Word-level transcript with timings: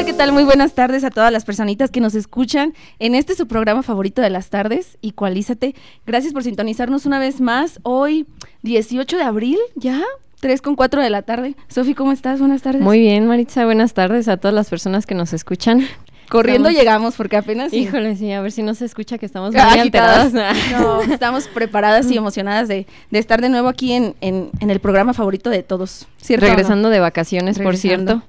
Hola, 0.00 0.06
¿qué 0.06 0.12
tal? 0.14 0.32
Muy 0.32 0.44
buenas 0.44 0.72
tardes 0.72 1.04
a 1.04 1.10
todas 1.10 1.30
las 1.30 1.44
personitas 1.44 1.90
que 1.90 2.00
nos 2.00 2.14
escuchan 2.14 2.72
en 3.00 3.14
este 3.14 3.34
su 3.34 3.46
programa 3.46 3.82
favorito 3.82 4.22
de 4.22 4.30
las 4.30 4.48
tardes, 4.48 4.96
Igualízate. 5.02 5.74
Gracias 6.06 6.32
por 6.32 6.42
sintonizarnos 6.42 7.04
una 7.04 7.18
vez 7.18 7.42
más. 7.42 7.80
Hoy, 7.82 8.26
18 8.62 9.18
de 9.18 9.22
abril, 9.22 9.58
¿ya? 9.74 10.00
3 10.40 10.62
con 10.62 10.74
4 10.74 11.02
de 11.02 11.10
la 11.10 11.20
tarde. 11.20 11.54
Sofi, 11.68 11.92
¿cómo 11.92 12.12
estás? 12.12 12.38
Buenas 12.40 12.62
tardes. 12.62 12.80
Muy 12.80 12.98
bien, 12.98 13.26
Maritza. 13.26 13.66
Buenas 13.66 13.92
tardes 13.92 14.26
a 14.28 14.38
todas 14.38 14.54
las 14.54 14.70
personas 14.70 15.04
que 15.04 15.14
nos 15.14 15.34
escuchan. 15.34 15.86
Corriendo 16.30 16.70
Estamos- 16.70 16.80
llegamos 16.82 17.14
porque 17.16 17.36
apenas... 17.36 17.70
Híjole, 17.74 18.16
sí, 18.16 18.32
a 18.32 18.40
ver 18.40 18.52
si 18.52 18.62
no 18.62 18.72
se 18.74 18.86
escucha 18.86 19.18
que 19.18 19.26
estamos 19.26 19.52
muy 19.52 19.60
Agitadas. 19.60 20.32
alteradas. 20.34 20.56
No, 20.80 21.02
estamos 21.12 21.46
preparadas 21.48 22.10
y 22.10 22.16
emocionadas 22.16 22.68
de, 22.68 22.86
de 23.10 23.18
estar 23.18 23.42
de 23.42 23.50
nuevo 23.50 23.68
aquí 23.68 23.92
en, 23.92 24.14
en- 24.22 24.48
en 24.60 24.70
el 24.70 24.80
programa 24.80 25.12
favorito 25.12 25.50
de 25.50 25.62
todos. 25.62 26.06
¿Cierto? 26.16 26.46
no? 26.46 26.50
Regresando 26.52 26.88
de 26.88 27.00
vacaciones, 27.00 27.58
por 27.58 27.76
cierto. 27.76 28.22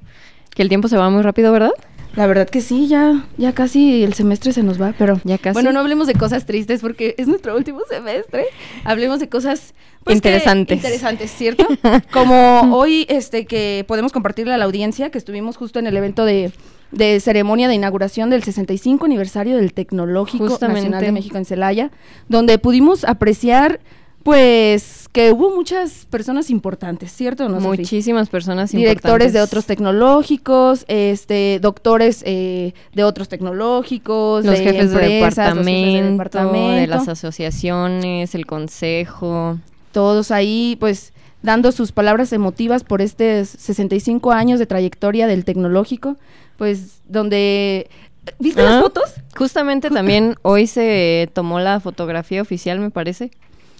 Que 0.55 0.61
el 0.63 0.69
tiempo 0.69 0.87
se 0.87 0.97
va 0.97 1.09
muy 1.09 1.21
rápido, 1.21 1.51
¿verdad? 1.51 1.71
La 2.15 2.27
verdad 2.27 2.49
que 2.49 2.59
sí, 2.59 2.89
ya, 2.89 3.23
ya 3.37 3.53
casi 3.53 4.03
el 4.03 4.13
semestre 4.13 4.51
se 4.51 4.63
nos 4.63 4.81
va, 4.81 4.93
pero 4.97 5.21
Ya 5.23 5.37
casi. 5.37 5.53
bueno, 5.53 5.71
no 5.71 5.79
hablemos 5.79 6.07
de 6.07 6.13
cosas 6.15 6.45
tristes 6.45 6.81
porque 6.81 7.15
es 7.17 7.29
nuestro 7.29 7.55
último 7.55 7.79
semestre. 7.89 8.47
Hablemos 8.83 9.21
de 9.21 9.29
cosas 9.29 9.73
pues, 10.03 10.19
que- 10.21 10.27
Interesantes. 10.27 10.75
interesantes, 10.75 11.31
¿cierto? 11.31 11.65
Como 12.11 12.75
hoy, 12.75 13.05
este, 13.07 13.45
que 13.45 13.85
podemos 13.87 14.11
compartirle 14.11 14.53
a 14.53 14.57
la 14.57 14.65
audiencia 14.65 15.09
que 15.09 15.17
estuvimos 15.17 15.55
justo 15.55 15.79
en 15.79 15.87
el 15.87 15.95
evento 15.95 16.25
de, 16.25 16.51
de 16.91 17.17
ceremonia 17.21 17.69
de 17.69 17.75
inauguración 17.75 18.29
del 18.29 18.43
65 18.43 19.05
aniversario 19.05 19.55
del 19.55 19.71
Tecnológico 19.71 20.49
Justamente. 20.49 20.81
Nacional 20.81 21.05
de 21.05 21.11
México 21.13 21.37
en 21.37 21.45
Celaya, 21.45 21.91
donde 22.27 22.57
pudimos 22.57 23.05
apreciar, 23.05 23.79
pues, 24.23 25.09
que 25.11 25.31
hubo 25.31 25.55
muchas 25.55 26.05
personas 26.09 26.49
importantes, 26.49 27.11
¿cierto? 27.11 27.47
Muchísimas 27.49 28.29
personas 28.29 28.71
directores 28.71 29.33
de 29.33 29.39
importantes. 29.39 29.49
otros 29.49 29.65
tecnológicos, 29.65 30.85
este, 30.87 31.59
doctores 31.61 32.23
eh, 32.25 32.73
de 32.93 33.03
otros 33.03 33.27
tecnológicos, 33.29 34.45
Los 34.45 34.57
de 34.59 34.63
jefes, 34.63 34.91
de 34.91 35.19
empresas, 35.19 35.55
los 35.55 35.65
jefes 35.65 36.03
de 36.03 36.11
departamento, 36.11 36.71
de 36.81 36.87
las 36.87 37.07
asociaciones, 37.07 38.35
el 38.35 38.45
consejo. 38.45 39.57
todos 39.91 40.31
ahí, 40.31 40.77
pues, 40.79 41.11
dando 41.41 41.71
sus 41.71 41.91
palabras 41.91 42.31
emotivas 42.31 42.83
por 42.83 43.01
estos 43.01 43.49
65 43.49 44.31
años 44.31 44.59
de 44.59 44.65
trayectoria 44.67 45.27
del 45.27 45.43
tecnológico, 45.45 46.15
pues, 46.57 47.01
donde... 47.07 47.89
¿Viste 48.37 48.61
las 48.61 48.73
Ah, 48.73 48.81
fotos? 48.83 49.15
Justamente 49.35 49.89
también 49.89 50.35
hoy 50.43 50.67
se 50.67 51.27
tomó 51.33 51.59
la 51.59 51.79
fotografía 51.79 52.39
oficial, 52.41 52.79
me 52.79 52.91
parece. 52.91 53.31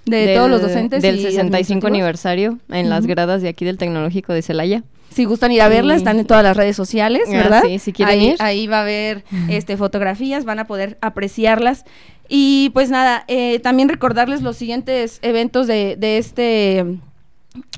De 0.05 0.25
del- 0.25 0.35
todos 0.37 0.49
los 0.49 0.61
docentes 0.61 1.01
Del 1.01 1.15
y 1.19 1.21
65 1.23 1.87
administrativos. 1.87 1.87
aniversario 1.91 2.59
en 2.69 2.89
las 2.89 3.05
gradas 3.05 3.41
de 3.41 3.49
aquí 3.49 3.65
del 3.65 3.77
Tecnológico 3.77 4.33
de 4.33 4.41
Celaya. 4.41 4.83
Si 5.11 5.25
gustan 5.25 5.51
ir 5.51 5.61
a 5.61 5.67
verla, 5.67 5.93
Sí. 5.95 5.97
están 5.99 6.19
en 6.19 6.25
todas 6.25 6.43
las 6.43 6.55
redes 6.55 6.75
sociales, 6.75 7.23
Ah, 7.27 7.31
¿verdad? 7.31 7.63
sí, 7.65 7.79
si 7.79 7.91
quieren 7.93 8.19
ahí, 8.19 8.27
ir. 8.29 8.35
ahí 8.39 8.67
va 8.67 8.77
a 8.79 8.81
haber 8.81 9.23
este, 9.49 9.75
fotografías, 9.77 10.45
van 10.45 10.59
a 10.59 10.65
poder 10.67 10.97
apreciarlas. 11.01 11.83
Y 12.29 12.69
pues 12.73 12.89
nada, 12.89 13.25
eh, 13.27 13.59
también 13.59 13.89
recordarles 13.89 14.41
los 14.41 14.55
siguientes 14.55 15.19
eventos 15.21 15.67
de, 15.67 15.97
de 15.99 16.17
este 16.17 16.85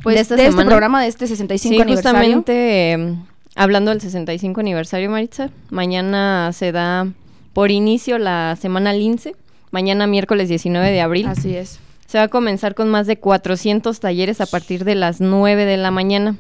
pues 0.03 0.16
De 0.16 0.22
esta 0.22 0.35
de 0.35 0.45
este 0.45 0.63
programa 0.66 1.01
de 1.01 1.07
este 1.07 1.25
65 1.25 1.73
Sí, 1.75 1.81
aniversario. 1.81 2.19
justamente 2.19 2.91
eh, 2.94 3.16
hablando 3.56 3.89
del 3.89 4.00
65 4.01 4.59
aniversario, 4.62 5.09
Maritza, 5.09 5.50
mañana 5.72 6.51
se 6.53 6.72
da 6.72 7.07
por 7.53 7.72
inicio 7.72 8.19
la 8.19 8.56
semana 8.62 8.94
Lince, 8.94 9.35
mañana 9.72 10.06
miércoles 10.06 10.50
19 10.50 10.91
de 10.91 11.01
abril. 11.01 11.25
Así 11.28 11.56
es. 11.56 11.79
Se 12.13 12.19
va 12.19 12.25
a 12.25 12.28
comenzar 12.28 12.75
con 12.75 12.90
más 12.91 13.07
de 13.07 13.18
400 13.18 14.00
talleres 14.00 14.40
a 14.40 14.46
partir 14.46 14.84
de 14.85 14.94
las 14.94 15.19
9 15.19 15.66
de 15.66 15.78
la 15.78 15.90
mañana 15.90 16.35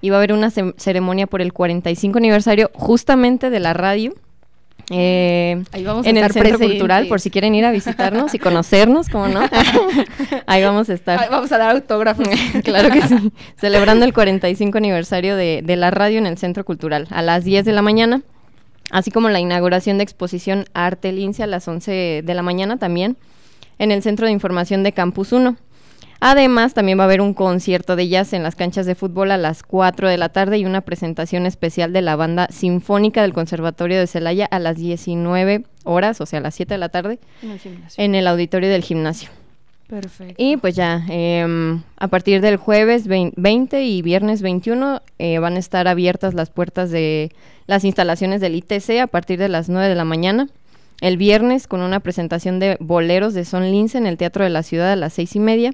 y 0.00 0.08
va 0.08 0.16
a 0.16 0.20
haber 0.20 0.32
una 0.32 0.50
ce- 0.50 0.72
ceremonia 0.78 1.26
por 1.26 1.42
el 1.42 1.52
45 1.52 2.16
aniversario 2.16 2.70
justamente 2.72 3.50
de 3.50 3.60
la 3.60 3.74
radio. 3.74 4.14
eh, 4.90 5.62
Ahí 5.72 5.84
vamos 5.84 6.06
a 6.06 6.08
en 6.08 6.16
el 6.16 6.22
estar 6.22 6.32
Centro 6.32 6.48
presentes. 6.56 6.68
Cultural, 6.78 7.08
por 7.08 7.20
si 7.20 7.28
quieren 7.30 7.54
ir 7.54 7.66
a 7.66 7.72
visitarnos 7.72 8.32
y 8.32 8.38
conocernos, 8.38 9.10
¿cómo 9.10 9.28
no? 9.28 9.40
Ahí 10.46 10.62
vamos 10.64 10.88
a 10.88 10.94
estar. 10.94 11.20
Ahí 11.20 11.28
vamos 11.30 11.52
a 11.52 11.58
dar 11.58 11.76
autógrafos. 11.76 12.26
claro 12.64 12.88
que 12.90 13.02
sí. 13.02 13.30
Celebrando 13.60 14.06
el 14.06 14.14
45 14.14 14.78
aniversario 14.78 15.36
de, 15.36 15.60
de 15.62 15.76
la 15.76 15.90
radio 15.90 16.16
en 16.16 16.26
el 16.26 16.38
Centro 16.38 16.64
Cultural 16.64 17.06
a 17.10 17.20
las 17.20 17.44
10 17.44 17.66
de 17.66 17.72
la 17.72 17.82
mañana, 17.82 18.22
así 18.90 19.10
como 19.10 19.28
la 19.28 19.40
inauguración 19.40 19.98
de 19.98 20.04
exposición 20.04 20.64
Arte 20.72 21.12
Lince 21.12 21.42
a 21.42 21.46
las 21.46 21.68
11 21.68 22.22
de 22.24 22.34
la 22.34 22.40
mañana 22.40 22.78
también 22.78 23.18
en 23.78 23.90
el 23.92 24.02
Centro 24.02 24.26
de 24.26 24.32
Información 24.32 24.82
de 24.82 24.92
Campus 24.92 25.32
1. 25.32 25.56
Además, 26.20 26.74
también 26.74 26.98
va 26.98 27.04
a 27.04 27.06
haber 27.06 27.20
un 27.20 27.32
concierto 27.32 27.94
de 27.94 28.08
jazz 28.08 28.32
en 28.32 28.42
las 28.42 28.56
canchas 28.56 28.86
de 28.86 28.96
fútbol 28.96 29.30
a 29.30 29.36
las 29.36 29.62
4 29.62 30.08
de 30.08 30.16
la 30.18 30.30
tarde 30.30 30.58
y 30.58 30.64
una 30.64 30.80
presentación 30.80 31.46
especial 31.46 31.92
de 31.92 32.02
la 32.02 32.16
banda 32.16 32.48
sinfónica 32.50 33.22
del 33.22 33.32
Conservatorio 33.32 34.00
de 34.00 34.08
Celaya 34.08 34.46
a 34.46 34.58
las 34.58 34.76
19 34.78 35.64
horas, 35.84 36.20
o 36.20 36.26
sea, 36.26 36.40
a 36.40 36.42
las 36.42 36.56
7 36.56 36.74
de 36.74 36.78
la 36.78 36.88
tarde, 36.88 37.20
En 37.40 37.52
el 37.52 37.58
gimnasio. 37.60 38.04
en 38.04 38.14
el 38.16 38.26
auditorio 38.26 38.68
del 38.68 38.82
gimnasio. 38.82 39.30
Perfecto. 39.86 40.34
Y 40.36 40.56
pues 40.58 40.74
ya, 40.74 41.02
em, 41.08 41.82
a 41.96 42.08
partir 42.08 42.40
del 42.42 42.56
jueves 42.56 43.06
vein- 43.06 43.32
20 43.36 43.84
y 43.84 44.02
viernes 44.02 44.42
21 44.42 45.00
eh, 45.18 45.38
van 45.38 45.54
a 45.54 45.58
estar 45.60 45.86
abiertas 45.88 46.34
las 46.34 46.50
puertas 46.50 46.90
de 46.90 47.30
las 47.66 47.84
instalaciones 47.84 48.40
del 48.42 48.54
ITC 48.56 49.00
a 49.00 49.06
partir 49.06 49.38
de 49.38 49.48
las 49.48 49.68
9 49.70 49.88
de 49.88 49.94
la 49.94 50.04
mañana. 50.04 50.48
El 51.00 51.16
viernes 51.16 51.66
con 51.66 51.80
una 51.80 52.00
presentación 52.00 52.58
de 52.58 52.76
boleros 52.80 53.34
de 53.34 53.44
Son 53.44 53.70
Lince 53.70 53.98
en 53.98 54.06
el 54.06 54.16
Teatro 54.16 54.44
de 54.44 54.50
la 54.50 54.62
Ciudad 54.62 54.92
a 54.92 54.96
las 54.96 55.12
seis 55.12 55.36
y 55.36 55.40
media. 55.40 55.72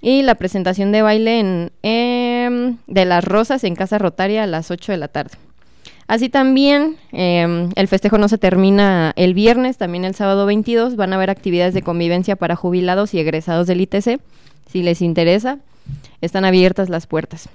Y 0.00 0.22
la 0.22 0.34
presentación 0.34 0.92
de 0.92 1.02
baile 1.02 1.40
en, 1.40 1.72
em, 1.82 2.78
de 2.86 3.04
las 3.04 3.22
Rosas 3.22 3.64
en 3.64 3.74
Casa 3.74 3.98
Rotaria 3.98 4.44
a 4.44 4.46
las 4.46 4.70
8 4.70 4.92
de 4.92 4.98
la 4.98 5.08
tarde. 5.08 5.36
Así 6.06 6.30
también, 6.30 6.96
em, 7.12 7.70
el 7.76 7.86
festejo 7.86 8.16
no 8.16 8.28
se 8.28 8.38
termina 8.38 9.12
el 9.14 9.34
viernes, 9.34 9.76
también 9.76 10.04
el 10.04 10.14
sábado 10.14 10.46
22 10.46 10.96
van 10.96 11.12
a 11.12 11.16
haber 11.16 11.30
actividades 11.30 11.74
de 11.74 11.82
convivencia 11.82 12.34
para 12.34 12.56
jubilados 12.56 13.12
y 13.12 13.20
egresados 13.20 13.66
del 13.66 13.82
ITC. 13.82 14.20
Si 14.66 14.82
les 14.82 15.02
interesa, 15.02 15.58
están 16.20 16.44
abiertas 16.44 16.88
las 16.88 17.06
puertas. 17.06 17.48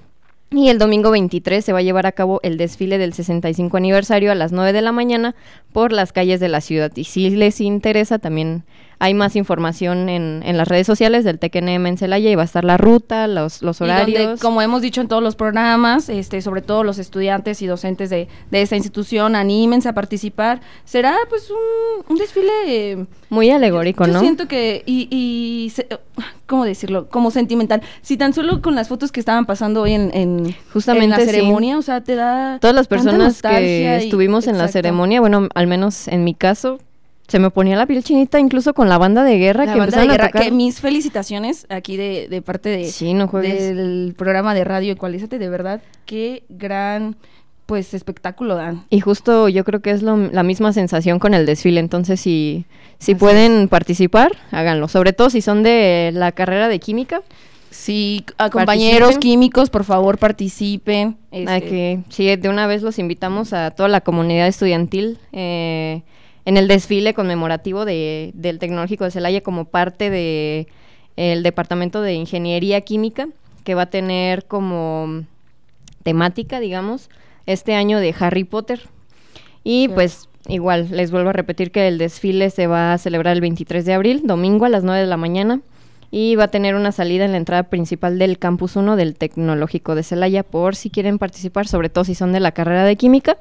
Y 0.50 0.68
el 0.68 0.78
domingo 0.78 1.10
23 1.10 1.64
se 1.64 1.72
va 1.72 1.80
a 1.80 1.82
llevar 1.82 2.06
a 2.06 2.12
cabo 2.12 2.40
el 2.44 2.56
desfile 2.56 2.98
del 2.98 3.12
65 3.12 3.76
aniversario 3.76 4.30
a 4.30 4.36
las 4.36 4.52
9 4.52 4.72
de 4.72 4.80
la 4.80 4.92
mañana 4.92 5.34
por 5.72 5.92
las 5.92 6.12
calles 6.12 6.38
de 6.38 6.48
la 6.48 6.60
ciudad. 6.60 6.92
Y 6.94 7.04
si 7.04 7.30
les 7.30 7.60
interesa, 7.60 8.20
también 8.20 8.64
hay 8.98 9.12
más 9.14 9.36
información 9.36 10.08
en, 10.08 10.42
en 10.44 10.56
las 10.56 10.68
redes 10.68 10.86
sociales 10.86 11.22
del 11.24 11.38
TECNM 11.38 11.86
en 11.86 11.98
Celaya 11.98 12.30
y 12.30 12.34
va 12.34 12.42
a 12.42 12.44
estar 12.46 12.64
la 12.64 12.76
ruta, 12.78 13.26
los, 13.28 13.60
los 13.62 13.80
Y 13.80 13.84
donde, 13.84 13.94
horarios. 13.94 14.40
como 14.40 14.62
hemos 14.62 14.80
dicho 14.80 15.00
en 15.02 15.08
todos 15.08 15.22
los 15.22 15.36
programas, 15.36 16.08
este, 16.08 16.40
sobre 16.40 16.62
todo 16.62 16.82
los 16.82 16.98
estudiantes 16.98 17.60
y 17.62 17.66
docentes 17.66 18.08
de, 18.10 18.28
de 18.50 18.62
esta 18.62 18.76
institución, 18.76 19.36
anímense 19.36 19.88
a 19.88 19.92
participar. 19.92 20.60
Será 20.84 21.16
pues 21.28 21.50
un, 21.50 22.04
un 22.08 22.16
desfile 22.16 22.50
eh, 22.66 23.06
Muy 23.28 23.50
alegórico, 23.50 24.06
Yo 24.06 24.12
¿no? 24.14 24.20
siento 24.20 24.48
que, 24.48 24.82
y, 24.86 25.08
y 25.10 25.70
se- 25.70 25.86
¿cómo 26.46 26.64
decirlo? 26.64 27.08
Como 27.08 27.30
sentimental. 27.30 27.82
Si 28.02 28.16
tan 28.16 28.32
solo 28.32 28.62
con 28.62 28.74
las 28.74 28.88
fotos 28.88 29.12
que 29.12 29.20
estaban 29.20 29.44
pasando 29.46 29.82
hoy 29.82 29.92
en, 29.92 30.10
en, 30.14 30.54
Justamente, 30.72 31.04
en 31.04 31.10
la 31.10 31.18
sí. 31.18 31.26
ceremonia, 31.26 31.76
o 31.76 31.82
sea, 31.82 32.02
te 32.02 32.14
da... 32.14 32.58
Todas 32.60 32.74
las 32.74 32.86
personas 32.88 33.42
que 33.42 33.82
y- 33.82 34.04
estuvimos 34.04 34.46
en 34.46 34.56
la 34.56 34.68
ceremonia, 34.68 35.20
bueno, 35.20 35.48
al 35.54 35.66
menos 35.66 36.08
en 36.08 36.24
mi 36.24 36.34
caso, 36.34 36.78
se 37.28 37.38
me 37.38 37.50
ponía 37.50 37.76
la 37.76 37.86
piel 37.86 38.04
chinita 38.04 38.38
incluso 38.38 38.72
con 38.74 38.88
la 38.88 38.98
banda 38.98 39.24
de 39.24 39.38
guerra 39.38 39.64
La 39.66 39.72
que 39.72 39.78
banda 39.80 40.00
de 40.00 40.06
guerra, 40.06 40.24
a 40.24 40.28
tocar. 40.28 40.42
que 40.44 40.50
mis 40.52 40.80
felicitaciones 40.80 41.66
aquí 41.70 41.96
de, 41.96 42.28
de 42.28 42.42
parte 42.42 42.68
de, 42.68 42.84
Sí, 42.86 43.14
no 43.14 43.26
juegues. 43.28 43.74
del 43.74 44.14
programa 44.16 44.54
de 44.54 44.64
radio 44.64 44.92
Ecualízate, 44.92 45.38
de 45.38 45.48
verdad, 45.48 45.80
qué 46.04 46.44
gran 46.48 47.16
pues 47.66 47.94
espectáculo 47.94 48.54
dan. 48.54 48.84
Y 48.90 49.00
justo 49.00 49.48
yo 49.48 49.64
creo 49.64 49.80
que 49.80 49.90
es 49.90 50.02
lo- 50.02 50.16
la 50.16 50.44
misma 50.44 50.72
sensación 50.72 51.18
con 51.18 51.34
el 51.34 51.46
desfile, 51.46 51.80
entonces 51.80 52.20
si, 52.20 52.64
si 53.00 53.12
Así 53.12 53.18
pueden 53.18 53.66
participar, 53.66 54.30
háganlo, 54.52 54.86
sobre 54.86 55.12
todo 55.12 55.30
si 55.30 55.40
son 55.40 55.64
de 55.64 56.10
la 56.14 56.30
carrera 56.30 56.68
de 56.68 56.78
química, 56.78 57.22
Sí, 57.68 58.24
a 58.38 58.48
compañeros 58.48 59.18
químicos, 59.18 59.68
por 59.68 59.82
favor, 59.84 60.16
participen. 60.16 61.18
este, 61.32 61.60
que 61.68 61.98
sí, 62.08 62.34
de 62.36 62.48
una 62.48 62.66
vez 62.68 62.82
los 62.82 62.98
invitamos 63.00 63.52
a 63.52 63.72
toda 63.72 63.88
la 63.88 64.00
comunidad 64.00 64.46
estudiantil 64.46 65.18
eh, 65.32 66.02
en 66.46 66.56
el 66.56 66.68
desfile 66.68 67.12
conmemorativo 67.12 67.84
de, 67.84 68.30
del 68.34 68.58
Tecnológico 68.58 69.04
de 69.04 69.10
Celaya 69.10 69.42
como 69.42 69.66
parte 69.66 70.08
de 70.08 70.68
el 71.16 71.42
Departamento 71.42 72.00
de 72.02 72.14
Ingeniería 72.14 72.80
Química, 72.82 73.28
que 73.64 73.74
va 73.74 73.82
a 73.82 73.90
tener 73.90 74.46
como 74.46 75.24
temática, 76.04 76.60
digamos, 76.60 77.10
este 77.46 77.74
año 77.74 77.98
de 77.98 78.14
Harry 78.18 78.44
Potter. 78.44 78.80
Y 79.64 79.88
pues 79.88 80.28
igual, 80.46 80.88
les 80.92 81.10
vuelvo 81.10 81.30
a 81.30 81.32
repetir 81.32 81.72
que 81.72 81.88
el 81.88 81.98
desfile 81.98 82.50
se 82.50 82.68
va 82.68 82.92
a 82.92 82.98
celebrar 82.98 83.34
el 83.34 83.40
23 83.40 83.84
de 83.84 83.94
abril, 83.94 84.22
domingo 84.24 84.66
a 84.66 84.68
las 84.68 84.84
9 84.84 85.00
de 85.00 85.06
la 85.06 85.16
mañana, 85.16 85.60
y 86.12 86.36
va 86.36 86.44
a 86.44 86.48
tener 86.48 86.76
una 86.76 86.92
salida 86.92 87.24
en 87.24 87.32
la 87.32 87.38
entrada 87.38 87.64
principal 87.64 88.20
del 88.20 88.38
Campus 88.38 88.76
1 88.76 88.94
del 88.94 89.16
Tecnológico 89.16 89.96
de 89.96 90.04
Celaya, 90.04 90.44
por 90.44 90.76
si 90.76 90.90
quieren 90.90 91.18
participar, 91.18 91.66
sobre 91.66 91.88
todo 91.88 92.04
si 92.04 92.14
son 92.14 92.32
de 92.32 92.38
la 92.38 92.52
carrera 92.52 92.84
de 92.84 92.94
Química. 92.94 93.36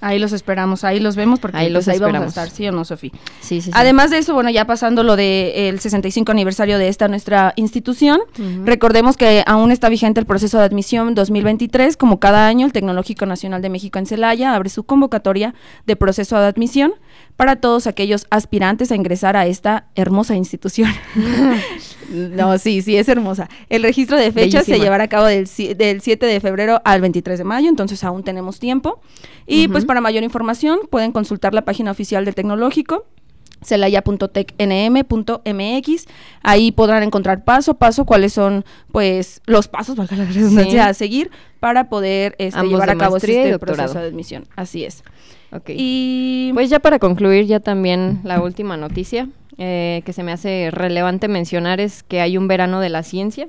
Ahí 0.00 0.18
los 0.18 0.32
esperamos, 0.32 0.84
ahí 0.84 0.98
los 0.98 1.16
vemos 1.16 1.40
porque 1.40 1.58
Ahí 1.58 1.66
pues, 1.66 1.86
los 1.86 1.88
ahí 1.88 1.98
vamos 1.98 2.22
a 2.22 2.26
estar, 2.26 2.50
¿sí 2.50 2.66
o 2.66 2.72
no, 2.72 2.84
Sofi? 2.84 3.10
Sí, 3.40 3.60
sí, 3.60 3.62
sí. 3.62 3.70
Además 3.74 4.10
de 4.10 4.18
eso, 4.18 4.34
bueno, 4.34 4.50
ya 4.50 4.66
pasando 4.66 5.02
lo 5.02 5.16
del 5.16 5.78
65 5.78 6.32
aniversario 6.32 6.78
de 6.78 6.88
esta 6.88 7.08
nuestra 7.08 7.52
institución, 7.56 8.20
recordemos 8.64 9.16
que 9.16 9.42
aún 9.46 9.72
está 9.72 9.88
vigente 9.88 10.20
el 10.20 10.26
proceso 10.26 10.58
de 10.58 10.64
admisión 10.64 11.14
2023. 11.14 11.96
Como 11.96 12.18
cada 12.18 12.46
año, 12.46 12.66
el 12.66 12.72
Tecnológico 12.72 13.26
Nacional 13.26 13.62
de 13.62 13.68
México 13.68 13.98
en 13.98 14.06
Celaya 14.06 14.54
abre 14.54 14.70
su 14.70 14.84
convocatoria 14.84 15.54
de 15.86 15.96
proceso 15.96 16.38
de 16.38 16.46
admisión 16.46 16.94
para 17.36 17.56
todos 17.56 17.86
aquellos 17.86 18.26
aspirantes 18.30 18.92
a 18.92 18.96
ingresar 18.96 19.36
a 19.36 19.46
esta 19.46 19.86
hermosa 19.94 20.34
institución. 20.36 20.90
no, 22.10 22.58
sí, 22.58 22.82
sí, 22.82 22.96
es 22.96 23.08
hermosa. 23.08 23.48
El 23.68 23.82
registro 23.82 24.18
de 24.18 24.30
fechas 24.30 24.66
se 24.66 24.78
llevará 24.78 25.04
a 25.04 25.08
cabo 25.08 25.26
del, 25.26 25.48
del 25.76 26.00
7 26.00 26.26
de 26.26 26.40
febrero 26.40 26.82
al 26.84 27.00
23 27.00 27.38
de 27.38 27.44
mayo, 27.44 27.68
entonces 27.68 28.04
aún 28.04 28.24
tenemos 28.24 28.58
tiempo. 28.58 29.00
Y 29.46 29.68
pues 29.68 29.84
para 29.90 30.00
mayor 30.00 30.22
información 30.22 30.78
pueden 30.88 31.10
consultar 31.10 31.52
la 31.52 31.62
página 31.62 31.90
oficial 31.90 32.24
del 32.24 32.36
Tecnológico 32.36 33.06
celaya.tecnm.mx 33.64 36.06
ahí 36.44 36.70
podrán 36.70 37.02
encontrar 37.02 37.42
paso 37.42 37.72
a 37.72 37.74
paso 37.74 38.04
cuáles 38.04 38.32
son 38.32 38.64
pues 38.92 39.42
los 39.46 39.66
pasos 39.66 39.96
valga 39.96 40.16
la 40.16 40.26
redundancia 40.26 40.84
Sí. 40.84 40.90
a 40.90 40.94
seguir 40.94 41.32
para 41.58 41.88
poder 41.88 42.36
este, 42.38 42.62
llevar 42.68 42.90
a 42.90 42.96
cabo 42.96 43.16
este 43.16 43.58
proceso 43.58 43.98
de 43.98 44.06
admisión. 44.06 44.44
Así 44.54 44.84
es. 44.84 45.02
Y 45.66 46.52
Pues 46.54 46.70
ya 46.70 46.78
para 46.78 47.00
concluir, 47.00 47.46
ya 47.46 47.58
también 47.58 48.20
la 48.22 48.40
última 48.40 48.76
noticia 48.76 49.28
eh, 49.58 50.02
que 50.04 50.12
se 50.12 50.22
me 50.22 50.30
hace 50.30 50.70
relevante 50.70 51.26
mencionar 51.26 51.80
es 51.80 52.04
que 52.04 52.20
hay 52.20 52.38
un 52.38 52.46
verano 52.46 52.78
de 52.78 52.90
la 52.90 53.02
ciencia. 53.02 53.48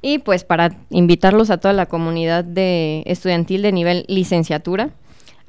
Y 0.00 0.20
pues 0.20 0.44
para 0.44 0.78
invitarlos 0.88 1.50
a 1.50 1.58
toda 1.58 1.74
la 1.74 1.84
comunidad 1.84 2.42
de 2.42 3.02
estudiantil 3.04 3.60
de 3.60 3.72
nivel 3.72 4.06
licenciatura, 4.08 4.88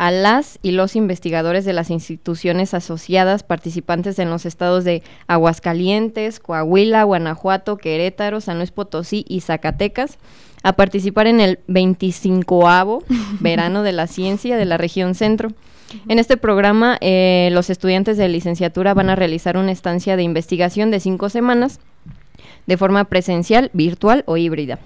a 0.02 0.10
las 0.10 0.58
y 0.64 0.72
los 0.72 0.96
investigadores 0.96 1.64
de 1.64 1.74
las 1.74 1.92
instituciones 1.92 2.74
asociadas 2.74 3.44
participantes 3.44 4.18
en 4.18 4.32
los 4.32 4.48
estados 4.48 4.84
de 4.84 5.04
Aguascalientes, 5.28 6.40
Coahuila, 6.40 7.04
Guanajuato, 7.04 7.78
Querétaro, 7.78 8.42
San 8.42 8.58
Luis 8.58 8.72
Potosí 8.72 9.26
y 9.28 9.42
Zacatecas 9.42 10.18
a 10.64 10.74
participar 10.74 11.28
en 11.28 11.40
el 11.40 11.60
25 11.68 13.04
Verano 13.42 13.84
de 13.84 13.92
la 13.92 14.08
Ciencia 14.08 14.58
de 14.58 14.66
la 14.66 14.78
región 14.78 15.14
centro. 15.14 15.50
En 16.08 16.18
este 16.18 16.36
programa, 16.36 16.98
eh, 17.00 17.50
los 17.52 17.70
estudiantes 17.70 18.18
de 18.18 18.28
licenciatura 18.28 18.96
van 18.96 19.12
a 19.12 19.16
realizar 19.16 19.56
una 19.56 19.72
estancia 19.72 20.16
de 20.18 20.24
investigación 20.24 20.90
de 20.90 21.00
cinco 21.00 21.30
semanas 21.30 21.80
de 22.66 22.76
forma 22.76 23.04
presencial, 23.04 23.70
virtual 23.74 24.24
o 24.26 24.36
híbrida. 24.36 24.80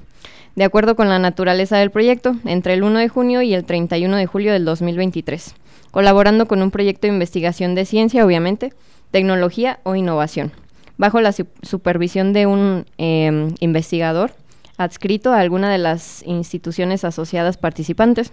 De 0.56 0.63
acuerdo 0.63 0.96
con 0.96 1.10
la 1.10 1.19
naturaleza 1.19 1.78
del 1.78 1.92
proyecto, 1.92 2.36
entre 2.46 2.74
el 2.74 2.84
1 2.84 3.00
de 3.00 3.10
junio 3.10 3.42
y 3.42 3.54
el 3.54 3.66
31 3.66 4.16
de 4.16 4.25
julio 4.25 4.54
del 4.54 4.63
2023, 4.63 5.54
colaborando 5.92 6.48
con 6.48 6.62
un 6.62 6.72
proyecto 6.72 7.07
de 7.07 7.13
investigación 7.13 7.75
de 7.75 7.86
ciencia, 7.86 8.25
obviamente, 8.25 8.72
tecnología 9.12 9.80
o 9.84 9.96
innovación, 9.96 10.54
bajo 10.98 11.19
la 11.19 11.34
su- 11.34 11.48
supervisión 11.62 12.31
de 12.31 12.46
un 12.48 12.86
eh, 12.98 13.50
investigador 13.60 14.31
adscrito 14.78 15.34
a 15.34 15.40
alguna 15.40 15.69
de 15.69 15.78
las 15.78 16.24
instituciones 16.25 17.04
asociadas 17.04 17.58
participantes. 17.58 18.31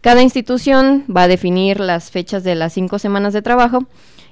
Cada 0.00 0.22
institución 0.22 1.04
va 1.14 1.22
a 1.24 1.28
definir 1.28 1.80
las 1.80 2.12
fechas 2.12 2.44
de 2.44 2.54
las 2.54 2.72
cinco 2.72 3.00
semanas 3.00 3.32
de 3.32 3.42
trabajo 3.42 3.86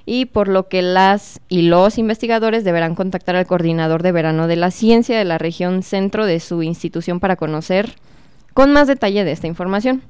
y 0.07 0.25
por 0.27 0.47
lo 0.49 0.69
que 0.69 0.81
las 0.83 1.41
y 1.49 1.63
los 1.63 1.99
investigadores 1.99 2.63
deberán 2.65 2.95
contactar 2.95 3.35
al 3.37 3.47
coordinador 3.47 4.03
de 4.05 4.13
verano 4.13 4.47
de 4.47 4.55
la 4.57 4.71
ciencia 4.71 5.19
de 5.19 5.25
la 5.25 5.37
región 5.37 5.83
centro 5.83 6.25
de 6.27 6.39
su 6.41 6.63
institución 6.63 7.19
para 7.21 7.35
conocer 7.37 7.93
con 8.55 8.73
más 8.73 8.87
detalle 8.89 9.25
de 9.25 9.33
esta 9.33 9.49
información. 9.49 10.01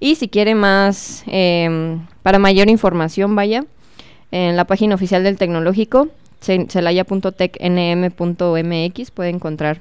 Y 0.00 0.16
si 0.16 0.28
quiere 0.28 0.54
más, 0.56 1.22
em, 1.28 2.00
para 2.22 2.38
mayor 2.40 2.68
información, 2.68 3.34
vaya 3.36 3.64
en 4.32 4.56
la 4.56 4.64
página 4.66 4.96
oficial 4.96 5.22
del 5.22 5.38
tecnológico, 5.38 6.08
ce- 6.40 6.66
celaya.tecnm.mx, 6.68 9.10
puede 9.10 9.30
encontrar 9.30 9.80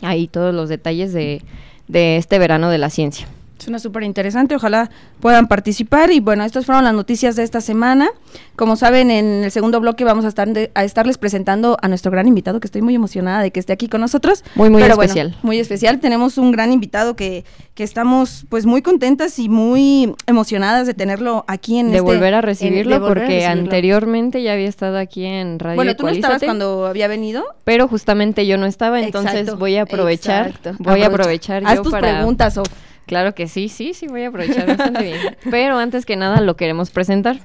ahí 0.00 0.26
todos 0.26 0.54
los 0.54 0.68
detalles 0.68 1.12
de, 1.12 1.42
de 1.88 2.16
este 2.16 2.38
verano 2.38 2.70
de 2.70 2.78
la 2.78 2.90
ciencia. 2.90 3.26
Suena 3.62 3.78
súper 3.78 4.02
interesante, 4.02 4.56
ojalá 4.56 4.90
puedan 5.20 5.46
participar. 5.48 6.10
Y 6.10 6.20
bueno, 6.20 6.44
estas 6.44 6.66
fueron 6.66 6.84
las 6.84 6.94
noticias 6.94 7.36
de 7.36 7.42
esta 7.44 7.60
semana. 7.60 8.08
Como 8.56 8.76
saben, 8.76 9.10
en 9.10 9.44
el 9.44 9.50
segundo 9.50 9.80
bloque 9.80 10.04
vamos 10.04 10.24
a, 10.24 10.28
estar 10.28 10.48
de- 10.48 10.70
a 10.74 10.84
estarles 10.84 11.16
presentando 11.18 11.76
a 11.80 11.88
nuestro 11.88 12.10
gran 12.10 12.26
invitado, 12.28 12.60
que 12.60 12.66
estoy 12.66 12.82
muy 12.82 12.94
emocionada 12.94 13.40
de 13.42 13.50
que 13.50 13.60
esté 13.60 13.72
aquí 13.72 13.88
con 13.88 14.00
nosotros. 14.00 14.44
Muy, 14.54 14.68
muy 14.70 14.82
Pero 14.82 14.96
bueno, 14.96 15.12
especial. 15.12 15.36
muy 15.42 15.58
especial. 15.58 16.00
Tenemos 16.00 16.38
un 16.38 16.50
gran 16.52 16.72
invitado 16.72 17.16
que, 17.16 17.44
que 17.74 17.84
estamos 17.84 18.44
pues 18.48 18.66
muy 18.66 18.82
contentas 18.82 19.38
y 19.38 19.48
muy 19.48 20.14
emocionadas 20.26 20.86
de 20.86 20.94
tenerlo 20.94 21.44
aquí 21.48 21.78
en 21.78 21.90
de 21.90 21.98
este- 21.98 22.02
volver 22.06 22.34
a 22.34 22.38
en- 22.38 22.42
recibirlo 22.42 23.00
volver 23.00 23.04
a 23.04 23.08
porque 23.08 23.20
recibirlo. 23.38 23.62
anteriormente 23.62 24.42
ya 24.42 24.52
había 24.54 24.68
estado 24.68 24.98
aquí 24.98 25.24
en 25.24 25.58
Radio 25.58 25.76
Bueno, 25.76 25.96
tú 25.96 26.02
no 26.04 26.10
estabas 26.10 26.42
cuando 26.42 26.86
había 26.86 27.08
venido. 27.08 27.44
pero 27.64 27.88
justamente 27.88 28.46
yo 28.46 28.58
no 28.58 28.66
estaba, 28.66 29.00
entonces 29.00 29.32
Exacto, 29.40 29.56
voy 29.58 29.76
a 29.76 29.82
aprovechar, 29.82 30.48
exacto. 30.48 30.72
voy 30.78 31.02
a 31.02 31.06
Aprovecha. 31.06 31.56
aprovechar 31.56 31.62
Haz 31.66 31.76
yo 31.76 31.82
tus 31.82 31.92
para 31.92 32.16
preguntas, 32.16 32.54
Sof. 32.54 32.68
Claro 33.12 33.34
que 33.34 33.46
sí, 33.46 33.68
sí, 33.68 33.92
sí 33.92 34.06
voy 34.06 34.22
a 34.22 34.28
aprovechar 34.28 34.66
bastante 34.66 35.02
bien. 35.02 35.18
Pero 35.50 35.76
antes 35.76 36.06
que 36.06 36.16
nada 36.16 36.40
lo 36.40 36.56
queremos 36.56 36.90
presentar. 36.90 37.40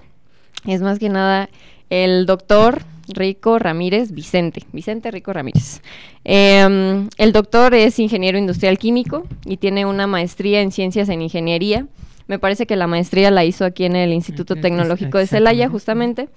Es 0.65 0.79
más 0.79 0.97
que 0.97 1.09
nada 1.09 1.49
el 1.89 2.25
doctor 2.25 2.83
Rico 3.09 3.59
Ramírez 3.59 4.13
Vicente, 4.13 4.63
Vicente 4.71 5.11
Rico 5.11 5.33
Ramírez. 5.33 5.81
Em, 6.23 7.09
el 7.17 7.33
doctor 7.33 7.73
es 7.73 7.99
ingeniero 7.99 8.37
industrial 8.37 8.77
químico 8.77 9.27
y 9.43 9.57
tiene 9.57 9.85
una 9.85 10.07
maestría 10.07 10.61
en 10.61 10.71
ciencias 10.71 11.09
en 11.09 11.21
ingeniería. 11.21 11.85
Me 12.27 12.39
parece 12.39 12.65
que 12.65 12.77
la 12.77 12.87
maestría 12.87 13.29
la 13.29 13.43
hizo 13.43 13.65
aquí 13.65 13.83
en 13.83 13.97
el 13.97 14.13
Instituto 14.13 14.53
Eh, 14.53 14.61
Tecnológico 14.61 15.17
de 15.17 15.27
Celaya, 15.27 15.67
justamente. 15.67 16.29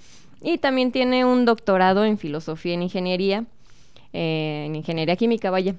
Y 0.42 0.58
también 0.58 0.90
tiene 0.90 1.24
un 1.24 1.44
doctorado 1.44 2.04
en 2.04 2.18
filosofía 2.18 2.74
en 2.74 2.82
ingeniería, 2.82 3.44
eh, 4.12 4.64
en 4.66 4.74
ingeniería 4.74 5.14
química, 5.14 5.52
vaya. 5.52 5.76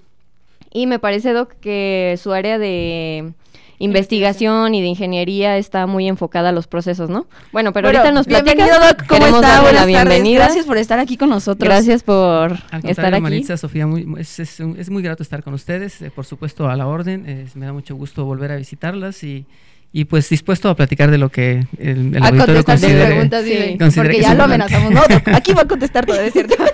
Y 0.74 0.88
me 0.88 1.00
parece, 1.00 1.34
Doc, 1.34 1.54
que 1.60 2.18
su 2.22 2.32
área 2.32 2.58
de 2.58 3.34
investigación 3.80 4.76
y 4.76 4.82
de 4.82 4.88
ingeniería 4.88 5.58
está 5.58 5.88
muy 5.88 6.08
enfocada 6.08 6.50
a 6.50 6.52
los 6.52 6.68
procesos, 6.68 7.10
¿no? 7.10 7.26
Bueno, 7.52 7.74
pero 7.74 7.88
Bueno, 7.88 8.00
ahorita 8.00 8.14
nos 8.14 8.28
platica. 8.28 8.54
Bienvenido, 8.54 8.80
Doc. 8.88 9.06
¿Cómo 9.08 9.20
Queremos 9.20 9.42
está? 9.44 9.62
Buenas 9.62 9.88
la 9.88 9.94
tardes. 9.94 10.08
bienvenida. 10.08 10.46
Gracias 10.46 10.66
por 10.66 10.78
estar 10.78 11.00
aquí 11.00 11.18
con 11.18 11.30
nosotros. 11.30 11.68
Gracias 11.68 12.04
por 12.04 12.52
Al 12.72 12.86
estar 12.88 13.14
aquí. 13.14 13.22
Maritza, 13.22 13.58
Sofía, 13.58 13.88
muy, 13.88 14.08
es, 14.20 14.40
es 14.40 14.60
un- 14.60 14.80
es 14.80 14.90
muy 14.92 15.02
grato 15.02 15.24
estar 15.24 15.42
con 15.44 15.54
ustedes, 15.56 16.02
eh, 16.04 16.12
por 16.12 16.26
supuesto 16.26 16.70
a 16.70 16.76
la 16.76 16.88
orden, 16.88 17.26
eh, 17.28 17.48
me 17.56 17.66
da 17.66 17.74
mucho 17.74 17.96
gusto 17.96 18.24
volver 18.24 18.52
a 18.52 18.56
visitarlas 18.56 19.24
y, 19.24 19.46
y 19.94 20.06
pues 20.06 20.30
dispuesto 20.30 20.70
a 20.70 20.76
platicar 20.76 21.12
de 21.12 21.18
lo 21.18 21.30
que 21.30 21.66
el, 21.78 22.16
el 22.16 22.24
a 22.24 22.28
auditorio 22.30 22.64
considere. 22.64 23.06
preguntas, 23.08 23.44
sí, 23.44 23.78
considere 23.78 24.08
porque 24.10 24.18
que 24.18 24.22
ya 24.24 24.34
lo 24.36 24.44
amenazamos. 24.46 24.92
No, 24.92 25.02
aquí 25.34 25.54
va 25.54 25.64
a 25.64 25.68
contestar 25.68 26.06
todo, 26.06 26.20
es 26.22 26.32
cierto. 26.34 26.56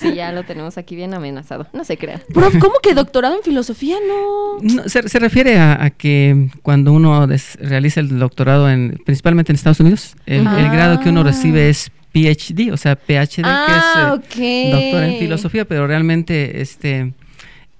Sí, 0.00 0.14
ya 0.14 0.32
lo 0.32 0.42
tenemos 0.44 0.76
aquí 0.78 0.96
bien 0.96 1.14
amenazado. 1.14 1.66
No 1.72 1.84
se 1.84 1.96
crea. 1.96 2.20
Prof, 2.32 2.54
¿cómo 2.58 2.74
que 2.82 2.92
doctorado 2.94 3.36
en 3.36 3.42
filosofía 3.42 3.96
no? 4.06 4.58
No, 4.60 4.88
se, 4.88 5.08
se 5.08 5.18
refiere 5.18 5.56
a, 5.58 5.82
a 5.84 5.90
que 5.90 6.48
cuando 6.62 6.92
uno 6.92 7.26
des- 7.26 7.56
realiza 7.60 8.00
el 8.00 8.18
doctorado, 8.18 8.68
en, 8.68 9.00
principalmente 9.04 9.52
en 9.52 9.56
Estados 9.56 9.80
Unidos, 9.80 10.16
el, 10.26 10.40
el 10.46 10.70
grado 10.70 11.00
que 11.00 11.08
uno 11.08 11.20
Ah. 11.20 11.24
recibe 11.24 11.68
es 11.70 11.90
PhD, 12.12 12.72
o 12.72 12.76
sea, 12.76 12.96
PhD, 12.96 13.42
Ah, 13.44 14.18
que 14.34 14.40
es 14.42 14.44
eh, 14.44 14.72
ok. 14.74 14.80
doctor 14.82 15.02
en 15.04 15.18
filosofía, 15.18 15.64
pero 15.64 15.86
realmente 15.86 16.60
este, 16.60 17.12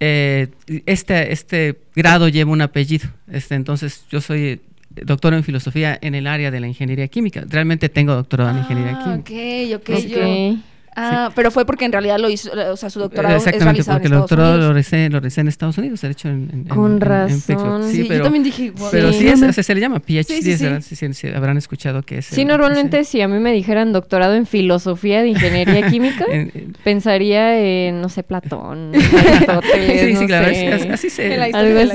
eh, 0.00 0.48
este, 0.86 1.32
este 1.32 1.78
grado 1.94 2.28
lleva 2.28 2.50
un 2.50 2.60
apellido. 2.62 3.08
Este, 3.30 3.54
entonces, 3.54 4.04
yo 4.10 4.20
soy 4.20 4.60
doctor 4.90 5.34
en 5.34 5.42
filosofía 5.44 5.98
en 6.00 6.14
el 6.14 6.26
área 6.26 6.50
de 6.50 6.60
la 6.60 6.68
ingeniería 6.68 7.08
química. 7.08 7.44
Realmente 7.48 7.88
tengo 7.88 8.14
doctorado 8.14 8.50
en 8.50 8.58
ingeniería 8.58 8.98
Ah, 9.00 9.02
química. 9.04 9.78
ok, 9.78 9.80
ok. 9.80 9.90
Ok. 9.98 10.06
yo- 10.08 10.56
Ah, 10.96 11.30
pero 11.34 11.50
fue 11.50 11.64
porque 11.66 11.84
en 11.84 11.92
realidad 11.92 12.18
lo 12.18 12.28
hizo, 12.30 12.50
o 12.70 12.76
sea, 12.76 12.90
su 12.90 13.00
doctorado 13.00 13.36
es 13.36 13.46
Exactamente, 13.46 13.84
porque 13.84 14.06
en 14.06 14.12
el 14.12 14.18
doctorado 14.20 14.56
lo 14.58 14.68
realicé, 14.68 15.08
lo 15.10 15.20
realicé 15.20 15.40
en 15.40 15.48
Estados 15.48 15.76
Unidos, 15.78 16.00
de 16.02 16.10
hecho 16.10 16.28
en, 16.28 16.48
en- 16.52 16.64
Con 16.64 16.86
en- 16.86 16.92
en 16.94 17.00
razón. 17.00 17.84
Sí, 17.90 17.92
Sí, 17.96 18.02
yo 18.02 18.08
pero, 18.08 18.24
también 18.24 18.44
dije, 18.44 18.70
wow. 18.70 18.88
pero 18.90 19.12
Sí. 19.12 19.18
sí, 19.20 19.28
es, 19.28 19.42
o 19.42 19.52
sea, 19.52 19.62
se 19.64 19.74
le 19.74 19.80
llama 19.80 20.00
PhD, 20.00 21.34
habrán 21.34 21.56
escuchado 21.56 22.02
que 22.02 22.18
es. 22.18 22.26
Sí, 22.26 22.42
el- 22.42 22.48
normalmente 22.48 23.00
ese- 23.00 23.10
si 23.12 23.20
a 23.20 23.28
mí 23.28 23.38
me 23.38 23.52
dijeran 23.52 23.92
doctorado 23.92 24.34
en 24.34 24.46
filosofía 24.46 25.22
de 25.22 25.28
ingeniería 25.28 25.88
química, 25.90 26.24
en- 26.30 26.50
en- 26.54 26.72
pensaría 26.84 27.58
en, 27.58 28.00
no 28.00 28.08
sé, 28.08 28.22
Platón, 28.22 28.92
Aristóteles, 28.94 30.00
sí, 30.00 30.06
sí, 30.16 30.20
no 30.22 30.26
claro, 30.26 30.46
sé. 30.48 30.74
es- 30.74 30.90
así 30.90 31.10
se... 31.10 31.34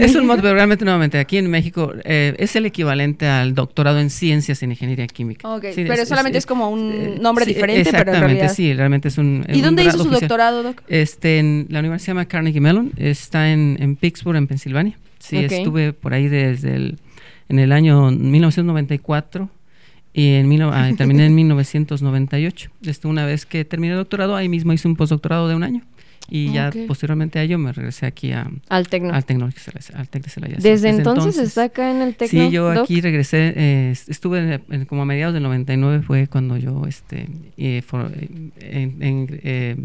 Es 0.04 0.16
un 0.16 0.26
modo, 0.28 0.38
pero 0.42 0.54
realmente 0.54 0.86
nuevamente 0.86 1.20
aquí 1.20 1.38
en 1.38 1.50
México 1.50 1.94
eh, 2.04 2.36
es 2.38 2.56
el 2.56 2.66
equivalente 2.66 3.28
al 3.28 3.54
doctorado 3.56 4.00
en 4.00 4.10
ciencias 4.10 4.62
en 4.64 4.72
ingeniería 4.72 5.08
química. 5.08 5.48
Ok, 5.50 5.66
Sí, 5.74 5.86
pero 5.88 6.06
solamente 6.06 6.38
es 6.38 6.46
como 6.46 6.70
un 6.70 6.92
eh, 6.92 7.18
nombre 7.22 7.46
sí, 7.46 7.54
diferente, 7.54 7.84
pero 7.86 7.98
en 7.98 8.08
exactamente, 8.08 8.36
realidad- 8.36 8.54
sí, 8.56 8.74
realmente 8.74 8.89
es 8.94 9.18
un. 9.18 9.46
¿Y 9.48 9.62
dónde 9.62 9.84
hizo 9.84 9.98
su 9.98 10.02
oficial. 10.02 10.22
doctorado, 10.22 10.64
Doc? 10.64 10.84
Este, 10.88 11.40
en 11.40 11.68
la 11.70 11.80
universidad 11.80 12.14
llama 12.14 12.26
Carnegie 12.26 12.62
Mellon, 12.62 12.92
está 12.98 13.52
en, 13.52 13.78
en 13.80 13.96
Pittsburgh, 13.96 14.38
en 14.38 14.48
Pensilvania. 14.48 14.98
Sí, 15.20 15.38
estuve 15.38 15.94
por 15.94 16.14
ahí 16.14 16.28
desde 16.28 16.76
el, 16.76 16.98
en 17.50 17.60
el 17.60 17.72
año 17.72 18.10
1994 18.12 19.50
y 20.14 20.34
en 20.36 20.48
mil 20.48 20.62
ah, 20.64 20.90
terminé 20.98 21.26
en 21.26 21.36
1998. 21.36 22.72
Este, 22.84 23.08
una 23.08 23.26
vez 23.26 23.46
que 23.46 23.66
terminé 23.66 23.94
el 23.94 24.00
doctorado, 24.00 24.36
ahí 24.36 24.50
mismo 24.50 24.74
hice 24.74 24.88
un 24.88 24.96
postdoctorado 24.96 25.48
de 25.48 25.56
un 25.56 25.64
año. 25.64 25.82
Y 26.32 26.52
ya 26.54 26.70
Ok. 26.70 26.88
posteriormente 26.88 27.40
a 27.40 27.44
ello 27.44 27.58
me 27.58 27.72
regresé 27.74 28.06
aquí 28.06 28.32
a, 28.32 28.50
Al 28.70 28.88
Tecno. 28.88 29.14
al 29.14 29.24
Celaya- 29.26 29.98
al 30.00 30.08
Tec 30.10 30.24
de 30.24 30.30
Celaya. 30.30 30.56
sí. 30.58 30.62
Desde, 30.64 30.90
entonces, 30.90 31.38
está 31.38 31.64
acá 31.64 31.92
en 31.92 32.02
el 32.02 32.16
Tecno. 32.16 32.46
Sí, 32.46 32.52
yo 32.52 32.74
Doc? 32.74 32.84
aquí 32.84 33.02
regresé, 33.02 33.54
eh, 33.56 33.90
est- 33.92 34.10
estuve 34.10 34.62
en- 34.70 34.86
como 34.86 35.02
a 35.02 35.06
mediados 35.06 35.34
del 35.34 35.44
99 35.44 36.02
fue 36.02 36.28
cuando 36.28 36.58
yo, 36.58 36.86
este, 36.88 37.28
eh, 37.58 37.82
for- 37.86 38.12
eh, 38.16 38.28
en- 38.60 39.02
en, 39.04 39.40
eh, 39.44 39.76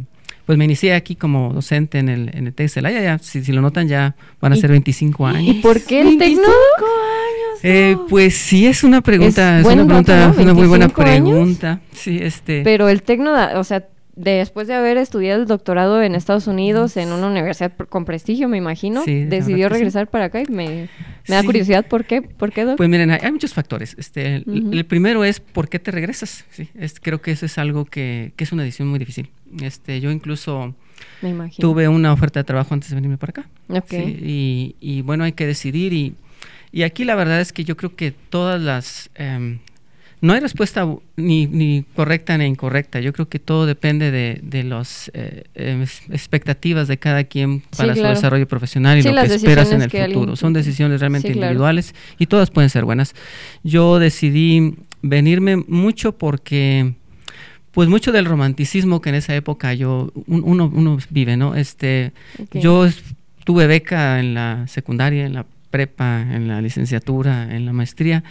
pues 0.47 0.59
me 0.59 0.65
inicié 0.67 0.95
aquí 0.95 1.17
como 1.17 1.55
docente 1.55 1.99
en 1.99 2.09
el, 2.11 2.31
en 2.37 2.47
el 2.49 2.53
TEC 2.53 2.65
de 2.67 2.69
Celaya, 2.69 3.03
ya, 3.03 3.19
si, 3.19 3.43
si 3.43 3.53
lo 3.53 3.63
notan 3.63 3.89
ya 3.89 4.15
van 4.41 4.53
a 4.53 4.57
¿Y- 4.57 4.61
ser 4.61 4.71
25 4.71 5.27
años. 5.27 5.57
¿Y 5.57 5.61
por 5.61 5.81
qué 5.83 6.01
el 6.03 6.19
25 6.19 6.43
Tecno? 6.43 6.87
años. 6.87 7.61
Eh, 7.63 7.97
pues 8.11 8.35
sí, 8.37 8.67
es 8.67 8.85
una 8.85 9.01
pregunta, 9.01 9.59
Es 9.61 9.67
es, 9.67 9.73
una 9.73 9.77
dato, 9.85 9.87
pregunta, 9.89 10.29
¿no? 10.37 10.43
una 10.43 10.53
muy 10.55 10.67
buena 10.67 10.87
25 10.89 11.03
años. 11.03 11.31
pregunta. 11.31 11.81
Sí, 11.93 12.19
este. 12.21 12.61
Pero 12.63 12.91
el 12.91 13.03
Tecno, 13.03 13.33
da- 13.33 13.59
o 13.59 13.65
sea, 13.65 13.87
después 14.17 14.69
de 14.69 14.75
haber 14.75 14.97
estudiado 14.97 15.43
el 15.43 15.49
doctorado 15.49 16.03
en 16.03 16.15
Estados 16.15 16.47
Unidos 16.47 16.97
en 16.97 17.13
una 17.13 17.27
universidad 17.27 17.73
con 17.89 18.05
prestigio, 18.05 18.49
me 18.49 18.57
imagino, 18.59 19.03
Sí, 19.05 19.25
decidió 19.25 19.69
sí. 19.69 19.75
regresar 19.75 20.09
para 20.09 20.27
acá 20.27 20.41
y 20.41 20.47
me, 20.51 20.89
me 21.29 21.35
da 21.35 21.43
curiosidad 21.43 21.87
por 21.87 22.05
qué, 22.05 22.23
por 22.23 22.53
qué, 22.53 22.65
Doc? 22.65 22.77
Pues 22.77 22.89
miren, 22.89 23.11
hay, 23.11 23.21
hay 23.23 23.33
muchos 23.33 23.53
factores. 23.55 23.97
Este, 23.99 24.37
el, 24.37 24.85
primero 24.87 25.25
es 25.25 25.41
por 25.41 25.69
qué 25.69 25.79
te 25.79 25.91
regresas. 25.91 26.45
Es, 26.79 27.01
creo 27.01 27.21
que 27.21 27.33
eso 27.33 27.47
es 27.47 27.59
algo 27.59 27.85
que, 27.85 28.33
que 28.37 28.45
es 28.45 28.53
una 28.53 28.63
decisión 28.63 28.89
muy 28.89 28.99
difícil. 28.99 29.31
Este, 29.61 30.01
yo 30.01 30.11
incluso 30.11 30.75
me 31.23 31.51
tuve 31.59 31.89
una 31.89 32.13
oferta 32.13 32.41
de 32.41 32.45
trabajo 32.45 32.75
antes 32.75 32.91
de 32.91 32.95
venirme 32.97 33.19
para 33.19 33.31
acá. 33.31 33.49
Y, 33.91 34.77
y 34.81 35.03
bueno, 35.03 35.25
hay 35.25 35.33
que 35.33 35.47
decidir. 35.47 35.93
Y, 35.93 36.15
y 36.73 36.83
aquí 36.83 37.05
la 37.05 37.15
verdad 37.15 37.41
es 37.41 37.53
que 37.53 37.65
yo 37.65 37.77
creo 37.77 37.95
que 37.97 38.13
todas 38.13 38.61
las... 38.61 39.11
em, 39.17 39.59
no 40.25 40.33
hay 40.33 40.41
respuesta 40.41 40.89
ni, 41.17 41.47
ni 41.47 41.85
correcta 41.95 42.37
ni 42.39 42.47
incorrecta. 42.47 42.99
Yo 43.01 43.13
creo 43.13 43.29
que 43.29 43.39
todo 43.39 43.67
depende 43.67 44.11
de, 44.11 44.41
de 44.43 44.65
las 44.65 45.11
expectativas 46.11 46.89
de 46.89 46.99
cada 46.99 47.25
quien 47.25 47.61
Sí, 47.61 47.67
para 47.79 47.93
claro. 47.95 48.09
su 48.11 48.15
desarrollo 48.17 48.49
profesional 48.49 48.99
y 48.99 49.03
Sí, 49.03 49.09
lo 49.11 49.21
que 49.23 49.35
esperas 49.35 49.69
en 49.71 49.77
el 49.77 49.83
alguien 49.85 50.13
futuro. 50.13 50.37
Son 50.37 50.53
decisiones 50.53 51.01
realmente 51.01 51.29
Sí, 51.29 51.35
claro. 51.35 51.53
individuales 51.53 51.95
y 52.19 52.27
todas 52.27 52.51
pueden 52.51 52.71
ser 52.71 52.85
buenas. 52.85 53.15
Yo 53.63 53.99
decidí 53.99 54.75
venirme 55.03 55.57
mucho 55.57 56.17
porque 56.17 56.95
pues 57.73 57.89
mucho 57.89 58.13
del 58.13 58.25
romanticismo 58.25 59.01
que 59.01 59.09
en 59.09 59.17
esa 59.17 59.35
época 59.35 59.75
yo 59.75 60.13
un- 60.27 60.43
uno, 60.45 60.71
uno 60.73 60.97
vive, 61.11 61.37
¿no? 61.37 61.55
Este, 61.57 62.13
yo 62.53 62.87
tuve 63.45 63.67
beca 63.67 64.21
en 64.21 64.35
la 64.35 64.67
secundaria, 64.69 65.27
en 65.27 65.35
la 65.35 65.45
prepa, 65.75 66.21
en 66.21 66.47
la 66.47 66.61
licenciatura, 66.63 67.53
en 67.57 67.67
la 67.67 67.73
maestría 67.73 68.23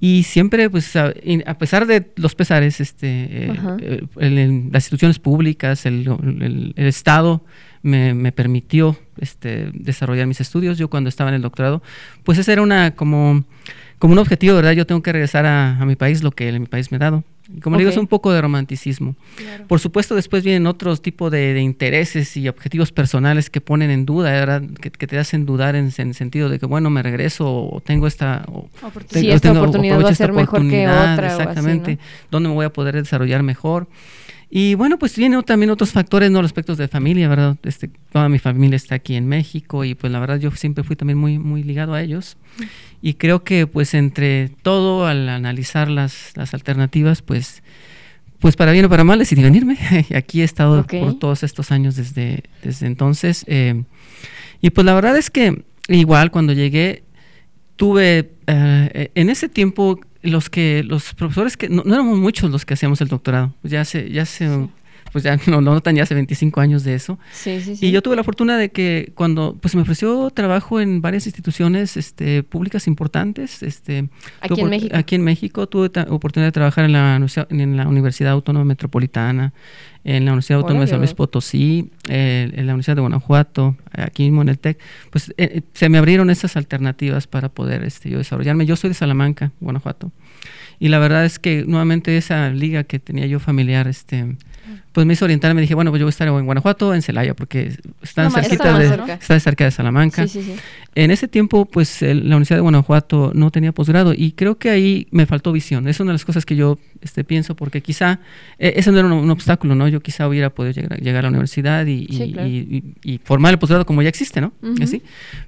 y 0.00 0.24
siempre, 0.24 0.68
pues, 0.68 0.94
a, 0.96 1.14
a 1.46 1.54
pesar 1.56 1.86
de 1.86 2.12
los 2.16 2.34
pesares, 2.34 2.78
este, 2.80 3.06
eh, 3.08 3.52
eh, 3.80 4.00
el- 4.18 4.36
el- 4.38 4.64
las 4.70 4.84
instituciones 4.84 5.18
públicas, 5.18 5.86
el, 5.86 6.06
el- 6.42 6.74
el 6.76 6.86
Estado 6.86 7.42
me, 7.82 8.12
me 8.12 8.32
permitió, 8.32 8.98
este, 9.18 9.70
desarrollar 9.72 10.26
mis 10.26 10.42
estudios. 10.42 10.76
Yo 10.76 10.88
cuando 10.90 11.08
estaba 11.08 11.30
en 11.30 11.36
el 11.36 11.42
doctorado, 11.42 11.82
pues 12.22 12.36
ese 12.38 12.52
era 12.52 12.60
una 12.62 12.90
como 12.94 13.44
como 13.98 14.12
un 14.14 14.18
objetivo, 14.18 14.56
¿verdad? 14.56 14.72
Yo 14.72 14.86
tengo 14.86 15.02
que 15.02 15.12
regresar 15.12 15.44
a, 15.46 15.78
a 15.80 15.84
mi 15.86 15.94
país, 15.96 16.22
lo 16.22 16.30
que 16.32 16.58
mi 16.58 16.66
país 16.66 16.90
me 16.90 16.96
ha 16.96 17.00
dado. 17.00 17.24
Como 17.62 17.76
le 17.76 17.80
digo, 17.80 17.90
es 17.90 17.96
un 17.96 18.06
poco 18.06 18.32
de 18.32 18.40
romanticismo. 18.40 19.16
Por 19.66 19.80
supuesto, 19.80 20.14
después 20.14 20.44
vienen 20.44 20.66
otros 20.66 21.02
tipos 21.02 21.30
de, 21.30 21.52
de 21.52 21.60
intereses 21.60 22.36
y 22.36 22.48
objetivos 22.48 22.92
personales 22.92 23.50
que 23.50 23.60
ponen 23.60 23.90
en 23.90 24.06
duda, 24.06 24.30
¿verdad? 24.30 24.62
Que, 24.80 24.90
que 24.90 25.06
te 25.06 25.18
hacen 25.18 25.46
dudar 25.46 25.74
en, 25.74 25.92
en 25.96 26.14
sentido 26.14 26.48
de 26.48 26.58
que, 26.58 26.66
bueno, 26.66 26.90
me 26.90 27.02
regreso 27.02 27.46
o 27.48 27.80
tengo 27.80 28.06
esta... 28.06 28.44
o 28.48 28.68
Oportunidad. 28.82 29.20
Sí, 29.20 29.30
esta 29.30 29.52
oportunidad 29.52 29.94
va 29.94 29.98
a 29.98 30.00
aprovecho 30.00 30.12
esta 30.12 30.24
ser 30.26 30.32
mejor 30.32 30.46
que 30.46 30.56
oportunidad, 30.56 31.12
otra 31.14 31.26
así, 31.26 31.40
Exactamente. 31.40 31.96
¿no? 31.96 32.00
¿Dónde 32.30 32.48
me 32.48 32.54
voy 32.54 32.66
a 32.66 32.72
poder 32.72 32.94
desarrollar 32.94 33.42
mejor? 33.42 33.88
Y 34.52 34.74
bueno, 34.74 34.98
pues 34.98 35.16
vienen 35.16 35.42
también 35.44 35.70
otros 35.70 35.92
factores, 35.92 36.28
¿no? 36.30 36.40
Aspectos 36.40 36.76
de 36.76 36.88
familia, 36.88 37.28
¿verdad? 37.28 37.56
Este, 37.62 37.88
toda 38.12 38.28
mi 38.28 38.40
familia 38.40 38.74
está 38.74 38.96
aquí 38.96 39.14
en 39.14 39.28
México 39.28 39.84
y 39.84 39.94
pues 39.94 40.12
la 40.12 40.18
verdad 40.18 40.40
yo 40.40 40.50
siempre 40.50 40.82
fui 40.82 40.96
también 40.96 41.18
muy, 41.18 41.38
muy 41.38 41.62
ligado 41.62 41.94
a 41.94 42.02
ellos. 42.02 42.36
Y 43.00 43.14
creo 43.14 43.44
que 43.44 43.68
pues 43.68 43.94
entre 43.94 44.48
todo, 44.62 45.06
al 45.06 45.28
analizar 45.28 45.88
las, 45.88 46.32
las 46.36 46.52
alternativas, 46.52 47.22
pues, 47.22 47.62
pues 48.40 48.56
para 48.56 48.72
bien 48.72 48.84
o 48.86 48.88
para 48.88 49.04
mal 49.04 49.20
decidí 49.20 49.42
venirme. 49.42 49.78
Aquí 50.16 50.40
he 50.40 50.44
estado 50.44 50.80
Ok. 50.80 50.94
por 50.98 51.18
todos 51.20 51.44
estos 51.44 51.70
años 51.70 51.94
desde, 51.94 52.42
desde 52.64 52.86
entonces. 52.88 53.44
eh, 53.46 53.84
y 54.60 54.70
pues 54.70 54.84
la 54.84 54.94
verdad 54.94 55.16
es 55.16 55.30
que 55.30 55.62
igual 55.88 56.30
cuando 56.32 56.52
llegué, 56.54 57.04
tuve 57.76 58.32
eh, 58.46 59.10
en 59.14 59.30
ese 59.30 59.48
tiempo 59.48 60.00
los 60.22 60.50
que 60.50 60.82
los 60.84 61.14
profesores 61.14 61.56
que 61.56 61.68
no, 61.68 61.82
no 61.84 61.94
éramos 61.94 62.18
muchos 62.18 62.50
los 62.50 62.64
que 62.64 62.74
hacíamos 62.74 63.00
el 63.00 63.08
doctorado. 63.08 63.54
Ya 63.62 63.80
hace 63.80 64.10
ya 64.10 64.22
hace 64.22 64.68
pues 65.12 65.24
ya 65.24 65.36
no 65.46 65.60
lo 65.60 65.72
notan 65.74 65.96
ya 65.96 66.02
hace 66.04 66.14
25 66.14 66.60
años 66.60 66.84
de 66.84 66.94
eso 66.94 67.18
Sí, 67.32 67.60
sí, 67.60 67.76
sí. 67.76 67.86
y 67.86 67.90
yo 67.90 68.02
tuve 68.02 68.16
la 68.16 68.24
fortuna 68.24 68.56
de 68.56 68.70
que 68.70 69.12
cuando 69.14 69.56
pues 69.60 69.74
me 69.74 69.82
ofreció 69.82 70.30
trabajo 70.30 70.80
en 70.80 71.00
varias 71.02 71.26
instituciones 71.26 71.96
este, 71.96 72.42
públicas 72.42 72.86
importantes. 72.86 73.62
Este, 73.62 74.08
Aquí 74.40 74.54
tuve 74.54 74.60
en 74.62 74.70
México. 74.70 74.96
Aquí 74.96 75.14
en 75.14 75.22
México 75.24 75.68
tuve 75.68 75.90
oportunidad 76.08 76.48
de 76.48 76.52
trabajar 76.52 76.84
en 76.84 76.92
la, 76.92 77.16
universidad- 77.16 77.46
en 77.50 77.76
la 77.76 77.88
Universidad 77.88 78.32
Autónoma 78.32 78.64
Metropolitana, 78.64 79.52
en 80.04 80.24
la 80.24 80.32
Universidad 80.32 80.60
Autónoma 80.60 80.84
de 80.84 80.90
San. 80.90 80.98
Luis 80.98 81.14
Potosí, 81.14 81.90
eh, 82.08 82.50
en 82.54 82.66
la 82.66 82.72
Universidad 82.74 82.96
de 82.96 83.00
Guanajuato, 83.02 83.76
aquí 83.92 84.24
mismo 84.24 84.42
en 84.42 84.48
el 84.50 84.58
TEC. 84.58 84.78
Pues 85.10 85.30
eh, 85.30 85.34
eh, 85.38 85.62
se 85.74 85.88
me 85.88 85.98
abrieron 85.98 86.30
esas 86.30 86.56
alternativas 86.56 87.26
para 87.26 87.48
poder 87.48 87.84
este, 87.84 88.08
yo 88.10 88.18
desarrollarme. 88.18 88.66
Yo 88.66 88.76
soy 88.76 88.88
de 88.90 88.94
Salamanca, 88.94 89.52
Guanajuato. 89.60 90.10
Y 90.78 90.88
la 90.88 90.98
verdad 90.98 91.26
es 91.26 91.38
que 91.38 91.64
nuevamente 91.66 92.16
esa 92.16 92.48
liga 92.50 92.84
que 92.84 92.98
tenía 92.98 93.26
yo 93.26 93.38
familiar, 93.40 93.86
este, 93.86 94.36
pues 94.92 95.06
me 95.06 95.12
hizo 95.12 95.24
orientar, 95.24 95.54
me 95.54 95.60
dije, 95.60 95.74
bueno, 95.74 95.90
pues 95.90 96.00
yo 96.00 96.06
voy 96.06 96.10
a 96.10 96.10
estar 96.10 96.28
en 96.28 96.44
Guanajuato, 96.44 96.94
en 96.94 97.02
Celaya, 97.02 97.34
porque 97.34 97.76
están 98.02 98.26
No, 98.26 98.30
cerquita 98.32 98.78
de, 98.78 98.88
cerca. 98.88 99.14
está 99.14 99.40
cerca 99.40 99.64
de 99.64 99.70
Salamanca. 99.70 100.26
Sí, 100.26 100.40
sí, 100.42 100.52
sí. 100.54 100.60
En 100.94 101.10
ese 101.10 101.28
tiempo, 101.28 101.66
pues 101.66 102.02
el- 102.02 102.28
la 102.28 102.36
Universidad 102.36 102.56
de 102.56 102.62
Guanajuato 102.62 103.30
no 103.34 103.50
tenía 103.50 103.72
posgrado 103.72 104.12
y 104.16 104.32
creo 104.32 104.58
que 104.58 104.70
ahí 104.70 105.06
me 105.12 105.26
faltó 105.26 105.52
visión. 105.52 105.86
Es 105.88 106.00
una 106.00 106.10
de 106.10 106.14
las 106.14 106.24
cosas 106.24 106.44
que 106.44 106.56
yo 106.56 106.78
este, 107.00 107.22
pienso 107.24 107.54
porque 107.54 107.80
quizá 107.80 108.18
eh, 108.58 108.74
eso 108.76 108.90
no 108.92 108.98
era 108.98 109.06
un, 109.06 109.12
un 109.14 109.30
obstáculo, 109.30 109.74
¿no? 109.74 109.86
Yo 109.88 110.00
quizá 110.00 110.26
hubiera 110.28 110.50
podido 110.50 110.72
llegar, 110.74 111.00
llegar 111.00 111.20
a 111.20 111.22
la 111.22 111.28
universidad 111.30 111.86
y, 111.86 112.06
y- 112.08 112.16
Sí, 112.16 112.32
claro. 112.32 112.48
y- 112.48 112.94
y- 113.04 113.12
y 113.14 113.18
formar 113.22 113.52
el 113.52 113.58
posgrado 113.58 113.86
como 113.86 114.02
ya 114.02 114.08
existe, 114.08 114.40
¿no? 114.40 114.52
Así. 114.82 115.02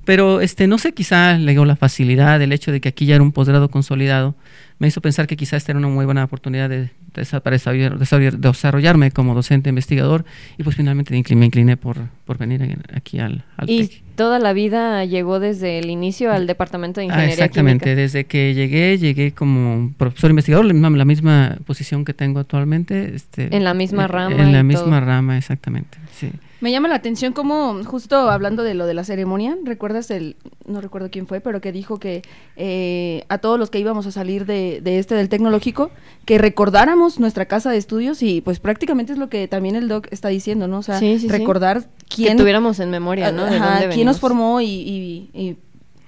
Pero 0.04 0.40
este, 0.40 0.66
no 0.66 0.78
sé, 0.78 0.92
quizá 0.92 1.36
le 1.38 1.50
digo 1.52 1.64
la 1.64 1.76
facilidad, 1.76 2.40
el 2.40 2.52
hecho 2.52 2.70
de 2.72 2.80
que 2.80 2.88
aquí 2.90 3.06
ya 3.06 3.16
era 3.16 3.22
un 3.24 3.32
posgrado 3.32 3.68
consolidado, 3.70 4.34
me 4.82 4.88
hizo 4.88 5.00
pensar 5.00 5.28
que 5.28 5.36
quizá 5.36 5.56
esta 5.56 5.70
era 5.70 5.78
una 5.78 5.86
muy 5.86 6.04
buena 6.04 6.24
oportunidad 6.24 6.68
de, 6.68 6.90
para 7.14 7.56
desarrollar- 7.56 7.96
desarrollar- 7.98 8.36
desarrollarme 8.36 9.12
como 9.12 9.32
docente 9.32 9.68
investigador 9.68 10.24
y 10.58 10.64
pues 10.64 10.74
finalmente 10.74 11.12
me 11.36 11.46
incliné, 11.46 11.76
por, 11.76 11.98
por 12.24 12.36
venir 12.36 12.80
aquí 12.92 13.20
al, 13.20 13.44
al 13.56 13.70
Y 13.70 13.86
TEC. 13.86 14.02
toda 14.16 14.40
la 14.40 14.52
vida 14.52 15.04
llegó 15.04 15.38
desde 15.38 15.78
el 15.78 15.88
inicio 15.88 16.32
al 16.32 16.48
departamento 16.48 17.00
de 17.00 17.04
Ah, 17.04 17.10
ingeniería 17.10 17.34
exactamente, 17.34 17.84
química. 17.84 18.00
desde 18.00 18.24
que 18.24 18.54
llegué, 18.54 18.98
llegué 18.98 19.30
como 19.30 19.92
profesor 19.96 20.30
investigador, 20.30 20.64
la 20.66 20.72
misma, 20.72 20.90
la 20.90 21.04
misma 21.04 21.56
posición 21.64 22.04
que 22.04 22.12
tengo 22.12 22.40
actualmente. 22.40 23.14
Este, 23.14 23.54
En 23.54 23.62
la 23.62 23.74
misma 23.74 24.06
eh, 24.06 24.08
rama 24.08 24.36
En 24.36 24.50
la 24.52 24.60
y 24.60 24.64
misma 24.64 24.98
todo. 24.98 25.00
rama, 25.06 25.38
exactamente. 25.38 25.96
Sí. 26.12 26.28
Me 26.62 26.70
llama 26.70 26.86
la 26.88 26.94
atención 26.94 27.32
como, 27.32 27.82
justo 27.84 28.16
hablando 28.30 28.62
de 28.62 28.74
lo 28.74 28.86
de 28.86 28.94
la 28.94 29.02
ceremonia, 29.04 29.58
¿recuerdas 29.64 30.10
el, 30.12 30.36
no 30.64 30.80
recuerdo 30.80 31.10
quién 31.10 31.26
fue, 31.26 31.40
pero 31.40 31.60
que 31.60 31.72
dijo 31.72 31.98
que 31.98 32.22
eh, 32.56 33.24
a 33.28 33.38
todos 33.38 33.58
los 33.58 33.68
que 33.68 33.80
íbamos 33.80 34.06
a 34.06 34.12
salir 34.12 34.46
de, 34.46 34.80
de 34.80 34.98
este 35.00 35.16
del 35.16 35.28
tecnológico, 35.28 35.90
que 36.24 36.38
recordáramos 36.38 37.18
nuestra 37.18 37.46
casa 37.46 37.70
de 37.72 37.78
estudios 37.78 38.22
y 38.22 38.40
pues 38.42 38.60
prácticamente 38.60 39.12
es 39.12 39.18
lo 39.18 39.28
que 39.28 39.48
también 39.48 39.74
el 39.74 39.88
doc 39.88 40.06
está 40.12 40.28
diciendo, 40.28 40.68
¿no? 40.68 40.78
O 40.78 40.82
sea, 40.82 40.98
Sí, 41.00 41.18
sí, 41.18 41.26
sí. 41.26 41.28
recordar 41.28 41.82
Que 42.08 42.14
quién, 42.16 42.36
tuviéramos 42.38 42.78
en 42.78 42.90
memoria, 42.90 43.32
¿no? 43.32 43.44
De 43.44 43.56
ajá, 43.56 43.80
dónde 43.80 43.94
quién 43.94 44.06
nos 44.06 44.20
formó 44.20 44.60
y, 44.60 44.66
y- 44.66 45.30
y, 45.34 45.56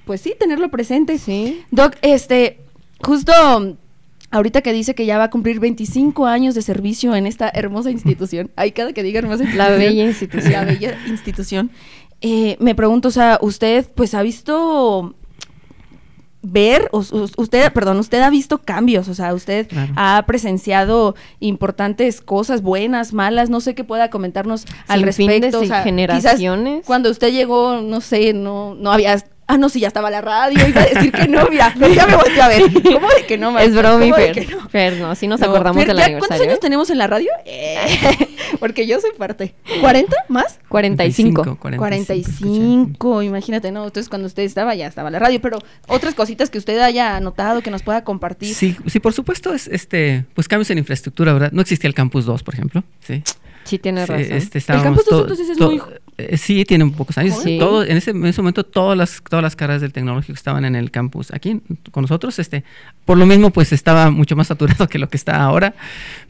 pues 0.06 0.20
sí, 0.20 0.34
tenerlo 0.38 0.70
presente. 0.70 1.18
Sí. 1.18 1.62
Doc, 1.72 1.96
este, 2.00 2.60
justo 3.02 3.32
ahorita 4.34 4.62
que 4.62 4.72
dice 4.72 4.94
que 4.94 5.06
ya 5.06 5.16
va 5.18 5.24
a 5.24 5.30
cumplir 5.30 5.60
25 5.60 6.26
años 6.26 6.54
de 6.54 6.62
servicio 6.62 7.14
en 7.14 7.26
esta 7.26 7.50
hermosa 7.54 7.90
institución, 7.90 8.50
hay 8.56 8.72
cada 8.72 8.92
que 8.92 9.02
diga 9.02 9.18
hermosa 9.20 9.44
institución. 9.44 9.72
La 9.72 9.76
bella 9.78 10.04
institución. 10.04 10.52
La 10.52 10.64
bella 10.64 10.98
institución. 11.08 11.70
Eh, 12.20 12.56
me 12.58 12.74
pregunto, 12.74 13.08
o 13.08 13.10
sea, 13.10 13.38
usted 13.42 13.86
pues 13.94 14.14
ha 14.14 14.22
visto 14.22 15.14
ver, 16.46 16.90
usted, 16.92 17.72
perdón, 17.72 17.98
usted 17.98 18.20
ha 18.20 18.28
visto 18.28 18.58
cambios, 18.58 19.08
o 19.08 19.14
sea, 19.14 19.32
usted 19.32 19.66
Claro. 19.66 19.92
ha 19.96 20.22
presenciado 20.26 21.14
importantes 21.40 22.20
cosas, 22.20 22.60
buenas, 22.60 23.14
malas, 23.14 23.48
no 23.48 23.60
sé 23.60 23.74
qué 23.74 23.82
pueda 23.82 24.10
comentarnos 24.10 24.66
al 24.86 25.02
respecto. 25.02 25.60
o 25.60 25.64
sea, 25.64 25.78
quizás 25.78 25.84
generaciones. 25.84 26.84
cuando 26.84 27.10
usted 27.10 27.32
llegó, 27.32 27.80
no 27.80 28.02
sé, 28.02 28.34
no, 28.34 28.74
no 28.74 28.92
había 28.92 29.16
Ah, 29.46 29.58
no, 29.58 29.68
sí, 29.68 29.80
ya 29.80 29.88
estaba 29.88 30.10
la 30.10 30.22
radio, 30.22 30.66
iba 30.66 30.80
a 30.80 30.86
decir 30.86 31.12
que 31.12 31.28
no, 31.28 31.46
mira, 31.50 31.74
pero 31.78 31.92
ya 31.92 32.06
me 32.06 32.16
volteé 32.16 32.40
a 32.40 32.48
ver. 32.48 32.62
¿Cómo 32.82 33.08
de 33.08 33.26
que 33.26 33.36
no, 33.36 33.58
Es 33.58 33.74
bromi, 33.74 34.10
¿Cómo 34.10 34.16
de 34.16 34.32
Fer. 34.34 34.46
que 34.46 34.54
no? 34.54 34.68
Fer, 34.70 34.94
no, 34.96 35.14
sí 35.14 35.26
nos 35.26 35.40
No, 35.40 35.46
acordamos 35.46 35.80
Fer, 35.80 35.88
del 35.88 35.98
¿ya 35.98 36.04
aniversario. 36.04 36.28
¿Cuántos 36.28 36.46
años 36.48 36.60
tenemos 36.60 36.88
en 36.90 36.98
la 36.98 37.06
radio? 37.06 37.28
Eh, 37.44 37.76
porque 38.58 38.86
yo 38.86 38.98
soy 39.00 39.10
parte. 39.18 39.54
¿40 39.82 40.06
más? 40.28 40.58
45. 40.68 41.58
45, 41.58 43.22
imagínate, 43.22 43.70
¿no? 43.70 43.84
Entonces 43.84 44.08
cuando 44.08 44.26
usted 44.26 44.42
estaba 44.44 44.74
ya 44.74 44.86
estaba 44.86 45.10
la 45.10 45.18
radio, 45.18 45.40
pero 45.40 45.58
otras 45.88 46.14
cositas 46.14 46.48
que 46.50 46.58
usted 46.58 46.78
haya 46.80 47.16
anotado 47.16 47.60
que 47.62 47.70
nos 47.70 47.82
pueda 47.82 48.02
compartir. 48.04 48.54
Sí, 48.54 48.76
sí, 48.86 49.00
por 49.00 49.12
supuesto, 49.12 49.52
es 49.52 49.68
este, 49.68 50.24
pues 50.34 50.48
cambios 50.48 50.70
en 50.70 50.78
infraestructura, 50.78 51.32
¿verdad? 51.32 51.52
No 51.52 51.60
existía 51.60 51.88
el 51.88 51.94
Campus 51.94 52.24
2, 52.24 52.42
por 52.42 52.54
ejemplo. 52.54 52.82
Sí. 53.06 53.22
Sí, 53.64 53.78
tienes 53.78 54.06
Sí, 54.06 54.12
razón. 54.12 54.32
este, 54.36 54.58
El 54.58 54.82
Campus 54.82 55.04
2 55.06 55.08
to- 55.08 55.20
entonces 55.22 55.48
es 55.50 55.56
to- 55.58 55.70
muy- 55.70 55.80
eh, 56.18 56.36
sí, 56.36 56.64
tiene 56.64 56.86
pocos 56.90 57.18
años. 57.18 57.40
Sí. 57.42 57.58
Todo, 57.58 57.82
en, 57.84 57.96
ese, 57.96 58.10
en 58.10 58.24
ese 58.26 58.40
momento 58.40 58.62
todas 58.64 58.96
las, 58.96 59.20
todas 59.28 59.42
las 59.42 59.56
carreras 59.56 59.80
del 59.82 59.92
tecnológico 59.92 60.34
estaban 60.34 60.64
en 60.64 60.76
el 60.76 60.90
campus 60.90 61.32
aquí 61.32 61.60
con 61.90 62.02
nosotros. 62.02 62.38
Este, 62.38 62.62
por 63.04 63.18
lo 63.18 63.26
mismo, 63.26 63.50
pues 63.50 63.72
estaba 63.72 64.10
mucho 64.10 64.36
más 64.36 64.46
saturado 64.46 64.86
que 64.88 64.98
lo 64.98 65.08
que 65.08 65.16
está 65.16 65.42
ahora. 65.42 65.74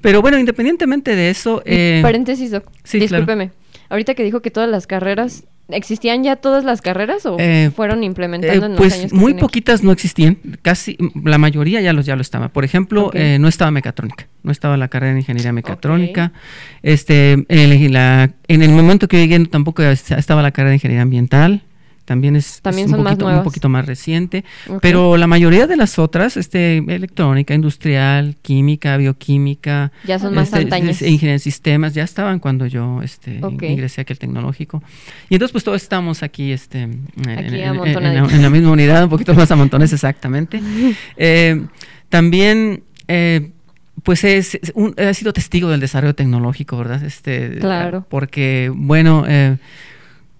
Pero 0.00 0.22
bueno, 0.22 0.38
independientemente 0.38 1.14
de 1.16 1.30
eso... 1.30 1.62
eh, 1.66 2.00
Paréntesis, 2.02 2.50
Doc. 2.50 2.64
sí, 2.84 2.98
claro. 2.98 3.22
Discúlpeme. 3.26 3.50
Ahorita 3.90 4.14
que 4.14 4.24
dijo 4.24 4.40
que 4.40 4.50
todas 4.50 4.68
las 4.70 4.86
carreras, 4.86 5.44
¿existían 5.68 6.22
ya 6.24 6.36
todas 6.36 6.64
las 6.64 6.82
carreras 6.82 7.24
o 7.26 7.36
Eh, 7.38 7.70
fueron 7.74 8.04
implementando 8.04 8.64
Eh, 8.64 8.66
en 8.66 8.72
los 8.72 8.78
pues 8.78 8.94
años 8.94 9.10
que 9.12 9.16
muy 9.18 9.34
poquitas 9.34 9.82
no 9.82 9.92
existían, 9.92 10.38
casi 10.62 10.96
la 11.24 11.38
mayoría 11.38 11.80
ya, 11.80 11.92
los, 11.92 12.04
ya 12.06 12.16
lo 12.16 12.22
estaba. 12.22 12.48
Por 12.50 12.64
ejemplo, 12.64 13.10
eh, 13.14 13.38
no 13.40 13.48
estaba 13.48 13.70
mecatrónica, 13.70 14.26
no 14.42 14.52
estaba 14.52 14.76
la 14.76 14.88
carrera 14.88 15.12
de 15.14 15.20
ingeniería 15.20 15.52
mecatrónica. 15.52 16.32
Este, 16.82 17.32
en 17.32 17.46
el, 17.48 17.92
la- 17.92 18.30
en 18.48 18.62
el 18.62 18.70
momento 18.70 19.08
que 19.08 19.16
llegué 19.26 19.44
tampoco 19.46 19.82
estaba 19.82 20.42
la 20.42 20.50
carrera 20.52 20.70
de 20.70 20.76
ingeniería 20.76 21.02
ambiental. 21.02 21.62
También 22.04 22.36
es, 22.36 22.60
También 22.60 22.88
es 22.88 22.92
un, 22.92 23.02
poquito, 23.02 23.24
un 23.24 23.30
nuevas. 23.30 23.44
poquito 23.44 23.68
más 23.70 23.86
reciente. 23.86 24.44
Pero 24.82 25.16
la 25.16 25.26
mayoría 25.26 25.66
de 25.66 25.76
las 25.76 25.98
otras, 25.98 26.36
este, 26.36 26.78
electrónica, 26.78 27.54
industrial, 27.54 28.36
química, 28.42 28.96
bioquímica, 28.98 29.90
Ya 30.06 30.18
son 30.18 30.34
más 30.34 30.52
este, 30.52 30.60
Ingeniería 31.08 31.32
en 31.32 31.40
sistemas, 31.40 31.94
ya 31.94 32.02
estaban 32.04 32.40
cuando 32.40 32.66
yo 32.66 33.00
este, 33.02 33.40
ingresé 33.62 34.02
aquí 34.02 34.12
al 34.12 34.18
tecnológico. 34.18 34.82
Y 35.30 35.34
entonces 35.36 35.52
pues 35.52 35.64
todos 35.64 35.80
estamos 35.82 36.22
aquí, 36.22 36.52
este, 36.52 36.82
en, 36.82 37.06
Aquí 37.22 37.30
en- 37.30 37.38
en- 37.38 37.54
en 37.54 37.68
amontonaditos. 37.68 38.30
la, 38.30 38.36
en 38.36 38.42
la 38.42 38.50
misma 38.50 38.70
unidad, 38.72 39.04
un 39.04 39.10
poquito 39.10 39.32
más 39.34 39.50
a 39.50 39.56
montones 39.56 39.92
exactamente. 39.92 40.60
Eh, 41.16 41.64
también... 42.08 42.82
eh, 43.08 43.50
pues 44.02 44.22
es, 44.24 44.56
es 44.56 44.72
un- 44.74 44.92
he 44.98 45.14
sido 45.14 45.32
testigo 45.32 45.70
del 45.70 45.80
desarrollo 45.80 46.14
tecnológico, 46.14 46.76
¿verdad? 46.76 47.02
Este, 47.04 47.58
Claro. 47.60 48.04
Porque, 48.10 48.70
bueno, 48.74 49.24
eh, 49.26 49.56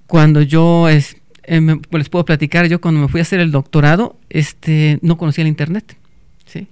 cuando 0.06 0.42
yo 0.42 0.88
es, 0.90 1.16
eh, 1.46 1.60
me- 1.60 1.76
pues, 1.76 2.00
les 2.00 2.08
puedo 2.08 2.24
platicar, 2.24 2.66
yo 2.68 2.80
cuando 2.80 3.00
me 3.00 3.08
fui 3.08 3.20
a 3.20 3.22
hacer 3.22 3.40
el 3.40 3.50
doctorado, 3.50 4.18
este, 4.30 4.98
no 5.02 5.16
conocía 5.18 5.42
el 5.42 5.48
internet, 5.48 5.96
¿sí? 6.46 6.66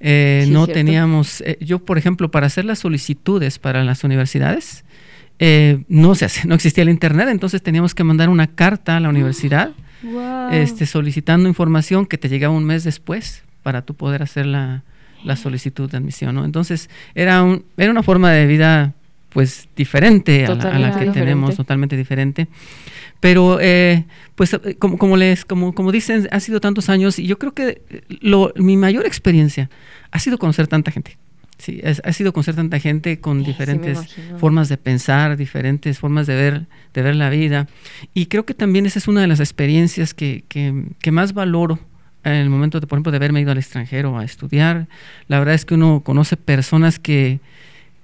Eh, 0.00 0.42
Sí, 0.46 0.50
no 0.52 0.64
cierto. 0.66 0.74
teníamos, 0.78 1.40
eh, 1.42 1.56
yo 1.60 1.78
por 1.78 1.96
ejemplo, 1.98 2.30
para 2.30 2.46
hacer 2.46 2.64
las 2.64 2.78
solicitudes 2.80 3.58
para 3.58 3.82
las 3.84 4.04
universidades, 4.04 4.84
eh, 5.38 5.84
no 5.88 6.14
se 6.14 6.26
hace, 6.26 6.46
no 6.48 6.54
existía 6.54 6.82
el 6.82 6.90
internet, 6.90 7.28
entonces 7.30 7.62
teníamos 7.62 7.94
que 7.94 8.04
mandar 8.04 8.28
una 8.28 8.46
carta 8.46 8.96
a 8.96 9.00
la 9.00 9.08
universidad, 9.08 9.70
este, 10.52 10.86
solicitando 10.86 11.48
información 11.48 12.06
que 12.06 12.18
te 12.18 12.28
llegaba 12.28 12.54
un 12.54 12.64
mes 12.64 12.84
después 12.84 13.42
para 13.62 13.82
tú 13.82 13.94
poder 13.94 14.22
hacer 14.22 14.46
la, 14.46 14.82
la 15.24 15.34
solicitud 15.36 15.90
de 15.90 15.96
admisión, 15.96 16.34
¿no? 16.34 16.44
Entonces 16.44 16.88
era 17.14 17.42
un, 17.42 17.64
era 17.76 17.90
una 17.90 18.02
forma 18.02 18.30
de 18.30 18.46
vida 18.46 18.92
pues 19.36 19.68
diferente 19.76 20.46
a 20.46 20.48
la, 20.48 20.54
a 20.54 20.56
la 20.56 20.62
Totalmente 20.62 20.92
que 20.92 21.04
diferente. 21.04 21.20
tenemos, 21.20 21.56
totalmente 21.56 21.94
diferente. 21.94 22.48
Pero 23.20 23.58
eh, 23.60 24.06
pues 24.34 24.54
eh, 24.54 24.76
como, 24.78 24.96
como 24.96 25.18
les, 25.18 25.44
como, 25.44 25.74
como 25.74 25.92
dicen, 25.92 26.26
ha 26.32 26.40
sido 26.40 26.58
tantos 26.58 26.88
años 26.88 27.18
y 27.18 27.26
yo 27.26 27.38
creo 27.38 27.52
que 27.52 27.82
eh, 27.90 28.00
lo, 28.20 28.54
mi 28.56 28.78
mayor 28.78 29.04
experiencia 29.04 29.68
ha 30.10 30.18
sido 30.20 30.38
conocer 30.38 30.68
tanta 30.68 30.90
gente. 30.90 31.18
Sí, 31.58 31.80
es- 31.82 32.00
ha 32.02 32.14
sido 32.14 32.32
conocer 32.32 32.54
tanta 32.54 32.78
gente 32.80 33.20
con 33.20 33.40
Sí, 33.40 33.46
diferentes 33.48 34.08
formas 34.38 34.70
de 34.70 34.78
pensar, 34.78 35.36
diferentes 35.36 35.98
formas 35.98 36.26
de 36.26 36.34
ver, 36.34 36.66
de 36.94 37.02
ver 37.02 37.14
la 37.16 37.28
vida. 37.28 37.66
Y 38.14 38.26
creo 38.26 38.46
que 38.46 38.54
también 38.54 38.86
esa 38.86 38.98
es 38.98 39.06
una 39.06 39.20
de 39.20 39.26
las 39.26 39.40
experiencias 39.40 40.14
que, 40.14 40.44
que, 40.48 40.84
que 41.02 41.10
más 41.12 41.34
valoro 41.34 41.78
en 42.24 42.32
el 42.32 42.48
momento, 42.48 42.80
de, 42.80 42.86
por 42.86 42.96
ejemplo, 42.96 43.12
de 43.12 43.16
haberme 43.18 43.42
ido 43.42 43.52
al 43.52 43.58
extranjero 43.58 44.16
a 44.18 44.24
estudiar. 44.24 44.86
La 45.28 45.38
verdad 45.40 45.54
es 45.54 45.66
que 45.66 45.74
uno 45.74 46.00
conoce 46.02 46.38
personas 46.38 46.98
que, 46.98 47.38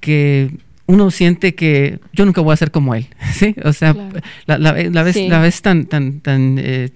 que 0.01 0.51
uno 0.87 1.11
siente 1.11 1.55
que 1.55 2.01
yo 2.13 2.25
nunca 2.25 2.41
voy 2.41 2.53
a 2.53 2.57
ser 2.57 2.71
como 2.71 2.95
él, 2.95 3.07
¿sí? 3.35 3.55
O 3.65 3.73
sea, 3.73 3.95
Claro. 3.95 4.21
la, 4.47 4.59
la, 4.59 4.73
la 4.83 5.03
ves, 5.03 5.15
Sí. 5.17 5.29
la 5.29 5.41
ves 5.41 5.63
tan, 5.63 5.87
tan, 5.87 6.21
tan, 6.21 6.57
eh, 6.59 6.91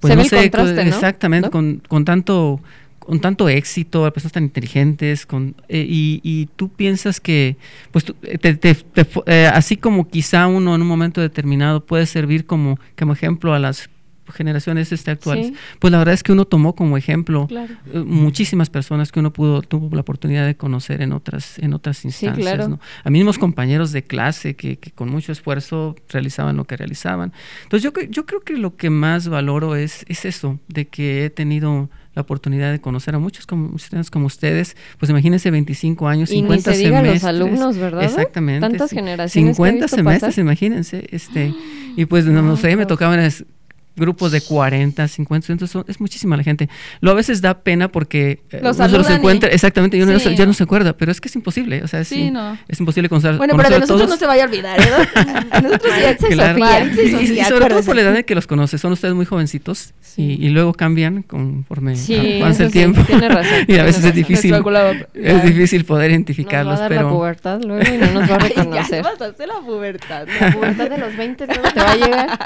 pues 0.00 0.12
Se 0.12 0.16
no 0.16 0.24
sé, 0.24 0.36
co- 0.50 0.58
contraste, 0.58 0.84
¿no? 0.84 0.90
exactamente, 0.90 1.46
¿No? 1.48 1.50
con, 1.50 1.82
con 1.88 2.04
tanto 2.04 2.60
con 2.98 3.20
tanto 3.20 3.48
éxito, 3.48 4.08
personas 4.12 4.32
tan 4.32 4.44
inteligentes, 4.44 5.26
con, 5.26 5.56
eh, 5.68 5.84
y, 5.88 6.20
y 6.22 6.46
tú 6.54 6.68
piensas 6.68 7.20
que, 7.20 7.56
pues, 7.90 8.04
tú, 8.04 8.14
eh, 8.22 8.38
te- 8.38 8.54
te- 8.54 8.76
te 8.76 9.04
eh, 9.26 9.50
así 9.52 9.76
como 9.76 10.08
quizá 10.08 10.46
uno 10.46 10.72
en 10.76 10.82
un 10.82 10.86
momento 10.86 11.20
determinado 11.20 11.84
puede 11.84 12.06
servir 12.06 12.46
como, 12.46 12.78
como 12.96 13.12
ejemplo 13.12 13.54
a 13.54 13.58
las 13.58 13.90
generaciones 14.30 14.92
este, 14.92 15.10
actuales, 15.10 15.48
Sí. 15.48 15.54
pues 15.78 15.90
la 15.92 15.98
verdad 15.98 16.14
es 16.14 16.22
que 16.22 16.32
uno 16.32 16.44
tomó 16.44 16.74
como 16.74 16.96
ejemplo 16.96 17.46
Claro. 17.48 17.74
eh, 17.92 17.98
muchísimas 18.00 18.70
personas 18.70 19.10
que 19.12 19.20
uno 19.20 19.32
pudo 19.32 19.62
tuvo 19.62 19.94
la 19.94 20.02
oportunidad 20.02 20.46
de 20.46 20.56
conocer 20.56 21.02
en 21.02 21.12
otras 21.12 21.58
en 21.58 21.74
otras 21.74 22.04
instancias 22.04 22.36
claro. 22.38 22.68
¿no? 22.68 22.80
a 23.04 23.10
mismos 23.10 23.38
compañeros 23.38 23.92
de 23.92 24.02
clase 24.04 24.54
que, 24.54 24.78
que 24.78 24.90
con 24.90 25.10
mucho 25.10 25.32
esfuerzo 25.32 25.96
realizaban 26.08 26.56
lo 26.56 26.64
que 26.64 26.76
realizaban 26.76 27.32
entonces 27.64 27.82
yo 27.82 27.92
yo 28.10 28.26
creo 28.26 28.40
que 28.40 28.56
lo 28.56 28.76
que 28.76 28.90
más 28.90 29.28
valoro 29.28 29.76
es 29.76 30.04
es 30.08 30.24
eso 30.24 30.58
de 30.68 30.86
que 30.88 31.24
he 31.24 31.30
tenido 31.30 31.90
la 32.14 32.20
oportunidad 32.22 32.70
de 32.72 32.78
conocer 32.80 33.14
a 33.14 33.18
muchos 33.18 33.46
como 33.46 33.70
ustedes 33.74 34.10
como 34.10 34.26
ustedes 34.26 34.76
pues 34.98 35.08
imagínense 35.10 35.50
25 35.50 36.08
años 36.08 36.30
Y 36.30 36.34
ni 36.34 36.40
50 36.42 36.72
se 36.74 36.78
diga 36.78 37.02
los 37.02 37.24
alumnos, 37.24 37.76
¿verdad? 37.78 38.04
exactamente 38.04 38.60
Tantas 38.60 38.90
sí. 38.90 38.96
generaciones 38.96 39.32
que 39.32 39.50
he 39.50 39.54
50 39.54 39.84
visto 39.84 39.96
semestres 39.96 40.28
pasar. 40.34 40.42
imagínense 40.42 41.06
este 41.10 41.54
y 41.96 42.04
pues 42.06 42.26
no, 42.26 42.56
sé 42.56 42.68
me 42.70 42.76
Dios. 42.76 42.88
tocaban 42.88 43.18
grupos 43.96 44.32
de 44.32 44.40
40, 44.40 45.06
50, 45.08 45.52
entonces 45.52 45.72
son- 45.72 45.84
es 45.88 46.00
muchísima 46.00 46.36
la 46.36 46.42
gente. 46.42 46.68
Lo 47.00 47.10
a 47.10 47.14
veces 47.14 47.40
da 47.42 47.60
pena 47.60 47.88
porque 47.88 48.40
eh, 48.50 48.58
uno 48.60 48.60
se 48.60 48.64
los 48.64 48.76
saludan 48.76 49.12
y- 49.12 49.14
encuentra, 49.16 49.50
exactamente, 49.50 49.96
y 49.96 50.02
uno 50.02 50.18
Sí, 50.18 50.34
ya 50.34 50.44
no. 50.44 50.48
no 50.48 50.52
se 50.54 50.62
acuerda, 50.64 50.92
pero 50.96 51.12
es 51.12 51.20
que 51.20 51.28
es 51.28 51.36
imposible, 51.36 51.82
o 51.82 51.88
sea, 51.88 52.00
es, 52.00 52.08
Sí, 52.08 52.30
no. 52.30 52.56
es 52.68 52.80
imposible 52.80 53.08
conocer, 53.08 53.36
Bueno, 53.36 53.54
pero 53.56 53.68
conocer 53.68 53.70
de 53.70 53.76
a 53.76 53.80
nosotros 53.80 54.00
todos. 54.06 54.10
no 54.10 54.18
se 54.18 54.26
vaya 54.26 54.44
a 54.44 54.46
olvidar, 54.46 54.80
¿eh? 54.80 54.84
A 55.52 55.60
nosotros 55.60 55.92
sí, 55.98 56.04
Axel 56.04 56.30
Claro. 56.32 56.58
Sofía. 56.58 57.04
Y- 57.04 57.40
y, 57.40 57.44
sobre 57.44 57.66
todo 57.66 57.82
por 57.82 57.96
la 57.96 58.02
edad 58.02 58.16
en 58.16 58.24
que 58.24 58.34
los 58.34 58.46
conoce, 58.46 58.78
son 58.78 58.92
ustedes 58.92 59.14
muy 59.14 59.26
jovencitos 59.26 59.92
y, 60.16 60.44
y 60.44 60.48
luego 60.50 60.72
cambian 60.74 61.22
conforme 61.22 61.96
Sí, 61.96 62.38
avanza 62.40 62.64
el 62.64 62.70
sí, 62.70 62.78
tiempo. 62.78 63.02
tiene 63.02 63.28
razón, 63.28 63.58
y 63.68 63.76
a 63.76 63.82
veces 63.84 64.04
es 64.04 64.14
difícil, 64.14 64.54
es 65.14 65.44
difícil 65.44 65.84
poder 65.84 66.02
Nos 66.02 66.10
va 66.10 66.12
identificarlos, 66.14 66.78
a 66.78 66.82
dar 66.82 66.90
la 66.90 66.96
pero 66.96 67.10
pubertad 67.10 67.60
luego 67.62 67.82
y 67.94 67.98
no 67.98 68.20
nos 68.20 68.30
va 68.30 68.34
a 68.36 68.38
Ay, 68.42 68.52
ya 68.56 68.62
reconocer. 68.62 69.02
vas 69.02 69.20
a 69.20 69.24
hacer 69.26 69.48
la 69.48 69.60
pubertad. 69.60 70.26
La 70.40 70.52
pubertad 70.52 70.90
de 70.90 70.98
los 70.98 71.16
20 71.16 71.46
luego 71.46 71.62
te 71.72 71.80
va 71.80 71.90
a 71.92 71.96
llegar 71.96 72.38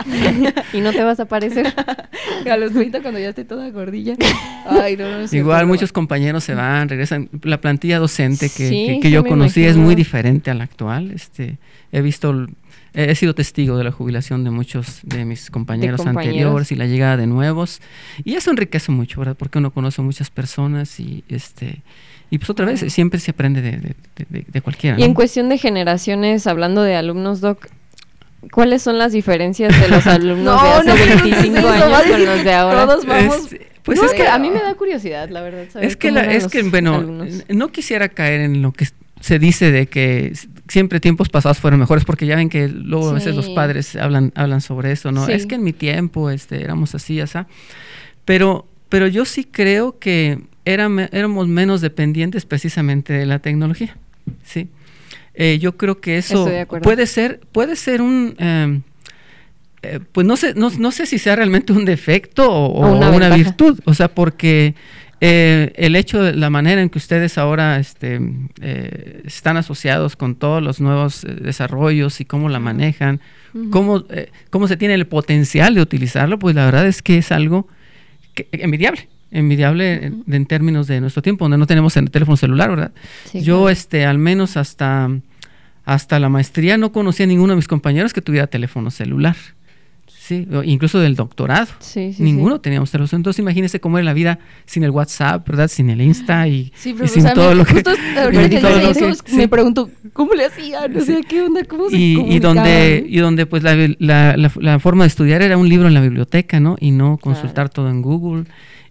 y 0.73 0.81
no 0.81 0.93
te 0.93 1.03
vas 1.03 1.21
a 1.21 1.25
aparecer. 1.37 1.73
A 2.51 2.57
los 2.57 2.73
30 2.73 3.03
cuando 3.03 3.21
ya 3.21 3.31
esté 3.31 3.45
toda 3.45 3.69
gordilla. 3.71 4.15
Ay, 4.69 4.97
no, 4.97 5.05
no 5.05 5.21
es 5.21 5.31
cierto, 5.31 5.37
Igual 5.37 5.67
muchos 5.67 5.93
compañeros 5.93 6.45
se 6.45 6.55
van, 6.55 6.89
regresan. 6.89 7.29
La 7.43 7.61
plantilla 7.61 7.99
docente 7.99 8.49
que, 8.49 8.69
Sí, 8.69 8.99
que- 9.03 9.11
yo 9.11 9.25
conocí 9.25 9.65
es 9.65 9.77
muy 9.77 9.95
diferente 9.95 10.51
a 10.51 10.55
la 10.55 10.65
actual. 10.65 11.11
Este, 11.13 11.59
he 11.93 12.01
visto, 12.03 12.47
he 12.95 13.11
he 13.11 13.15
sido 13.15 13.35
testigo 13.35 13.77
de 13.79 13.85
la 13.85 13.93
jubilación 13.93 14.43
de 14.45 14.51
muchos 14.51 15.01
de 15.03 15.25
mis 15.25 15.51
compañeros, 15.51 15.99
compañeros. 15.99 16.27
anteriores 16.27 16.73
y 16.73 16.77
la 16.77 16.87
llegada 16.87 17.17
de 17.17 17.27
nuevos. 17.27 17.81
Y 18.25 18.35
eso 18.35 18.51
enriquece 18.51 18.91
mucho, 18.93 19.21
¿verdad? 19.21 19.37
Porque 19.39 19.59
uno 19.59 19.71
conoce 19.71 20.01
muchas 20.03 20.31
personas 20.31 20.99
y 21.01 21.23
este 21.29 21.83
y 22.29 22.39
pues 22.39 22.51
otra 22.51 22.67
vez 22.67 22.81
siempre 22.93 23.21
se 23.21 23.31
aprende 23.31 23.63
de, 23.63 23.71
de, 24.29 24.45
de- 24.49 24.61
cualquiera. 24.61 24.99
Y 24.99 25.05
en 25.05 25.15
cuestión 25.15 25.49
de 25.49 25.59
generaciones, 25.59 26.47
hablando 26.49 26.83
de 26.83 26.97
alumnos, 26.97 27.41
Doc, 27.41 27.69
¿cuáles 28.53 28.83
son 28.83 28.99
las 28.99 29.13
diferencias 29.13 29.79
de 29.81 29.89
los 29.89 30.07
alumnos 30.07 30.45
No, 30.63 30.83
de 30.83 30.91
hace 30.93 31.05
pero 31.07 31.23
25 31.25 31.59
eso, 31.59 31.67
va 31.67 31.75
a 31.75 32.01
años 32.01 32.11
con 32.11 32.25
los 32.27 32.45
de 32.45 32.53
ahora? 32.53 32.87
Todos 32.87 33.07
vamos. 33.07 33.37
Este, 33.53 33.67
pues 33.83 34.03
es 34.03 34.13
que 34.15 34.27
a 34.27 34.39
mí 34.39 34.51
me 34.51 34.61
da 34.61 34.75
curiosidad, 34.75 35.29
la 35.31 35.43
verdad. 35.43 35.65
saber 35.71 35.89
Es 35.89 35.97
que, 35.97 36.11
la- 36.11 36.25
es 36.33 36.49
que 36.49 36.63
bueno, 36.65 36.97
alumnos. 36.97 37.45
no 37.49 37.69
quisiera 37.69 38.09
caer 38.09 38.41
en 38.41 38.63
lo 38.63 38.73
que 38.73 38.87
se 39.21 39.39
dice 39.39 39.71
de 39.71 39.87
que 39.87 40.33
siempre 40.69 40.99
tiempos 41.01 41.29
pasados 41.29 41.59
fueron 41.59 41.79
mejores, 41.81 42.05
porque 42.05 42.27
ya 42.27 42.37
ven 42.37 42.49
que 42.49 42.69
luego 42.69 43.11
a 43.11 43.13
veces 43.15 43.35
los 43.37 43.49
padres 43.51 43.95
hablan, 43.97 44.33
hablan 44.35 44.61
sobre 44.61 44.91
eso, 44.93 45.13
¿no? 45.13 45.25
Sí. 45.27 45.33
Es 45.33 45.47
que 45.47 45.55
en 45.55 45.63
mi 45.65 45.73
tiempo 45.73 46.31
este, 46.31 46.63
éramos 46.63 46.95
así, 46.95 47.21
así. 47.21 47.39
Pero, 48.25 48.67
pero 48.89 49.07
yo 49.07 49.25
sí 49.25 49.45
creo 49.45 49.99
que 49.99 50.41
éramos 50.65 51.47
menos 51.49 51.81
dependientes 51.81 52.45
precisamente 52.45 53.13
de 53.13 53.25
la 53.27 53.39
tecnología, 53.39 53.97
¿sí? 54.45 54.69
Eh, 55.37 55.59
yo 55.61 55.77
creo 55.77 56.01
que 56.01 56.17
eso 56.19 56.45
puede 56.83 57.07
ser, 57.07 57.41
puede 57.53 57.77
ser 57.77 58.01
un... 58.03 58.35
em, 58.39 58.83
eh, 59.83 60.01
pues 60.13 60.27
no 60.27 60.37
sé, 60.37 60.55
no, 60.55 60.71
no 60.79 60.91
sé 60.91 61.05
si 61.07 61.19
sea 61.19 61.37
realmente 61.37 61.73
un 61.73 61.85
defecto 61.85 62.51
o, 62.51 62.87
O 63.11 63.17
una 63.17 63.29
virtud, 63.37 63.79
o 63.85 63.93
sea, 63.95 64.09
porque 64.09 64.75
eh, 65.21 65.73
el 65.77 65.95
hecho 65.97 66.23
de 66.23 66.35
la 66.35 66.51
manera 66.51 66.81
en 66.83 66.89
que 66.89 66.99
ustedes 66.99 67.37
ahora 67.39 67.79
este, 67.79 68.19
eh, 68.63 69.23
están 69.25 69.57
asociados 69.59 70.17
con 70.17 70.35
todos 70.35 70.63
los 70.63 70.81
nuevos 70.81 71.25
eh, 71.25 71.29
desarrollos 71.41 72.21
y 72.21 72.25
cómo 72.25 72.49
la 72.49 72.59
manejan, 72.59 73.21
cómo, 73.71 74.05
cómo 74.51 74.69
se 74.69 74.77
tiene 74.77 74.95
el 74.95 75.07
potencial 75.07 75.75
de 75.75 75.81
utilizarlo, 75.83 76.39
pues 76.39 76.55
la 76.55 76.65
verdad 76.67 76.87
es 76.87 77.01
que 77.03 77.19
es 77.19 77.31
algo 77.33 77.69
que- 78.35 78.49
envidiable. 78.53 79.09
Envidiable 79.31 80.07
en, 80.07 80.25
en 80.31 80.47
términos 80.47 80.87
de 80.87 81.01
nuestro 81.01 81.21
tiempo, 81.23 81.45
donde 81.45 81.59
no 81.59 81.67
tenemos 81.67 81.97
el 81.97 82.11
teléfono 82.11 82.37
celular, 82.37 82.71
¿verdad? 82.71 82.93
Sí, 83.25 83.41
Yo, 83.41 83.57
claro. 83.63 83.71
este, 83.71 84.05
al 84.07 84.19
menos 84.19 84.57
hasta, 84.57 85.11
hasta 85.85 86.19
la 86.21 86.29
maestría, 86.29 86.79
no 86.79 86.93
conocía 86.93 87.25
a 87.25 87.27
ninguno 87.29 87.53
de 87.53 87.57
mis 87.57 87.69
compañeros 87.69 88.13
que 88.13 88.23
tuviera 88.23 88.47
teléfono 88.47 88.91
celular. 88.91 89.37
Sí, 90.09 90.47
incluso 90.65 90.99
del 90.99 91.15
doctorado. 91.15 91.69
Sí, 91.79 92.13
sí, 92.13 92.21
Ninguno 92.23 92.61
teníamos 92.61 92.91
teléfono. 92.91 93.17
Entonces, 93.19 93.39
imagínese 93.39 93.79
cómo 93.79 93.99
era 93.99 94.05
la 94.05 94.13
vida 94.13 94.41
sin 94.65 94.83
el 94.83 94.91
WhatsApp, 94.91 95.47
¿verdad? 95.49 95.69
Sin 95.69 95.89
el 95.89 96.01
Insta 96.01 96.49
y, 96.49 96.73
sin 96.77 96.97
todo 97.33 97.51
me- 97.51 97.55
lo 97.55 97.65
que. 97.65 97.75
me 99.37 99.49
pregunto, 99.49 99.91
¿cómo 100.13 100.35
le 100.35 100.47
hacían? 100.47 100.97
O 100.97 101.01
sea, 101.01 101.21
¿qué 101.23 101.43
onda? 101.43 101.63
¿Cómo 101.65 101.91
se 101.91 101.97
y, 101.97 102.19
y 102.35 102.39
donde 102.41 103.05
y 103.09 103.19
donde 103.19 103.47
pues 103.47 103.63
la, 103.63 103.75
la- 103.99 104.37
la- 104.37 104.53
la 104.61 104.79
forma 104.81 105.05
de 105.05 105.09
estudiar 105.09 105.43
era 105.43 105.57
un 105.57 105.69
libro 105.69 105.87
en 105.89 105.95
la 105.95 106.01
biblioteca 106.01 106.59
no 106.61 106.77
y 106.81 106.91
no 106.91 107.19
consultar 107.19 107.69
todo 107.69 107.89
en 107.91 108.03
Google 108.03 108.45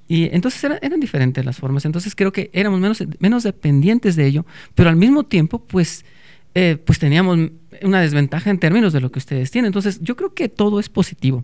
y 0.07 0.29
entonces 0.35 0.63
era- 0.63 0.77
eran 0.81 0.99
diferentes 0.99 1.43
las 1.45 1.57
formas. 1.57 1.85
Entonces 1.85 2.15
creo 2.15 2.31
que 2.31 2.49
éramos 2.53 2.79
menos 2.79 3.03
menos 3.19 3.43
dependientes 3.43 4.15
de 4.15 4.25
ello 4.27 4.45
pero 4.75 4.89
al 4.89 4.95
mismo 4.95 5.23
tiempo 5.23 5.59
pues 5.59 6.05
eh, 6.57 6.77
pues 6.85 6.99
teníamos 6.99 7.37
una 7.81 7.99
desventaja 7.99 8.49
en 8.49 8.59
términos 8.59 8.93
de 8.93 9.01
lo 9.01 9.11
que 9.11 9.19
ustedes 9.19 9.51
tienen. 9.51 9.67
Entonces 9.67 9.99
yo 10.01 10.15
creo 10.15 10.33
que 10.33 10.47
todo 10.47 10.79
es 10.79 10.87
positivo. 10.87 11.43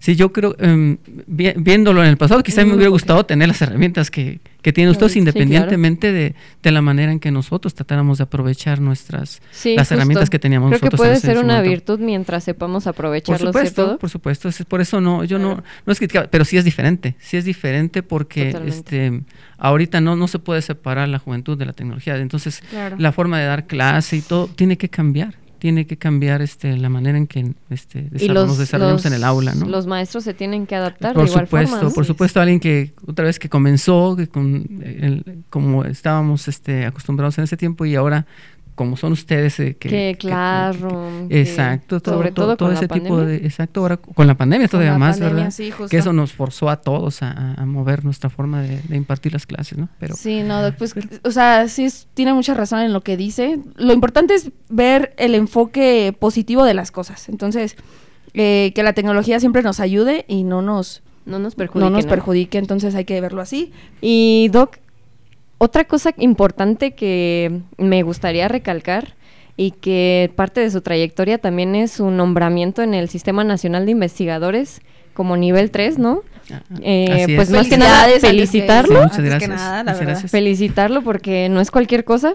Sí 0.00 0.16
yo 0.16 0.32
creo 0.32 0.56
em, 0.58 0.96
vi- 1.28 1.52
viéndolo 1.56 2.02
en 2.02 2.08
el 2.08 2.16
pasado 2.16 2.42
quizá 2.42 2.64
me 2.64 2.74
hubiera 2.74 2.90
gustado 2.90 3.24
tener 3.24 3.46
las 3.46 3.62
herramientas 3.62 4.10
que, 4.10 4.40
que 4.62 4.72
tienen 4.72 4.90
ustedes 4.90 5.12
Sí, 5.12 5.20
claro. 5.20 5.30
independientemente 5.38 6.12
de, 6.12 6.34
de 6.62 6.70
la 6.72 6.82
manera 6.82 7.12
en 7.12 7.20
que 7.20 7.30
nosotros 7.30 7.74
tratáramos 7.74 8.18
de 8.18 8.24
aprovechar 8.24 8.80
nuestras 8.80 9.40
Sí, 9.52 9.74
las 9.76 9.86
justo. 9.86 9.94
herramientas 9.94 10.30
que 10.30 10.38
teníamos 10.38 10.70
Creo 10.70 10.80
que 10.80 10.86
nosotros 10.86 11.06
en 11.06 11.12
puede 11.20 11.20
ser 11.34 11.44
una 11.44 11.60
virtud 11.62 12.00
mientras 12.00 12.42
sepamos 12.44 12.84
Por 12.84 12.90
aprovecharlo, 12.90 13.46
supuesto, 13.48 13.82
¿cierto? 13.84 13.98
por 13.98 14.10
supuesto. 14.10 14.48
es- 14.48 14.64
Por 14.64 14.80
eso 14.80 15.00
no, 15.00 15.22
yo 15.24 15.38
no, 15.38 15.62
no 15.86 15.92
es 15.92 15.98
criticable, 15.98 16.28
pero 16.30 16.44
sí 16.44 16.56
es 16.56 16.64
diferente. 16.64 17.14
Sí 17.20 17.36
es 17.36 17.44
diferente 17.44 18.02
porque 18.02 18.46
Totalmente. 18.52 18.76
este, 18.76 19.22
ahorita 19.58 20.00
no, 20.00 20.16
no 20.16 20.26
se 20.28 20.38
puede 20.40 20.60
separar 20.62 21.08
la 21.08 21.18
juventud 21.20 21.56
de 21.56 21.64
la 21.66 21.72
tecnología. 21.72 22.16
Entonces, 22.16 22.60
Claro. 22.70 22.96
la 22.98 23.12
forma 23.12 23.38
de 23.38 23.46
dar 23.46 23.66
clase 23.66 24.16
y 24.16 24.20
todo 24.22 24.48
tiene 24.48 24.76
que 24.76 24.88
cambiar. 24.88 25.34
Tiene 25.58 25.86
que 25.86 25.96
cambiar 25.96 26.40
este, 26.42 26.76
la 26.76 26.88
manera 26.88 27.18
en 27.18 27.26
que 27.26 27.52
este, 27.70 28.08
desarroll- 28.10 28.32
los, 28.34 28.46
nos 28.48 28.58
desarrollamos 28.58 29.04
en 29.06 29.12
el 29.12 29.24
aula, 29.24 29.54
¿no? 29.54 29.66
Los 29.66 29.86
maestros 29.86 30.22
se 30.24 30.34
tienen 30.34 30.66
que 30.66 30.74
adaptar 30.76 31.14
por 31.14 31.24
de 31.24 31.30
igual 31.30 31.46
supuesto, 31.46 31.70
forma, 31.76 31.88
¿no? 31.88 31.94
por 31.94 32.04
supuesto, 32.04 32.40
alguien 32.40 32.60
que 32.60 32.92
otra 33.06 33.24
vez 33.24 33.38
que 33.38 33.48
comenzó, 33.48 34.14
que 34.16 34.28
con, 34.28 34.80
el- 34.84 35.42
como 35.50 35.84
estábamos 35.84 36.46
este, 36.48 36.86
acostumbrados 36.86 37.38
en 37.38 37.44
ese 37.44 37.56
tiempo 37.56 37.84
y 37.86 37.94
ahora 37.96 38.26
como 38.78 38.96
son 38.96 39.12
ustedes 39.12 39.58
eh, 39.60 39.76
que, 39.78 39.88
Que, 39.88 39.96
que- 40.12 40.16
claro. 40.18 41.10
que- 41.28 41.40
exacto, 41.42 42.00
todo, 42.00 42.14
sobre 42.14 42.30
todo, 42.32 42.46
todo, 42.46 42.56
todo 42.56 42.68
con 42.68 42.76
ese 42.76 42.86
la 42.86 42.94
tipo 42.94 43.16
pandemia. 43.16 43.38
de 43.40 43.46
exacto 43.46 43.80
ahora 43.80 43.96
con 43.98 44.26
la 44.26 44.36
pandemia 44.36 44.68
todavía 44.68 44.92
la 44.92 44.98
más, 44.98 45.16
pandemia, 45.16 45.34
¿verdad? 45.34 45.50
sí, 45.50 45.70
justo. 45.70 45.88
Que 45.88 45.98
eso 45.98 46.12
nos 46.12 46.32
forzó 46.32 46.70
a 46.70 46.80
todos 46.80 47.22
a, 47.22 47.56
mover 47.66 48.04
nuestra 48.04 48.30
forma 48.30 48.62
de, 48.62 48.80
de 48.80 48.96
impartir 48.96 49.32
las 49.34 49.44
clases, 49.44 49.76
¿no? 49.76 49.88
Pero 49.98 50.14
Sí, 50.16 50.42
no, 50.42 50.62
doc, 50.62 50.76
pues, 50.76 50.94
o 51.24 51.30
sea, 51.30 51.68
sí 51.68 51.84
es- 51.84 52.06
tiene 52.14 52.32
mucha 52.32 52.54
razón 52.54 52.78
en 52.80 52.92
lo 52.92 53.02
que 53.02 53.16
dice. 53.16 53.58
Lo 53.76 53.92
importante 53.92 54.34
es 54.34 54.50
ver 54.70 55.12
el 55.18 55.34
enfoque 55.34 56.14
positivo 56.18 56.64
de 56.64 56.74
las 56.74 56.90
cosas. 56.90 57.28
Entonces, 57.28 57.76
eh, 58.34 58.72
que 58.74 58.82
la 58.84 58.92
tecnología 58.92 59.40
siempre 59.40 59.62
nos 59.62 59.80
ayude 59.80 60.24
y 60.28 60.44
no 60.44 60.62
nos, 60.62 61.02
No 61.26 61.38
nos 61.38 61.54
perjudique. 61.56 61.84
no 61.84 61.90
nos 61.90 62.04
¿no? 62.04 62.10
perjudique. 62.10 62.58
Entonces 62.58 62.94
hay 62.94 63.04
que 63.04 63.20
verlo 63.20 63.40
así. 63.42 63.72
Y 64.00 64.48
Doc, 64.52 64.76
otra 65.58 65.84
cosa 65.84 66.10
importante 66.18 66.92
que 66.92 67.60
me 67.76 68.02
gustaría 68.02 68.48
recalcar 68.48 69.14
y 69.56 69.72
que 69.72 70.30
parte 70.36 70.60
de 70.60 70.70
su 70.70 70.80
trayectoria 70.82 71.38
también 71.38 71.74
es 71.74 71.90
su 71.92 72.10
nombramiento 72.10 72.82
en 72.82 72.94
el 72.94 73.08
Sistema 73.08 73.42
Nacional 73.44 73.86
de 73.86 73.92
Investigadores 73.92 74.80
como 75.14 75.36
nivel 75.36 75.72
3, 75.72 75.98
¿no? 75.98 76.22
ah, 76.52 76.62
Eh, 76.80 77.22
así 77.24 77.34
pues 77.34 77.48
es. 77.48 77.54
más 77.56 77.66
que 77.68 77.76
nada 77.76 78.04
Felicidades, 78.04 78.14
antes 78.14 78.20
que- 78.22 78.28
felicitarlo. 78.28 79.08
Sí, 79.10 79.20
muchas 79.20 79.42
que 79.42 79.48
nada, 79.48 79.82
la 79.82 79.92
muchas 79.92 80.06
gracias. 80.06 80.30
Felicitarlo 80.30 81.02
porque 81.02 81.48
no 81.48 81.60
es 81.60 81.70
cualquier 81.72 82.04
cosa, 82.04 82.34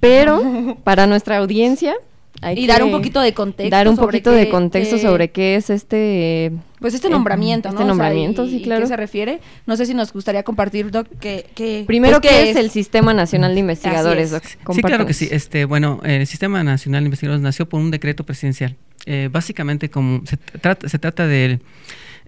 pero 0.00 0.42
para 0.84 1.06
nuestra 1.06 1.36
audiencia 1.38 1.94
hay 2.42 2.58
y 2.58 2.66
dar 2.66 2.82
un 2.82 2.90
poquito 2.90 3.20
de 3.20 3.32
contexto. 3.32 3.70
dar 3.70 3.88
un 3.88 3.96
sobre 3.96 4.06
poquito 4.18 4.30
qué- 4.32 4.36
de 4.36 4.48
contexto 4.48 4.96
qué- 4.96 5.02
sobre 5.02 5.30
qué 5.30 5.56
es 5.56 5.70
este 5.70 6.52
Pues 6.80 6.92
este 6.94 7.06
eh, 7.06 7.10
nombramiento, 7.10 7.68
¿no? 7.68 7.74
este 7.74 7.82
O 7.82 7.86
sea, 7.86 7.88
nombramiento, 7.88 8.44
y- 8.44 8.50
sí, 8.58 8.62
claro. 8.62 8.82
¿Qué 8.82 8.88
se 8.88 8.96
refiere? 8.96 9.40
No 9.66 9.76
sé 9.76 9.86
si 9.86 9.94
nos 9.94 10.12
gustaría 10.12 10.42
compartir, 10.42 10.90
Doc, 10.90 11.06
que... 11.20 11.46
que 11.54 11.84
primero 11.86 12.20
pues, 12.20 12.30
qué 12.32 12.50
es 12.50 12.56
el 12.56 12.70
Sistema 12.70 13.14
Nacional 13.14 13.54
de 13.54 13.60
Investigadores. 13.60 14.30
Doc. 14.32 14.44
Sí, 14.72 14.82
claro 14.82 15.06
que 15.06 15.14
sí. 15.14 15.28
Este, 15.30 15.64
bueno, 15.64 16.00
el 16.04 16.26
Sistema 16.26 16.62
Nacional 16.64 17.02
de 17.04 17.06
Investigadores 17.06 17.42
nació 17.42 17.68
por 17.68 17.80
un 17.80 17.90
decreto 17.90 18.24
presidencial. 18.24 18.76
Eh, 19.06 19.28
básicamente, 19.30 19.88
como 19.90 20.22
se 20.26 20.36
trata, 20.36 20.88
se 20.88 20.98
trata 20.98 21.26
de, 21.26 21.60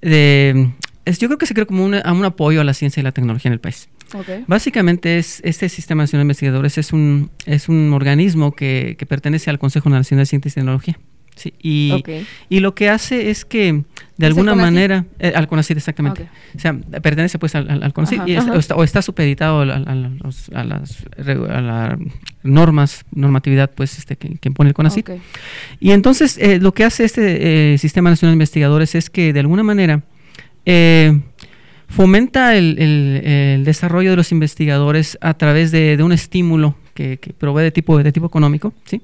de- 0.02 0.70
es- 1.04 1.18
yo 1.18 1.28
creo 1.28 1.38
que 1.38 1.46
se 1.46 1.54
creó 1.54 1.66
como 1.66 1.84
un, 1.84 1.94
a 1.94 2.12
un 2.12 2.24
apoyo 2.24 2.60
a 2.60 2.64
la 2.64 2.74
ciencia 2.74 3.00
y 3.00 3.04
la 3.04 3.12
tecnología 3.12 3.48
en 3.48 3.54
el 3.54 3.60
país. 3.60 3.88
Ok. 4.14 4.46
Básicamente 4.46 5.18
es 5.18 5.40
este 5.44 5.68
Sistema 5.68 6.02
Nacional 6.04 6.22
de 6.22 6.26
Investigadores 6.26 6.78
es 6.78 6.92
un 6.92 7.30
es 7.44 7.68
un 7.68 7.92
organismo 7.92 8.52
que, 8.52 8.96
que 8.98 9.06
pertenece 9.06 9.50
al 9.50 9.58
Consejo 9.58 9.88
Nacional 9.90 10.22
de 10.22 10.26
Ciencia 10.26 10.48
y 10.48 10.52
Tecnología. 10.52 10.98
Sí, 11.36 11.52
y, 11.60 11.92
lo 12.60 12.74
que 12.74 12.88
hace 12.88 13.28
es 13.28 13.44
que 13.44 13.84
de 14.16 14.26
alguna 14.26 14.54
manera 14.54 15.04
eh, 15.18 15.34
al 15.36 15.46
CONACYT 15.48 15.76
exactamente. 15.76 16.30
O 16.54 16.58
sea, 16.58 16.72
pertenece 17.02 17.38
pues 17.38 17.54
al, 17.54 17.68
al, 17.68 17.92
Ajá. 17.94 18.24
y 18.26 18.36
es- 18.36 18.46
o, 18.46 18.54
está, 18.54 18.74
o 18.74 18.82
está 18.82 19.02
supeditado 19.02 19.60
a, 19.60 19.66
las 19.66 21.02
a 21.14 21.98
normas, 22.42 23.04
normatividad 23.12 23.70
pues 23.74 23.98
este 23.98 24.16
que, 24.16 24.38
que 24.38 24.48
impone 24.48 24.68
el 24.70 24.74
CONACYT. 24.74 25.10
Ok. 25.10 25.16
Y 25.78 25.90
entonces 25.90 26.38
eh, 26.38 26.58
lo 26.58 26.72
que 26.72 26.84
hace 26.84 27.04
este 27.04 27.74
eh, 27.74 27.78
Sistema 27.78 28.08
Nacional 28.08 28.32
de 28.32 28.36
Investigadores 28.36 28.94
es 28.94 29.10
que 29.10 29.34
de 29.34 29.40
alguna 29.40 29.62
manera 29.62 30.04
eh, 30.64 31.20
fomenta 31.88 32.56
el, 32.56 32.76
el- 32.78 33.22
el 33.26 33.64
desarrollo 33.64 34.10
de 34.10 34.16
los 34.16 34.32
investigadores 34.32 35.18
a 35.20 35.34
través 35.34 35.70
de, 35.70 35.96
de 35.96 36.02
un 36.02 36.12
estímulo 36.12 36.74
que, 36.94 37.18
que 37.18 37.32
provee 37.32 37.62
de 37.64 37.70
tipo, 37.70 37.98
de 38.02 38.12
tipo 38.12 38.26
económico, 38.26 38.72
¿sí? 38.84 39.00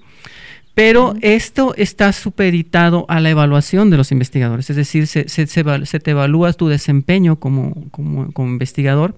Pero 0.74 1.14
esto 1.20 1.74
está 1.76 2.10
supeditado 2.14 3.04
a 3.10 3.20
la 3.20 3.28
evaluación 3.28 3.90
de 3.90 3.98
los 3.98 4.10
investigadores, 4.10 4.70
es 4.70 4.76
decir, 4.76 5.06
se, 5.06 5.28
se- 5.28 5.46
se 5.46 5.60
eva- 5.60 5.84
se 5.84 6.00
te 6.00 6.12
evalúa 6.12 6.50
tu 6.54 6.68
desempeño 6.68 7.36
como, 7.36 7.74
como, 7.90 8.32
como 8.32 8.48
investigador 8.48 9.14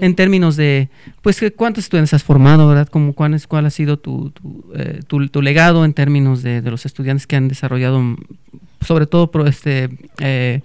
en 0.00 0.16
términos 0.16 0.56
de, 0.56 0.88
pues, 1.22 1.40
cuántos 1.54 1.84
estudiantes 1.84 2.12
has 2.12 2.24
formado, 2.24 2.66
¿verdad? 2.66 2.88
Como 2.88 3.12
cuál, 3.12 3.34
es, 3.34 3.46
cuál 3.46 3.66
ha 3.66 3.70
sido 3.70 3.98
tu, 4.00 4.30
tu, 4.30 4.64
eh, 4.74 4.98
tu- 5.06 5.28
tu 5.28 5.42
legado 5.42 5.84
en 5.84 5.92
términos 5.94 6.42
de, 6.42 6.60
de 6.60 6.70
los 6.72 6.84
estudiantes 6.86 7.28
que 7.28 7.36
han 7.36 7.46
desarrollado, 7.46 8.00
mm, 8.02 8.16
sobre 8.84 9.06
todo, 9.06 9.30
pro- 9.30 9.46
este, 9.46 9.88
eh, 10.18 10.62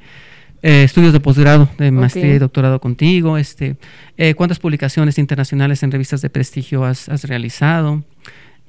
eh, 0.63 0.83
estudios 0.83 1.13
de 1.13 1.19
posgrado, 1.19 1.69
de 1.77 1.91
maestría 1.91 2.25
y 2.35 2.39
doctorado 2.39 2.79
contigo, 2.79 3.37
este, 3.37 3.77
eh, 4.17 4.33
cuántas 4.35 4.59
publicaciones 4.59 5.17
internacionales 5.17 5.81
en 5.83 5.91
revistas 5.91 6.21
de 6.21 6.29
prestigio 6.29 6.85
has, 6.85 7.09
has 7.09 7.23
realizado, 7.25 8.03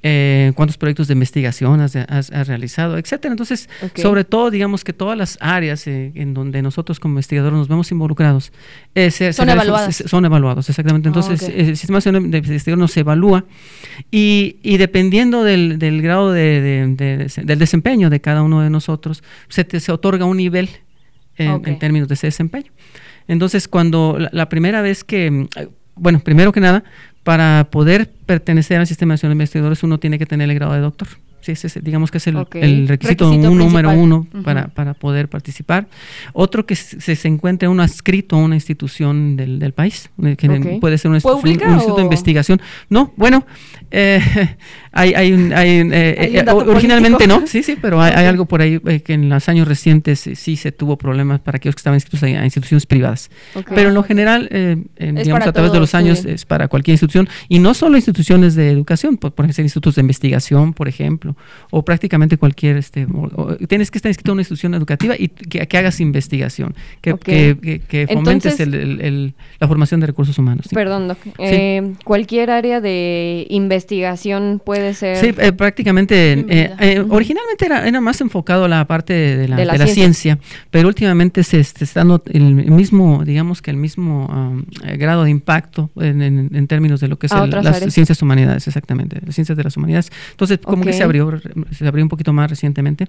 eh, 0.05 0.51
cuántos 0.57 0.79
proyectos 0.79 1.07
de 1.07 1.13
investigación 1.13 1.81
has, 1.81 1.95
has- 1.95 2.33
has 2.33 2.49
realizado, 2.49 2.99
etcétera. 2.99 3.33
Entonces, 3.33 3.69
sobre 4.03 4.25
todo, 4.25 4.51
digamos 4.51 4.83
que 4.83 4.93
todas 4.93 5.17
las 5.17 5.39
áreas 5.41 5.87
en 5.87 6.35
donde 6.35 6.61
nosotros 6.61 6.99
como 6.99 7.13
investigadores 7.13 7.57
nos 7.57 7.69
vemos 7.69 7.93
involucrados 7.93 8.53
eh, 8.97 9.13
se- 9.13 9.33
se 9.33 9.33
Son 9.35 9.47
son 10.09 10.25
evaluados, 10.25 10.69
exactamente. 10.69 11.09
Ah, 11.09 11.11
Entonces, 11.15 11.49
el 11.69 11.77
Sistema 11.77 11.99
Nacional 11.99 12.23
de 12.33 12.39
Investigación 12.39 12.81
nos 12.81 12.97
evalúa 12.97 13.45
y, 14.11 14.57
y 14.65 14.77
dependiendo 14.79 15.45
del, 15.45 15.79
del 15.79 16.03
grado 16.03 16.33
de, 16.33 16.61
de- 16.61 16.87
de- 17.29 17.43
del 17.45 17.59
desempeño 17.61 18.11
de 18.11 18.21
cada 18.21 18.43
uno 18.43 18.61
de 18.63 18.71
nosotros, 18.71 19.23
se, 19.49 19.63
te- 19.65 19.79
se 19.79 19.93
otorga 19.93 20.25
un 20.25 20.39
nivel 20.39 20.69
en, 21.37 21.79
términos 21.79 22.09
de 22.09 22.15
ese 22.15 22.29
desempeño. 22.29 22.71
Entonces, 23.29 23.69
cuando 23.69 24.17
la, 24.19 24.31
la 24.33 24.49
primera 24.49 24.83
vez 24.83 25.05
que, 25.05 25.49
eh, 25.57 25.69
bueno, 25.95 26.21
primero 26.21 26.53
que 26.53 26.61
nada, 26.61 26.85
para 27.23 27.69
poder 27.71 28.11
pertenecer 28.27 28.79
al 28.79 28.87
Sistema 28.87 29.15
Nacional 29.15 29.33
de 29.33 29.43
Investigadores, 29.43 29.83
uno 29.83 29.99
tiene 29.99 30.19
que 30.19 30.27
tener 30.27 30.49
el 30.49 30.55
grado 30.55 30.75
de 30.75 30.81
doctor. 30.81 31.09
Sí, 31.43 31.53
ese 31.53 31.67
es, 31.67 31.79
digamos 31.83 32.11
que 32.11 32.19
es 32.19 32.27
el, 32.29 32.37
requisito, 32.37 32.87
Requisito 32.89 33.31
un 33.51 33.59
número 33.59 33.91
uno 33.91 34.27
para, 34.45 34.69
para 34.69 34.95
poder 34.95 35.29
participar. 35.29 35.89
Otro 36.33 36.65
que 36.67 36.77
se, 36.77 37.17
se 37.17 37.29
encuentre 37.29 37.67
uno 37.69 37.83
adscrito 37.83 38.37
a 38.37 38.39
una 38.39 38.55
institución 38.55 39.37
del, 39.37 39.59
del 39.59 39.73
país, 39.73 40.09
eh, 40.23 40.37
que 40.37 40.79
puede 40.81 40.99
ser 40.99 41.09
una 41.09 41.19
institución- 41.19 41.41
¿Pública 41.43 41.67
un 41.67 41.73
instituto 41.75 41.97
de 41.99 42.05
investigación. 42.05 42.63
No, 42.89 43.13
bueno, 43.17 43.45
eh, 43.91 44.21
hay, 44.93 45.15
hay, 45.15 45.33
un- 45.33 45.53
hay 45.53 45.81
un, 45.81 45.93
eh, 45.93 46.17
Hay 46.19 46.37
eh, 46.37 46.45
originalmente 46.51 47.19
político. 47.25 47.41
no, 47.41 47.47
sí, 47.49 47.63
sí, 47.65 47.77
pero 47.81 48.01
hay, 48.01 48.13
hay 48.15 48.27
algo 48.27 48.47
por 48.47 48.63
ahí 48.63 48.81
eh, 48.87 49.01
que 49.01 49.15
en 49.15 49.29
los 49.29 49.49
años 49.49 49.67
recientes 49.67 50.21
sí 50.35 50.57
se 50.57 50.71
tuvo 50.71 50.97
problemas 50.97 51.41
para 51.41 51.57
aquellos 51.57 51.75
que 51.75 51.81
estaban 51.81 51.97
inscritos 51.97 52.23
a, 52.23 52.45
instituciones 52.45 52.87
privadas. 52.87 53.31
Pero 53.75 53.89
en 53.89 53.95
lo 53.95 54.05
general, 54.05 54.49
digamos, 54.97 55.47
a 55.47 55.53
través 55.53 55.73
de 55.73 55.81
los 55.81 55.95
años 55.97 56.21
sí. 56.21 56.31
es 56.31 56.45
para 56.45 56.69
cualquier 56.69 56.95
institución 56.95 57.29
y 57.49 57.59
no 57.59 57.75
solo 57.75 57.97
instituciones 57.97 58.55
de 58.55 58.71
educación, 58.71 59.17
por 59.17 59.33
ejemplo, 59.45 59.63
institutos 59.65 59.97
de 59.97 60.01
investigación, 60.03 60.73
por 60.73 60.87
ejemplo, 60.89 61.32
o 61.71 61.85
prácticamente 61.85 62.37
cualquier, 62.37 62.77
este, 62.77 63.07
tienes 63.69 63.91
que 63.91 63.99
estar 63.99 64.11
inscrito 64.11 64.31
en 64.31 64.35
una 64.35 64.43
institución 64.43 64.75
educativa 64.75 65.15
y 65.19 65.29
que, 65.29 65.79
hagas 65.79 66.01
investigación, 66.01 66.75
que, 67.01 67.15
que, 67.17 68.09
fomentes 68.13 68.59
la 68.61 69.69
formación 69.69 70.01
de 70.01 70.07
recursos 70.07 70.39
humanos. 70.39 70.67
Perdón, 70.73 71.09
Doc. 71.09 71.19
Eh, 71.39 71.95
cualquier 72.05 72.51
área 72.51 72.81
de 72.81 73.47
investigación 73.51 74.61
puede 74.65 74.95
ser. 74.95 75.17
Sí, 75.17 75.35
eh, 75.39 75.53
prácticamente. 75.53 76.45
Eh, 76.49 77.05
originalmente 77.09 77.67
era, 77.67 77.87
era, 77.87 78.01
más 78.01 78.21
enfocado 78.21 78.65
a 78.65 78.69
la 78.69 78.85
parte 78.87 79.13
de 79.13 79.49
la, 79.49 79.57
de 79.57 79.65
la, 79.65 79.87
ciencia. 79.87 80.39
pero 80.71 80.89
últimamente 80.89 81.45
se, 81.45 81.61
está 81.61 81.87
dando 81.95 82.23
el 82.27 82.55
mismo, 82.55 83.25
digamos 83.25 83.63
que 83.63 83.71
el 83.71 83.77
mismo 83.77 84.27
um, 84.27 84.65
grado 84.99 85.25
de 85.25 85.31
impacto 85.31 85.91
en, 85.97 86.67
términos 86.67 87.01
de 87.01 87.09
lo 87.09 87.19
que 87.19 87.27
es 87.27 87.33
las 87.33 87.93
ciencias 87.93 88.21
humanidades, 88.23 88.67
exactamente, 88.67 89.21
las 89.25 89.35
ciencias 89.35 89.57
de 89.57 89.65
las 89.65 89.77
humanidades. 89.77 90.11
Entonces, 90.31 90.59
como 90.59 90.85
que 90.85 90.93
se 90.93 91.03
abrió, 91.03 91.22
se 91.71 91.87
abrió 91.87 92.05
un 92.05 92.09
poquito 92.09 92.33
más 92.33 92.51
recientemente. 92.51 93.07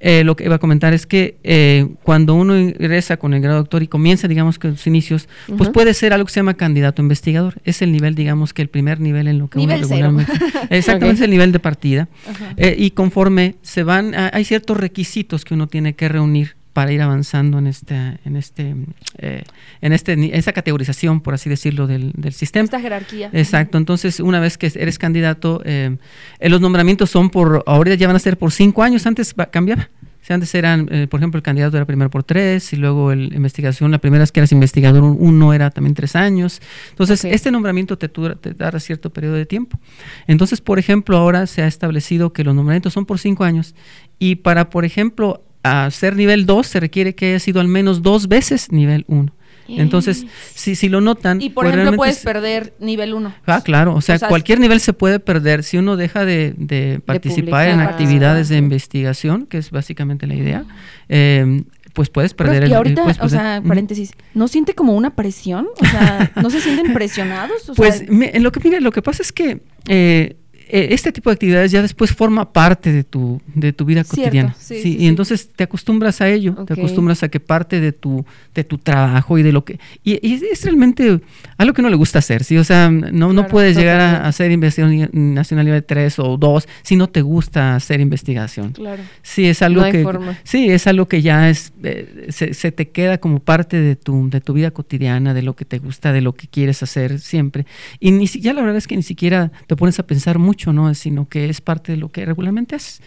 lo 0.00 0.36
que 0.36 0.44
iba 0.44 0.56
a 0.56 0.58
comentar 0.58 0.92
es 0.92 1.06
que 1.06 1.88
cuando 2.02 2.34
uno 2.34 2.58
ingresa 2.58 3.16
con 3.16 3.34
el 3.34 3.40
grado 3.40 3.58
doctor 3.58 3.82
y 3.82 3.88
comienza, 3.88 4.28
digamos 4.28 4.58
que 4.58 4.68
los 4.68 4.86
inicios, 4.86 5.28
pues 5.56 5.70
puede 5.70 5.94
ser 5.94 6.12
algo 6.12 6.26
que 6.26 6.32
se 6.32 6.40
llama 6.40 6.54
candidato 6.54 7.02
investigador. 7.02 7.54
Es 7.64 7.82
el 7.82 7.92
nivel, 7.92 8.14
digamos 8.14 8.52
que 8.52 8.62
el 8.62 8.68
primer 8.68 9.00
nivel 9.00 9.28
en 9.28 9.38
lo 9.38 9.48
que 9.48 9.58
uno 9.58 9.76
regularmente. 9.76 10.32
Exactamente, 10.70 11.20
es 11.20 11.24
el 11.24 11.30
nivel 11.30 11.52
de 11.52 11.58
partida. 11.58 12.08
Eh, 12.56 12.74
y 12.78 12.90
conforme 12.90 13.56
se 13.62 13.82
van, 13.82 14.14
hay 14.14 14.44
ciertos 14.44 14.76
requisitos 14.76 15.44
que 15.44 15.54
uno 15.54 15.66
tiene 15.66 15.94
que 15.94 16.08
reunir 16.08 16.59
para 16.80 16.92
ir 16.92 17.02
avanzando 17.02 17.58
en 17.58 17.66
este 17.66 17.94
en 18.24 18.36
este 18.36 18.74
eh, 19.18 19.44
en 19.82 19.92
este 19.92 20.34
esa 20.34 20.54
categorización 20.54 21.20
por 21.20 21.34
así 21.34 21.50
decirlo 21.50 21.86
del, 21.86 22.10
del 22.16 22.32
sistema. 22.32 22.64
Esta 22.64 22.80
jerarquía. 22.80 23.28
Exacto. 23.34 23.76
Entonces 23.76 24.18
una 24.18 24.40
vez 24.40 24.56
que 24.56 24.72
eres 24.74 24.98
candidato 24.98 25.60
eh, 25.66 25.98
los 26.40 26.62
nombramientos 26.62 27.10
son 27.10 27.28
por 27.28 27.62
ahora 27.66 27.94
ya 27.96 28.06
van 28.06 28.16
a 28.16 28.18
ser 28.18 28.38
por 28.38 28.50
cinco 28.50 28.82
años 28.82 29.06
antes 29.06 29.34
cambiaba. 29.50 29.90
Antes 30.30 30.54
eran, 30.54 30.88
eh, 30.92 31.08
por 31.08 31.18
ejemplo, 31.18 31.38
el 31.38 31.42
candidato 31.42 31.76
era 31.76 31.84
primero 31.86 32.08
por 32.08 32.22
tres 32.22 32.72
y 32.72 32.76
luego 32.76 33.12
la 33.12 33.34
investigación, 33.34 33.90
la 33.90 33.98
primera 33.98 34.22
es 34.22 34.30
que 34.30 34.38
eras 34.38 34.52
investigador 34.52 35.02
uno 35.02 35.52
era 35.52 35.70
también 35.70 35.94
tres 35.94 36.14
años. 36.14 36.62
Entonces, 36.90 37.24
este 37.24 37.50
nombramiento 37.50 37.98
te, 37.98 38.08
te 38.08 38.54
da 38.54 38.78
cierto 38.78 39.10
periodo 39.10 39.34
de 39.34 39.44
tiempo. 39.44 39.80
Entonces, 40.28 40.60
por 40.60 40.78
ejemplo, 40.78 41.16
ahora 41.16 41.48
se 41.48 41.62
ha 41.62 41.66
establecido 41.66 42.32
que 42.32 42.44
los 42.44 42.54
nombramientos 42.54 42.92
son 42.92 43.06
por 43.06 43.18
cinco 43.18 43.42
años 43.42 43.74
y 44.20 44.36
para, 44.36 44.70
por 44.70 44.84
ejemplo, 44.84 45.42
ser 45.90 46.16
nivel 46.16 46.46
2 46.46 46.66
se 46.66 46.80
requiere 46.80 47.14
que 47.14 47.30
haya 47.30 47.38
sido 47.38 47.60
al 47.60 47.68
menos 47.68 48.02
dos 48.02 48.28
veces 48.28 48.72
nivel 48.72 49.04
1. 49.08 49.32
Entonces, 49.68 50.26
si, 50.54 50.74
si 50.74 50.88
lo 50.88 51.00
notan... 51.00 51.40
Y 51.40 51.50
por 51.50 51.64
pues 51.64 51.76
ejemplo, 51.76 51.96
puedes 51.96 52.18
perder 52.18 52.74
nivel 52.80 53.14
1. 53.14 53.34
Ah, 53.46 53.62
claro, 53.62 53.94
o 53.94 54.00
sea, 54.00 54.18
cualquier 54.18 54.58
nivel 54.58 54.80
se 54.80 54.92
puede 54.92 55.20
perder 55.20 55.62
si 55.62 55.78
uno 55.78 55.96
deja 55.96 56.24
de, 56.24 57.00
participar 57.04 57.68
en 57.68 57.80
actividades 57.80 58.48
de 58.48 58.56
investigación, 58.56 59.46
que 59.46 59.58
es 59.58 59.70
básicamente 59.70 60.26
la 60.26 60.34
idea. 60.34 60.64
Eh, 61.08 61.62
pues 61.92 62.08
puedes 62.08 62.34
perder 62.34 62.64
el... 62.64 62.70
Y 62.70 62.74
ahorita, 62.74 63.04
o 63.20 63.28
sea, 63.28 63.62
paréntesis, 63.66 64.12
¿no 64.34 64.48
siente 64.48 64.74
como 64.74 64.94
una 64.94 65.14
presión? 65.14 65.68
O 65.80 65.86
sea, 65.86 66.32
¿no 66.36 66.50
se 66.50 66.60
sienten 66.60 66.92
presionados? 66.94 67.72
pues 67.76 68.04
lo, 68.08 68.52
que, 68.52 68.60
mire, 68.60 68.80
lo 68.80 68.92
que 68.92 69.02
pasa 69.02 69.22
es 69.22 69.32
que 69.32 69.60
eh, 69.88 70.36
este 70.72 71.12
tipo 71.12 71.30
de 71.30 71.34
actividades 71.34 71.70
ya 71.70 71.82
después 71.82 72.12
forma 72.12 72.52
parte 72.52 72.92
de 72.92 73.04
tu, 73.04 73.40
de 73.54 73.72
tu 73.72 73.84
vida 73.84 74.04
cotidiana. 74.04 74.54
Sí, 74.58 74.96
y 74.98 75.06
entonces 75.06 75.48
te 75.48 75.64
acostumbras 75.64 76.20
a 76.20 76.28
ello, 76.28 76.54
te 76.66 76.74
acostumbras 76.74 77.22
a 77.22 77.28
que 77.28 77.40
parte 77.40 77.80
de 77.80 77.92
tu, 77.92 78.24
de 78.54 78.64
tu 78.64 78.78
trabajo 78.78 79.38
y 79.38 79.42
de 79.42 79.52
lo 79.52 79.64
que... 79.64 79.78
Y, 80.04 80.18
es 80.50 80.64
realmente 80.64 81.20
algo 81.56 81.74
que 81.74 81.82
no 81.82 81.90
le 81.90 81.96
gusta 81.96 82.20
hacer, 82.20 82.44
¿sí? 82.44 82.56
O 82.58 82.64
sea, 82.64 82.90
no, 82.90 83.32
no 83.32 83.46
puedes 83.46 83.76
llegar 83.76 84.00
a, 84.00 84.26
hacer 84.26 84.50
investigación 84.50 85.10
nacional 85.12 85.66
nivel 85.66 85.84
3 85.84 86.18
o 86.18 86.36
2 86.36 86.68
si 86.82 86.96
no 86.96 87.08
te 87.08 87.22
gusta 87.22 87.74
hacer 87.76 88.00
investigación. 88.00 88.72
Claro. 88.72 89.02
Sí, 89.22 89.46
es 89.46 89.62
algo 89.62 89.82
que... 89.84 90.06
Sí, 90.44 90.70
es 90.70 90.86
algo 90.86 91.08
que 91.08 91.22
ya 91.22 91.50
es, 91.50 91.72
eh, 91.82 92.26
se, 92.30 92.54
se, 92.54 92.72
te 92.72 92.88
queda 92.88 93.18
como 93.18 93.40
parte 93.40 93.80
de 93.80 93.96
tu, 93.96 94.28
de 94.30 94.40
tu 94.40 94.52
vida 94.52 94.70
cotidiana, 94.70 95.34
de 95.34 95.42
lo 95.42 95.56
que 95.56 95.64
te 95.64 95.78
gusta, 95.78 96.12
de 96.12 96.20
lo 96.20 96.34
que 96.34 96.46
quieres 96.48 96.82
hacer 96.82 97.20
siempre. 97.20 97.66
Y 97.98 98.12
ni, 98.12 98.26
ya 98.26 98.52
la 98.52 98.60
verdad 98.60 98.76
es 98.76 98.86
que 98.86 98.96
ni 98.96 99.02
siquiera 99.02 99.50
te 99.66 99.76
pones 99.76 99.98
a 99.98 100.06
pensar 100.06 100.38
mucho 100.38 100.59
¿no? 100.66 100.94
Sino 100.94 101.28
que 101.28 101.48
es 101.48 101.60
parte 101.60 101.92
de 101.92 101.98
lo 101.98 102.10
que 102.10 102.24
regularmente 102.24 102.76
haces. 102.76 103.00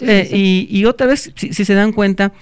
Eh, 0.00 0.66
y, 0.70 0.84
otra 0.84 1.06
vez, 1.06 1.32
si, 1.36 1.52
se 1.52 1.74
dan 1.74 1.92
cuenta, 1.92 2.32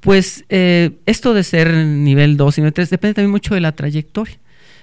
pues 0.00 0.44
eh, 0.48 0.90
esto 1.06 1.34
de 1.34 1.44
ser 1.44 1.72
nivel 1.72 2.36
2 2.36 2.58
y 2.58 2.60
nivel 2.60 2.72
3 2.72 2.90
depende 2.90 3.14
también 3.14 3.30
mucho 3.30 3.54
de 3.54 3.60
la 3.60 3.72
trayectoria. 3.72 4.38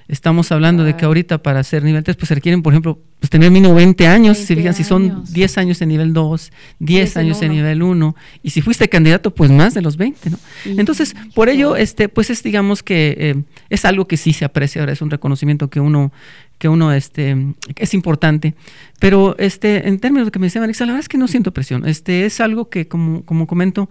Estamos 0.08 0.52
hablando 0.54 0.84
de 0.86 0.96
que 0.96 1.04
ahorita 1.04 1.40
para 1.40 1.62
ser 1.64 1.84
nivel 1.84 2.04
3 2.04 2.16
pues 2.16 2.30
se 2.30 2.36
requieren, 2.36 2.62
por 2.62 2.72
ejemplo, 2.72 3.00
pues 3.20 3.30
tener 3.30 3.52
mínimo 3.52 3.74
20 3.74 4.08
años, 4.08 4.38
si 4.38 4.56
si 4.74 4.84
son 4.84 5.24
10 5.26 5.58
años 5.58 5.82
en 5.82 5.90
nivel 5.90 6.14
2, 6.14 6.52
10 6.80 7.18
años 7.18 7.42
en, 7.42 7.52
nivel 7.52 7.84
1 7.84 8.16
y 8.42 8.52
si 8.52 8.62
fuiste 8.62 8.88
candidato 8.88 9.32
pues 9.32 9.52
más 9.52 9.74
de 9.74 9.82
los 9.82 9.98
20, 9.98 10.30
¿no? 10.30 10.40
Entonces, 10.66 11.16
por 11.34 11.50
ello 11.50 11.76
este 11.76 12.08
pues 12.08 12.30
es 12.30 12.42
digamos 12.42 12.84
que 12.84 13.16
eh, 13.20 13.44
es 13.70 13.84
algo 13.86 14.08
que 14.08 14.16
sí 14.16 14.34
se 14.34 14.46
aprecia, 14.46 14.82
ahora 14.82 14.94
es 14.94 15.02
un 15.02 15.10
reconocimiento 15.10 15.70
que 15.70 15.80
uno 15.80 16.14
que 16.58 16.70
uno 16.70 16.94
este 16.94 17.36
es 17.76 17.94
importante, 17.94 18.56
pero 19.00 19.36
este 19.38 19.88
en 19.88 20.00
términos 20.00 20.28
de 20.28 20.32
que 20.32 20.40
me 20.40 20.48
decía 20.48 20.62
Marisa, 20.62 20.86
la 20.86 20.94
verdad 20.94 21.04
es 21.04 21.10
que 21.10 21.18
no 21.18 21.28
siento 21.28 21.54
presión. 21.54 21.88
Este 21.88 22.26
es 22.26 22.40
algo 22.40 22.70
que 22.70 22.88
como 22.88 23.26
como 23.26 23.46
comento 23.46 23.90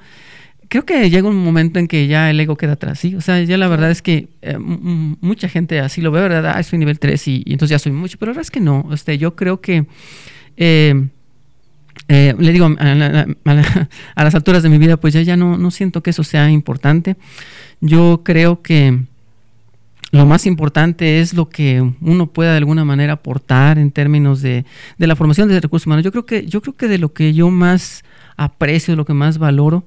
creo 0.69 0.85
que 0.85 1.11
llega 1.11 1.29
un 1.29 1.37
momento 1.37 1.79
en 1.79 1.89
que 1.89 2.07
ya 2.07 2.31
el 2.31 2.41
ego 2.41 2.57
queda 2.57 2.73
atrás, 2.73 2.99
¿sí? 2.99 3.15
O 3.15 3.21
sea, 3.21 3.43
ya 3.43 3.57
la 3.57 3.69
verdad 3.69 3.91
es 3.91 4.03
que 4.03 4.29
eh, 4.43 4.59
mucha 4.59 5.49
gente 5.49 5.81
así 5.81 6.01
lo 6.01 6.11
ve, 6.11 6.21
¿verdad? 6.21 6.53
Ah, 6.57 6.63
soy 6.63 6.79
nivel 6.79 6.99
3 6.99 7.29
y, 7.29 7.45
entonces 7.47 7.71
ya 7.71 7.79
soy 7.79 7.93
mucho, 7.93 8.19
pero 8.19 8.31
la 8.31 8.35
verdad 8.35 8.43
es 8.43 8.51
que 8.51 8.61
no. 8.61 8.89
Este, 8.93 9.19
yo 9.19 9.37
creo 9.37 9.61
que, 9.61 9.87
eh, 10.57 11.09
eh, 12.09 12.35
le 12.39 12.53
digo, 12.53 12.67
a, 12.79 14.25
las 14.25 14.35
alturas 14.35 14.63
de 14.63 14.69
mi 14.69 14.79
vida, 14.79 14.97
pues 14.97 15.15
ya, 15.15 15.23
ya 15.23 15.37
no, 15.37 15.57
no 15.57 15.71
siento 15.71 16.03
que 16.03 16.11
eso 16.11 16.25
sea 16.25 16.51
importante. 16.51 17.17
Yo 17.81 18.23
creo 18.25 18.63
que 18.63 19.01
lo 20.13 20.25
más 20.25 20.47
importante 20.47 21.21
es 21.21 21.35
lo 21.35 21.49
que 21.49 21.81
uno 22.01 22.29
pueda 22.29 22.53
de 22.53 22.59
alguna 22.59 22.85
manera 22.85 23.15
aportar 23.15 23.79
en 23.79 23.91
términos 23.91 24.41
de, 24.41 24.65
de 24.99 25.07
la 25.07 25.17
formación 25.17 25.49
de 25.49 25.61
recursos 25.61 25.87
humanos. 25.87 26.05
Yo 26.05 26.13
creo 26.13 26.27
que, 26.27 26.47
yo 26.47 26.63
creo 26.63 26.77
que 26.77 26.89
de 26.89 26.99
lo 26.99 27.13
que 27.13 27.35
yo 27.35 27.51
más 27.51 28.05
aprecio, 28.37 28.93
de 28.93 28.97
lo 28.97 29.05
que 29.05 29.15
más 29.15 29.39
valoro, 29.39 29.85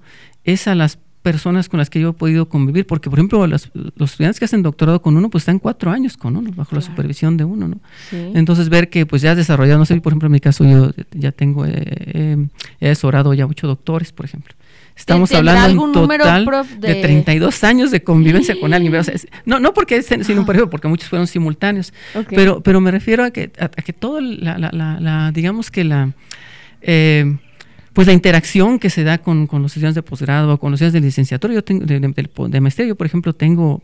es 0.52 0.68
a 0.68 0.76
las 0.76 1.00
personas 1.22 1.68
con 1.68 1.80
las 1.80 1.90
que 1.90 2.00
yo 2.00 2.10
he 2.10 2.14
podido 2.14 2.48
convivir, 2.48 2.88
porque 2.88 3.10
por 3.10 3.20
ejemplo 3.20 3.46
los, 3.46 3.70
estudiantes 4.00 4.40
que 4.40 4.46
hacen 4.46 4.64
doctorado 4.64 5.02
con 5.02 5.18
uno, 5.18 5.30
pues 5.30 5.42
están 5.42 5.60
cuatro 5.60 5.92
años 5.92 6.16
con 6.16 6.36
uno, 6.38 6.52
bajo 6.56 6.76
la 6.76 6.82
supervisión 6.82 7.36
de 7.38 7.44
uno, 7.44 7.68
¿no? 7.68 7.80
Entonces 8.12 8.70
ver 8.70 8.90
que 8.90 9.06
pues 9.06 9.22
ya 9.22 9.32
has 9.32 9.38
desarrollado, 9.38 9.80
no 9.80 9.86
sé, 9.86 10.00
por 10.00 10.14
ejemplo 10.14 10.28
en 10.28 10.32
mi 10.32 10.40
caso 10.40 10.64
yo 10.64 10.92
ya 11.12 11.32
tengo, 11.32 11.66
eh, 11.66 11.74
eh, 11.76 12.48
he 12.80 12.90
asesorado 12.90 13.34
ya 13.34 13.46
ocho 13.46 13.68
doctores, 13.68 14.12
por 14.12 14.26
ejemplo. 14.26 14.56
Estamos 14.96 15.32
hablando 15.32 15.86
en 15.86 15.92
total 15.94 16.46
de... 16.78 16.96
32 16.96 17.64
años 17.64 17.90
de 17.90 18.04
convivencia 18.04 18.60
con 18.60 18.74
alguien. 18.74 18.94
no, 19.46 19.60
no 19.60 19.74
porque 19.74 19.98
es 19.98 20.08
sin 20.08 20.40
un 20.40 20.46
periodo, 20.46 20.70
porque 20.70 20.90
muchos 20.90 21.08
fueron 21.08 21.26
simultáneos, 21.28 21.94
pero, 22.30 22.62
pero 22.62 22.82
me 22.82 22.92
refiero 22.92 23.24
a 23.24 23.32
que, 23.32 23.52
a, 23.60 23.70
que 23.70 23.94
todo, 23.94 24.20
la, 24.20 24.58
la, 24.58 24.72
la, 24.72 25.32
digamos 25.32 25.72
que 25.72 25.84
la... 25.84 26.14
Eh, 26.82 27.38
pues 27.94 28.08
la 28.08 28.14
interacción 28.14 28.80
que 28.80 28.90
se 28.90 29.04
da 29.04 29.18
con, 29.18 29.48
los 29.52 29.72
estudiantes 29.72 29.96
de 29.96 30.04
posgrado 30.04 30.60
con 30.60 30.72
los 30.72 30.80
estudiantes 30.80 31.02
de 31.02 31.08
licenciatura, 31.08 31.54
yo 31.54 31.64
tengo, 31.64 31.86
de, 31.86 32.62
maestría, 32.62 32.88
yo 32.88 32.96
por 32.96 33.08
ejemplo 33.08 33.34
tengo 33.34 33.82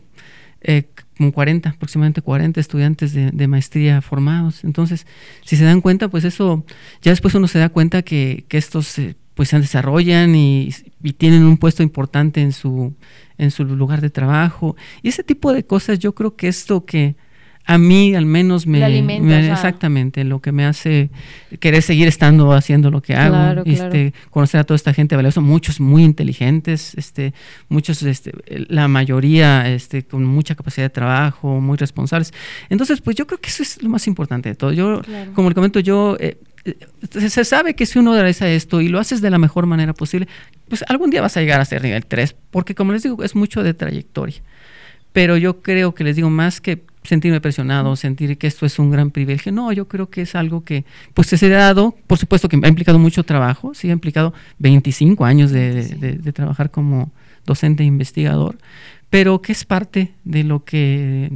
eh, 0.60 0.88
como 1.16 1.32
40, 1.32 1.70
aproximadamente 1.70 2.22
40 2.22 2.60
estudiantes 2.60 3.12
de, 3.14 3.48
maestría 3.48 4.02
formados. 4.02 4.64
Entonces, 4.64 5.06
si 5.44 5.56
se 5.56 5.64
dan 5.64 5.80
cuenta, 5.80 6.08
pues 6.08 6.24
eso, 6.24 6.64
ya 7.02 7.12
después 7.12 7.34
uno 7.34 7.48
se 7.48 7.58
da 7.58 7.68
cuenta 7.68 8.02
que, 8.02 8.44
estos 8.50 8.96
pues 9.34 9.50
se 9.50 9.60
desarrollan 9.60 10.34
y, 10.34 10.70
y, 11.02 11.12
tienen 11.12 11.44
un 11.44 11.58
puesto 11.58 11.82
importante 11.82 12.40
en 12.40 12.52
su, 12.52 12.94
en 13.38 13.50
su 13.50 13.64
lugar 13.64 14.00
de 14.00 14.10
trabajo. 14.10 14.76
Y 15.02 15.08
ese 15.08 15.22
tipo 15.22 15.52
de 15.52 15.64
cosas 15.64 15.98
yo 15.98 16.14
creo 16.14 16.36
que 16.36 16.48
esto 16.48 16.84
que 16.86 17.16
a 17.68 17.78
mí 17.78 18.14
al 18.14 18.26
menos 18.26 18.66
me, 18.66 18.78
exactamente 19.50 20.22
lo 20.22 20.40
que 20.40 20.52
me 20.52 20.64
hace 20.64 21.10
querer 21.58 21.82
seguir 21.82 22.06
estando 22.06 22.52
haciendo 22.52 22.92
lo 22.92 23.02
que 23.02 23.16
hago. 23.16 23.62
Este 23.64 24.14
conocer 24.30 24.60
a 24.60 24.64
toda 24.64 24.76
esta 24.76 24.94
gente 24.94 25.16
valiosa 25.16 25.40
muchos 25.40 25.80
muy 25.80 26.04
inteligentes 26.04 26.94
este 26.94 27.34
muchos 27.68 28.02
este 28.04 28.32
la 28.68 28.86
mayoría 28.86 29.68
este 29.68 30.04
con 30.04 30.24
mucha 30.24 30.54
capacidad 30.54 30.84
de 30.84 30.90
trabajo 30.90 31.60
muy 31.60 31.76
responsables. 31.76 32.32
Entonces 32.70 33.00
pues 33.00 33.16
yo 33.16 33.26
creo 33.26 33.40
que 33.40 33.48
eso 33.48 33.64
es 33.64 33.82
lo 33.82 33.88
más 33.88 34.06
importante 34.06 34.48
de 34.48 34.54
todo. 34.54 34.72
Yo 34.72 35.02
como 35.34 35.48
le 35.48 35.54
comento 35.56 35.80
yo 35.80 36.16
eh, 36.20 36.38
eh, 36.64 36.76
se 37.28 37.44
sabe 37.44 37.74
que 37.74 37.84
si 37.84 37.98
uno 37.98 38.14
realiza 38.14 38.48
esto 38.48 38.80
y 38.80 38.88
lo 38.88 39.00
haces 39.00 39.20
de 39.20 39.30
la 39.30 39.38
mejor 39.38 39.66
manera 39.66 39.92
posible 39.92 40.28
pues 40.68 40.84
algún 40.86 41.10
día 41.10 41.20
vas 41.20 41.36
a 41.36 41.40
llegar 41.40 41.60
a 41.60 41.64
ser 41.64 41.82
nivel 41.82 42.06
3 42.06 42.36
porque 42.52 42.76
como 42.76 42.92
les 42.92 43.02
digo 43.02 43.24
es 43.24 43.34
mucho 43.34 43.64
de 43.64 43.74
trayectoria. 43.74 44.40
Pero 45.12 45.36
yo 45.36 45.62
creo 45.62 45.94
que 45.94 46.04
les 46.04 46.14
digo 46.14 46.28
más 46.30 46.60
que 46.60 46.84
sentirme 47.06 47.40
presionado, 47.40 47.96
sentir 47.96 48.38
que 48.38 48.46
esto 48.46 48.66
es 48.66 48.78
un 48.78 48.90
gran 48.90 49.10
privilegio. 49.10 49.52
No, 49.52 49.72
yo 49.72 49.88
creo 49.88 50.10
que 50.10 50.22
es 50.22 50.34
algo 50.34 50.64
que 50.64 50.84
pues 51.14 51.28
se 51.28 51.46
ha 51.46 51.58
dado, 51.58 51.94
por 52.06 52.18
supuesto 52.18 52.48
que 52.48 52.58
ha 52.62 52.68
implicado 52.68 52.98
mucho 52.98 53.24
trabajo, 53.24 53.74
sí 53.74 53.88
ha 53.88 53.92
implicado 53.92 54.34
25 54.58 55.24
años 55.24 55.50
de, 55.50 56.32
trabajar 56.34 56.70
como 56.70 57.12
docente 57.44 57.82
e 57.82 57.86
investigador, 57.86 58.58
pero 59.10 59.40
que 59.40 59.52
es 59.52 59.64
parte 59.64 60.14
de 60.24 60.44
lo 60.44 60.64
que 60.64 61.30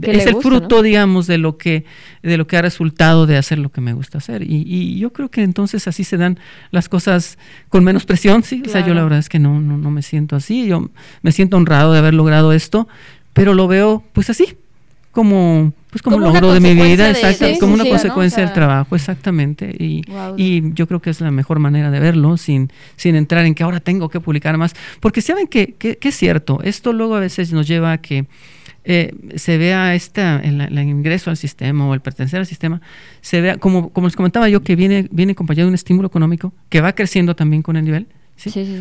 es 0.00 0.26
el 0.26 0.34
gusta, 0.34 0.48
fruto, 0.48 0.76
¿no? 0.76 0.82
digamos, 0.82 1.26
de 1.26 1.36
lo 1.36 1.58
que 1.58 1.84
de 2.22 2.38
lo 2.38 2.46
que 2.46 2.56
ha 2.56 2.62
resultado 2.62 3.26
de 3.26 3.36
hacer 3.36 3.58
lo 3.58 3.70
que 3.70 3.82
me 3.82 3.92
gusta 3.92 4.18
hacer. 4.18 4.42
Y, 4.42 4.64
y 4.66 4.98
yo 4.98 5.12
creo 5.12 5.30
que 5.30 5.42
entonces 5.42 5.86
así 5.86 6.04
se 6.04 6.16
dan 6.16 6.38
las 6.70 6.88
cosas 6.88 7.38
con 7.68 7.84
menos 7.84 8.06
presión, 8.06 8.42
sí. 8.42 8.62
O 8.66 8.68
sea, 8.68 8.86
yo 8.86 8.94
la 8.94 9.02
verdad 9.02 9.18
es 9.18 9.28
que 9.28 9.38
no, 9.38 9.60
no, 9.60 9.76
no 9.76 9.90
me 9.90 10.02
siento 10.02 10.36
así. 10.36 10.66
Yo 10.66 10.90
me 11.20 11.32
siento 11.32 11.58
honrado 11.58 11.92
de 11.92 11.98
haber 11.98 12.14
logrado 12.14 12.52
esto, 12.52 12.88
pero 13.34 13.54
lo 13.54 13.68
veo 13.68 14.02
pues 14.12 14.30
así, 14.30 14.56
como 15.12 15.72
pues 15.90 16.00
como, 16.00 16.16
Como 16.16 16.28
logro 16.32 16.54
de 16.54 16.60
mi 16.60 16.74
vida, 16.74 17.04
de- 17.04 17.10
exacto, 17.12 17.44
de 17.44 17.58
como 17.58 17.74
una 17.74 17.84
consecuencia 17.90 18.36
O 18.36 18.38
sea- 18.38 18.44
del 18.46 18.54
trabajo, 18.54 18.96
exactamente. 18.96 19.76
Y, 19.78 20.02
y 20.38 20.72
yo 20.72 20.86
creo 20.88 21.02
que 21.02 21.10
es 21.10 21.20
la 21.20 21.30
mejor 21.30 21.58
manera 21.58 21.90
de 21.90 22.00
verlo, 22.00 22.38
sin, 22.38 22.70
sin 22.96 23.14
entrar 23.14 23.44
en 23.44 23.54
que 23.54 23.62
ahora 23.62 23.78
tengo 23.80 24.08
que 24.08 24.18
publicar 24.18 24.56
más. 24.56 24.74
Porque 25.00 25.20
saben 25.20 25.48
que, 25.48 25.74
que, 25.74 25.98
que 25.98 26.08
es 26.08 26.16
cierto, 26.16 26.60
esto 26.64 26.94
luego 26.94 27.14
a 27.16 27.20
veces 27.20 27.52
nos 27.52 27.68
lleva 27.68 27.92
a 27.92 27.98
que 27.98 28.24
eh, 28.84 29.14
se 29.36 29.58
vea 29.58 29.94
esta, 29.94 30.40
el, 30.40 30.62
el 30.62 30.78
ingreso 30.78 31.28
al 31.28 31.36
sistema 31.36 31.86
o 31.86 31.92
el 31.92 32.00
pertenecer 32.00 32.40
al 32.40 32.46
sistema, 32.46 32.80
se 33.20 33.42
vea, 33.42 33.58
como, 33.58 33.90
como 33.90 34.06
les 34.06 34.16
comentaba 34.16 34.48
yo, 34.48 34.62
que 34.62 34.76
viene, 34.76 35.08
viene 35.12 35.32
acompañado 35.32 35.66
de 35.66 35.72
un 35.72 35.74
estímulo 35.74 36.08
económico 36.08 36.54
que 36.70 36.80
va 36.80 36.94
creciendo 36.94 37.36
también 37.36 37.60
con 37.60 37.76
el 37.76 37.84
nivel. 37.84 38.06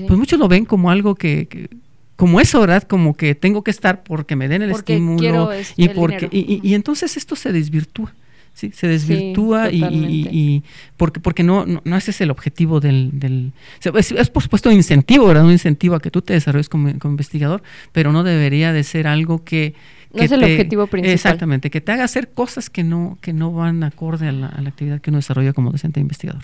Pues 0.07 0.17
muchos 0.17 0.39
lo 0.39 0.47
ven 0.47 0.63
como 0.63 0.89
algo 0.89 1.13
que, 1.15 1.47
que- 1.49 1.69
como 2.15 2.39
eso, 2.39 2.59
¿verdad? 2.61 2.83
Como 2.83 3.15
que 3.15 3.33
tengo 3.35 3.63
que 3.63 3.71
estar 3.71 4.03
porque 4.03 4.35
me 4.35 4.47
den 4.47 4.61
el 4.61 4.71
Porque 4.71 4.93
estímulo 4.93 5.49
y 5.75 5.85
el 5.85 5.91
porque 5.91 6.29
y, 6.31 6.39
y- 6.39 6.59
y 6.63 6.73
entonces 6.75 7.17
esto 7.17 7.35
se 7.35 7.51
desvirtúa. 7.51 8.13
Sí, 8.53 8.69
se 8.75 8.85
desvirtúa 8.87 9.71
y- 9.71 10.63
porque 10.97 11.19
porque 11.21 11.41
no, 11.41 11.65
no, 11.65 11.81
no 11.85 11.95
ese 11.97 12.11
es 12.11 12.19
el 12.21 12.29
objetivo 12.31 12.79
del, 12.81 13.11
del 13.13 13.53
es, 13.97 14.11
es, 14.11 14.29
por 14.29 14.43
supuesto 14.43 14.69
un 14.69 14.75
incentivo, 14.75 15.25
¿verdad? 15.27 15.45
Un 15.45 15.53
incentivo 15.53 15.95
a 15.95 15.99
que 16.01 16.11
tú 16.11 16.21
te 16.21 16.33
desarrolles 16.33 16.67
como, 16.69 16.97
como 16.99 17.13
investigador, 17.13 17.63
pero 17.93 18.11
no 18.11 18.23
debería 18.23 18.73
de 18.73 18.83
ser 18.83 19.07
algo 19.07 19.43
que 19.45 19.73
No 20.13 20.21
es 20.21 20.31
el 20.33 20.41
te- 20.41 20.51
objetivo 20.53 20.85
principal. 20.87 21.13
Exactamente, 21.13 21.69
que 21.71 21.79
te 21.79 21.91
haga 21.93 22.03
hacer 22.03 22.29
cosas 22.33 22.69
que 22.69 22.83
no 22.83 23.17
que 23.21 23.31
no 23.31 23.53
van 23.53 23.83
acorde 23.83 24.27
a 24.27 24.31
la, 24.33 24.47
a 24.47 24.61
la 24.61 24.69
actividad 24.69 24.99
que 24.99 25.09
uno 25.11 25.19
desarrolla 25.19 25.53
como 25.53 25.71
docente 25.71 25.99
e 25.99 26.03
investigador. 26.03 26.43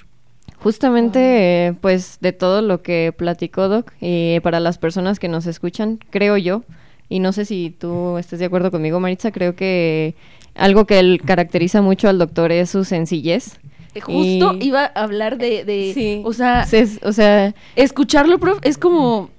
Justamente, 0.60 1.20
eh, 1.68 1.74
pues, 1.82 2.18
de 2.20 2.34
todo 2.34 2.62
lo 2.62 2.82
que 2.82 3.14
platicó 3.16 3.68
Doc, 3.70 3.92
y 4.02 4.40
para 4.42 4.60
las 4.60 4.78
personas 4.78 5.20
que 5.20 5.28
nos 5.28 5.46
escuchan, 5.46 6.00
creo 6.10 6.36
yo, 6.38 6.64
y 7.10 7.20
no 7.20 7.32
sé 7.32 7.46
si 7.46 7.70
tú 7.78 8.18
estés 8.18 8.40
de 8.40 8.46
acuerdo 8.46 8.72
conmigo, 8.72 9.00
Maritza, 9.00 9.32
creo 9.32 9.56
que 9.56 10.16
algo 10.56 10.86
que 10.86 11.00
él 11.00 11.22
caracteriza 11.24 11.82
mucho 11.82 12.10
al 12.10 12.18
doctor 12.18 12.52
es 12.52 12.72
su 12.72 12.84
sencillez. 12.84 13.60
Eh, 13.94 14.02
Justo 14.02 14.56
Y- 14.60 14.66
iba 14.68 14.84
a 14.84 15.04
hablar 15.04 15.38
de, 15.38 15.64
de 15.64 15.92
Sí. 15.94 16.22
o 16.26 16.34
sea, 16.34 16.66
Se- 16.66 17.00
o 17.04 17.14
sea, 17.14 17.54
escucharlo, 17.76 18.40
prof, 18.40 18.60
es 18.64 18.78
como, 18.78 19.30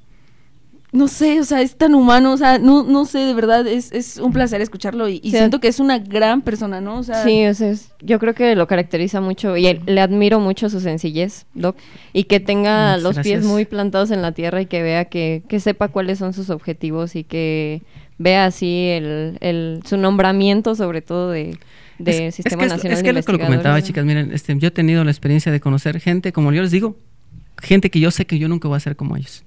no 0.91 1.07
sé, 1.07 1.39
o 1.41 1.45
sea, 1.45 1.61
es 1.61 1.77
tan 1.77 1.95
humano, 1.95 2.33
o 2.33 2.37
sea, 2.39 2.59
no, 2.59 2.83
no 2.83 3.05
sé, 3.05 3.19
de 3.19 3.35
verdad, 3.35 3.67
es, 3.67 3.93
es 3.93 4.17
un 4.17 4.33
placer 4.33 4.61
escucharlo 4.63 5.09
y, 5.09 5.17
y 5.23 5.31
Sí. 5.31 5.37
siento 5.37 5.61
que 5.61 5.69
es 5.69 5.81
una 5.81 5.99
gran 5.99 6.41
persona, 6.41 6.81
¿no? 6.81 6.99
O 6.99 7.03
sea, 7.03 7.23
sí, 7.25 7.45
o 7.47 7.53
sea, 7.55 7.71
es- 7.71 7.93
yo 8.01 8.19
creo 8.19 8.35
que 8.35 8.55
lo 8.57 8.67
caracteriza 8.67 9.21
mucho 9.21 9.57
y 9.57 9.67
él- 9.67 9.83
le 9.87 10.01
admiro 10.01 10.41
mucho 10.41 10.71
su 10.71 10.81
sencillez, 10.81 11.45
Doc, 11.55 11.77
y 12.15 12.25
que 12.25 12.41
tenga 12.41 12.97
Muchas 12.97 13.03
los 13.03 13.19
pies 13.19 13.45
muy 13.45 13.65
plantados 13.67 14.11
en 14.11 14.23
la 14.23 14.33
tierra 14.33 14.63
y 14.63 14.67
que 14.67 14.83
vea 14.83 15.05
que, 15.05 15.43
que 15.47 15.61
sepa 15.61 15.89
cuáles 15.89 16.19
son 16.19 16.33
sus 16.33 16.49
objetivos 16.49 17.17
y 17.17 17.25
que 17.25 17.83
vea 18.17 18.47
así 18.47 18.87
el, 18.89 19.37
el- 19.41 19.81
su 19.85 19.97
nombramiento 19.99 20.75
sobre 20.75 21.03
todo 21.03 21.31
de, 21.31 21.59
de 21.99 22.29
Es- 22.29 22.35
Sistema 22.37 22.63
es 22.65 22.73
que, 22.73 22.77
es- 22.79 22.85
Nacional 22.85 22.93
es 22.93 23.03
de 23.03 23.09
que 23.09 23.13
lo 23.13 23.23
que 23.23 23.33
lo 23.33 23.39
comentaba, 23.41 23.83
chicas, 23.83 24.05
miren, 24.07 24.33
este, 24.33 24.57
yo 24.59 24.69
he 24.69 24.71
tenido 24.71 25.05
la 25.05 25.11
experiencia 25.11 25.53
de 25.53 25.61
conocer 25.61 26.01
gente, 26.01 26.33
como 26.33 26.51
yo 26.53 26.63
les 26.63 26.71
digo, 26.71 26.97
gente 27.61 27.91
que 27.91 28.01
yo 28.01 28.11
sé 28.11 28.27
que 28.27 28.39
yo 28.39 28.49
nunca 28.49 28.69
voy 28.69 28.77
a 28.79 28.81
ser 28.81 28.97
como 28.97 29.15
ellos. 29.17 29.45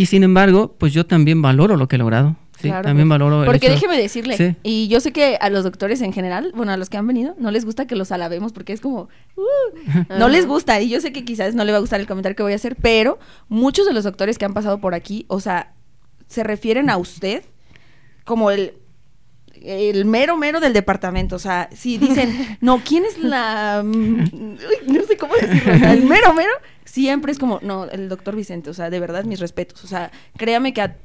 Y 0.00 0.06
sin 0.06 0.22
embargo, 0.22 0.74
pues 0.78 0.92
yo 0.92 1.04
también 1.06 1.42
valoro 1.42 1.76
lo 1.76 1.86
que 1.88 1.96
he 1.96 1.98
logrado. 1.98 2.36
¿sí? 2.58 2.68
Claro, 2.68 2.82
también 2.84 3.08
prof. 3.08 3.18
valoro 3.20 3.42
el 3.42 3.46
Porque 3.46 3.66
hecho- 3.66 3.74
déjeme 3.74 3.96
decirle, 3.98 4.36
Sí. 4.36 4.56
y 4.62 4.88
yo 4.88 5.00
sé 5.00 5.12
que 5.12 5.36
a 5.40 5.48
los 5.50 5.64
doctores 5.64 6.00
en 6.02 6.12
general, 6.12 6.52
bueno, 6.54 6.72
a 6.72 6.76
los 6.76 6.90
que 6.90 6.96
han 6.98 7.06
venido, 7.06 7.34
no 7.38 7.50
les 7.50 7.64
gusta 7.64 7.86
que 7.86 7.96
los 7.96 8.12
alabemos 8.12 8.52
porque 8.52 8.72
es 8.72 8.80
como, 8.80 9.08
uh, 9.36 9.42
no 10.18 10.28
les 10.28 10.46
gusta. 10.46 10.80
Y 10.80 10.88
yo 10.90 11.00
sé 11.00 11.12
que 11.12 11.24
quizás 11.24 11.54
no 11.54 11.64
le 11.64 11.72
va 11.72 11.78
a 11.78 11.80
gustar 11.80 12.00
el 12.00 12.06
comentario 12.06 12.36
que 12.36 12.42
voy 12.42 12.52
a 12.52 12.56
hacer, 12.56 12.76
pero 12.80 13.18
muchos 13.48 13.86
de 13.86 13.92
los 13.92 14.04
doctores 14.04 14.36
que 14.38 14.44
han 14.46 14.54
pasado 14.54 14.78
por 14.80 14.94
aquí, 14.94 15.24
o 15.28 15.40
sea, 15.40 15.72
se 16.28 16.42
refieren 16.44 16.90
a 16.90 16.96
usted 16.96 17.42
como 18.24 18.50
el 18.50 18.74
el 19.62 20.04
mero 20.04 20.36
mero 20.36 20.60
del 20.60 20.72
departamento, 20.72 21.36
o 21.36 21.38
sea, 21.38 21.68
si 21.74 21.98
dicen, 21.98 22.58
no, 22.60 22.80
¿quién 22.84 23.04
es 23.04 23.18
la 23.18 23.82
no 23.82 25.02
sé 25.06 25.16
cómo 25.16 25.34
decirlo, 25.34 25.74
o 25.74 25.78
sea, 25.78 25.92
el 25.92 26.04
mero 26.04 26.34
mero 26.34 26.52
siempre 26.84 27.32
es 27.32 27.38
como, 27.38 27.60
no, 27.62 27.84
el 27.86 28.08
doctor 28.08 28.36
Vicente, 28.36 28.70
o 28.70 28.74
sea, 28.74 28.90
de 28.90 29.00
verdad 29.00 29.24
mis 29.24 29.40
respetos, 29.40 29.84
o 29.84 29.86
sea, 29.86 30.10
créame 30.36 30.72
que 30.72 30.82
a, 30.82 30.96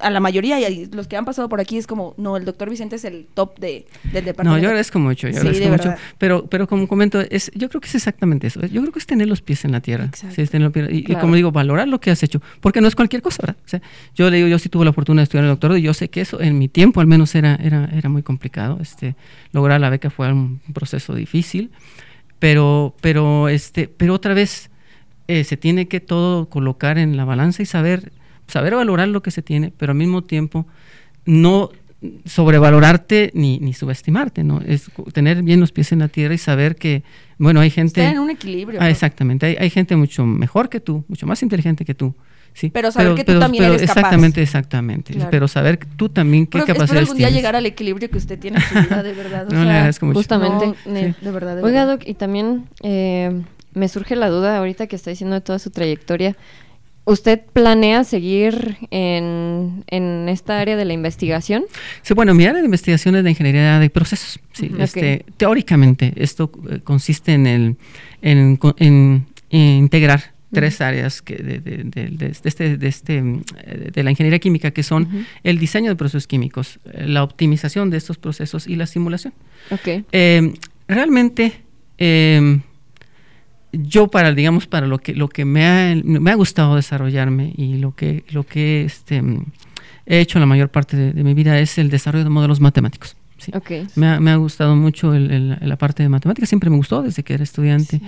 a 0.00 0.10
la 0.10 0.20
mayoría 0.20 0.58
y 0.58 0.64
a 0.64 0.96
los 0.96 1.06
que 1.06 1.16
han 1.16 1.24
pasado 1.24 1.48
por 1.48 1.60
aquí 1.60 1.76
es 1.78 1.86
como, 1.86 2.14
no, 2.16 2.36
el 2.36 2.44
doctor 2.44 2.68
Vicente 2.70 2.96
es 2.96 3.04
el 3.04 3.26
top 3.34 3.58
de, 3.58 3.86
del 4.12 4.22
No, 4.24 4.26
departamento. 4.26 4.62
yo 4.62 4.68
agradezco 4.68 4.98
mucho, 4.98 5.28
yo 5.28 5.34
Sí, 5.34 5.38
agradezco 5.40 5.64
de 5.64 5.70
mucho. 5.90 5.94
Pero, 6.18 6.46
pero 6.46 6.66
como 6.66 6.88
comento, 6.88 7.20
es, 7.20 7.50
yo 7.54 7.68
creo 7.68 7.80
que 7.80 7.88
es 7.88 7.94
exactamente 7.94 8.46
eso. 8.46 8.60
Yo 8.66 8.80
creo 8.80 8.92
que 8.92 8.98
es 8.98 9.06
tener 9.06 9.28
los 9.28 9.42
pies 9.42 9.64
en 9.64 9.72
la 9.72 9.80
tierra. 9.80 10.10
Sí, 10.14 10.28
tener 10.46 10.62
los 10.62 10.72
pies- 10.72 10.88
y, 10.90 11.02
como 11.16 11.34
digo, 11.36 11.52
valorar 11.52 11.88
lo 11.88 12.00
que 12.00 12.10
has 12.10 12.22
hecho. 12.22 12.40
Porque 12.60 12.80
no 12.80 12.88
es 12.88 12.94
cualquier 12.94 13.22
cosa, 13.22 13.38
¿verdad? 13.42 13.56
O 13.64 13.68
sea, 13.68 13.82
yo 14.14 14.30
le 14.30 14.36
digo, 14.38 14.48
yo 14.48 14.58
sí 14.58 14.68
tuve 14.68 14.84
la 14.84 14.92
fortuna 14.92 15.20
de 15.20 15.24
estudiar 15.24 15.44
el 15.44 15.50
doctorado 15.50 15.76
y 15.78 15.82
yo 15.82 15.94
sé 15.94 16.08
que 16.08 16.22
eso 16.22 16.40
en 16.40 16.58
mi 16.58 16.68
tiempo 16.68 17.00
al 17.00 17.06
menos 17.06 17.34
era, 17.34 17.56
era, 17.56 17.88
era 17.92 18.08
muy 18.08 18.22
complicado. 18.22 18.78
Este, 18.80 19.14
lograr 19.52 19.80
la 19.80 19.90
beca 19.90 20.10
fue 20.10 20.32
un 20.32 20.60
proceso 20.72 21.14
difícil. 21.14 21.70
Pero, 22.38 22.94
pero, 23.00 23.48
este, 23.48 23.88
pero 23.88 24.14
otra 24.14 24.34
vez, 24.34 24.70
eh, 25.28 25.44
se 25.44 25.56
tiene 25.56 25.86
que 25.86 26.00
todo 26.00 26.48
colocar 26.48 26.98
en 26.98 27.16
la 27.16 27.24
balanza 27.24 27.62
y 27.62 27.66
saber, 27.66 28.10
saber 28.52 28.74
valorar 28.74 29.08
lo 29.08 29.22
que 29.22 29.30
se 29.30 29.42
tiene, 29.42 29.72
pero 29.76 29.92
al 29.92 29.98
mismo 29.98 30.22
tiempo 30.22 30.66
no 31.24 31.70
sobrevalorarte 32.24 33.30
ni, 33.34 33.58
ni 33.60 33.74
subestimarte, 33.74 34.42
¿no? 34.44 34.60
Es 34.60 34.90
tener 35.12 35.42
bien 35.42 35.60
los 35.60 35.72
pies 35.72 35.92
en 35.92 36.00
la 36.00 36.08
tierra 36.08 36.34
y 36.34 36.38
saber 36.38 36.76
que, 36.76 37.02
bueno, 37.38 37.60
hay 37.60 37.70
gente... 37.70 38.00
Está 38.00 38.12
en 38.12 38.18
un 38.18 38.30
equilibrio. 38.30 38.80
Ah, 38.82 38.90
exactamente, 38.90 39.46
hay, 39.46 39.56
hay 39.58 39.70
gente 39.70 39.94
mucho 39.96 40.26
mejor 40.26 40.68
que 40.68 40.80
tú, 40.80 41.04
mucho 41.08 41.26
más 41.26 41.42
inteligente 41.42 41.84
que 41.84 41.94
tú. 41.94 42.14
¿sí? 42.54 42.70
Pero 42.70 42.90
saber 42.90 43.14
que 43.14 43.24
tú 43.24 43.38
también 43.38 43.64
eres 43.64 43.82
capaz. 43.82 44.00
Exactamente, 44.00 44.42
exactamente. 44.42 45.12
Claro. 45.14 45.30
Pero 45.30 45.48
saber 45.48 45.78
que 45.78 45.86
tú 45.96 46.08
también 46.08 46.46
qué 46.46 46.58
capacidades 46.58 47.08
algún 47.08 47.16
día 47.16 47.28
tienes. 47.28 47.34
llegar 47.40 47.56
al 47.56 47.66
equilibrio 47.66 48.10
que 48.10 48.18
usted 48.18 48.38
tiene 48.38 48.58
en 48.58 48.62
su 48.64 48.74
vida, 48.74 49.02
de 49.02 49.12
verdad. 49.12 49.46
o 49.48 49.50
No, 49.54 49.60
le 49.60 49.64
sea, 49.64 49.74
agradezco 49.76 50.06
mucho. 50.06 50.18
Justamente. 50.18 50.66
no, 50.66 50.74
Sí. 50.84 51.14
de 51.20 51.30
verdad, 51.30 51.56
de 51.56 51.62
Oiga, 51.62 51.84
verdad. 51.84 51.98
Doc, 51.98 52.08
y 52.08 52.14
también 52.14 52.64
eh, 52.82 53.42
me 53.74 53.88
surge 53.88 54.16
la 54.16 54.28
duda 54.28 54.58
ahorita 54.58 54.86
que 54.86 54.96
está 54.96 55.10
diciendo 55.10 55.34
de 55.34 55.40
toda 55.40 55.58
su 55.58 55.70
trayectoria. 55.70 56.36
¿Usted 57.04 57.40
planea 57.52 58.04
seguir 58.04 58.76
en, 58.90 59.84
en 59.88 60.28
esta 60.28 60.60
área 60.60 60.76
de 60.76 60.84
la 60.84 60.92
investigación? 60.92 61.64
Sí, 62.02 62.14
bueno, 62.14 62.32
mi 62.34 62.44
área 62.44 62.60
de 62.60 62.64
investigación 62.66 63.16
es 63.16 63.24
de 63.24 63.30
ingeniería 63.30 63.78
de 63.80 63.90
procesos. 63.90 64.38
Sí, 64.52 64.70
este, 64.78 65.24
Teóricamente, 65.36 66.12
esto 66.16 66.52
eh, 66.70 66.78
consiste 66.84 67.32
en, 67.32 67.46
el, 67.46 67.76
en, 68.22 68.58
en- 68.78 69.26
en 69.50 69.60
integrar 69.60 70.32
tres 70.52 70.80
áreas 70.80 71.22
que 71.22 71.36
de, 71.36 71.58
de- 71.60 71.84
de- 71.84 72.32
este, 72.44 72.76
de, 72.76 72.86
este, 72.88 73.20
mm, 73.20 73.42
eh, 73.64 73.90
de 73.92 74.02
la 74.04 74.10
ingeniería 74.10 74.38
química, 74.38 74.70
que 74.70 74.82
son 74.84 75.26
el 75.42 75.58
diseño 75.58 75.88
de 75.90 75.96
procesos 75.96 76.26
químicos, 76.28 76.78
la 76.84 77.24
optimización 77.24 77.90
de 77.90 77.96
estos 77.96 78.16
procesos 78.18 78.66
y 78.68 78.76
la 78.76 78.86
simulación. 78.86 79.32
Ok. 79.70 80.04
Eh, 80.12 80.52
realmente, 80.86 81.52
eh, 81.98 82.60
yo 83.72 84.08
para, 84.08 84.32
digamos, 84.32 84.66
para 84.66 84.86
lo 84.86 84.98
que, 84.98 85.14
lo 85.14 85.28
que 85.28 85.44
me, 85.44 85.66
ha, 85.66 85.94
me 86.04 86.30
ha 86.30 86.34
gustado 86.34 86.76
desarrollarme 86.76 87.52
y 87.56 87.76
lo 87.78 87.94
que, 87.94 88.24
lo 88.30 88.44
que 88.44 88.84
este, 88.84 89.22
he 90.06 90.20
hecho 90.20 90.38
la 90.38 90.46
mayor 90.46 90.68
parte 90.70 90.96
de, 90.96 91.12
de 91.12 91.24
mi 91.24 91.34
vida 91.34 91.58
es 91.58 91.78
el 91.78 91.88
desarrollo 91.90 92.24
de 92.24 92.30
modelos 92.30 92.60
matemáticos. 92.60 93.16
¿sí? 93.38 93.50
Me, 93.96 94.06
ha, 94.08 94.20
me 94.20 94.30
ha 94.30 94.36
gustado 94.36 94.76
mucho 94.76 95.14
el- 95.14 95.30
el- 95.30 95.58
la 95.60 95.76
parte 95.76 96.02
de 96.02 96.08
matemáticas, 96.08 96.48
siempre 96.48 96.70
me 96.70 96.76
gustó 96.76 97.02
desde 97.02 97.22
que 97.22 97.34
era 97.34 97.42
estudiante. 97.44 98.00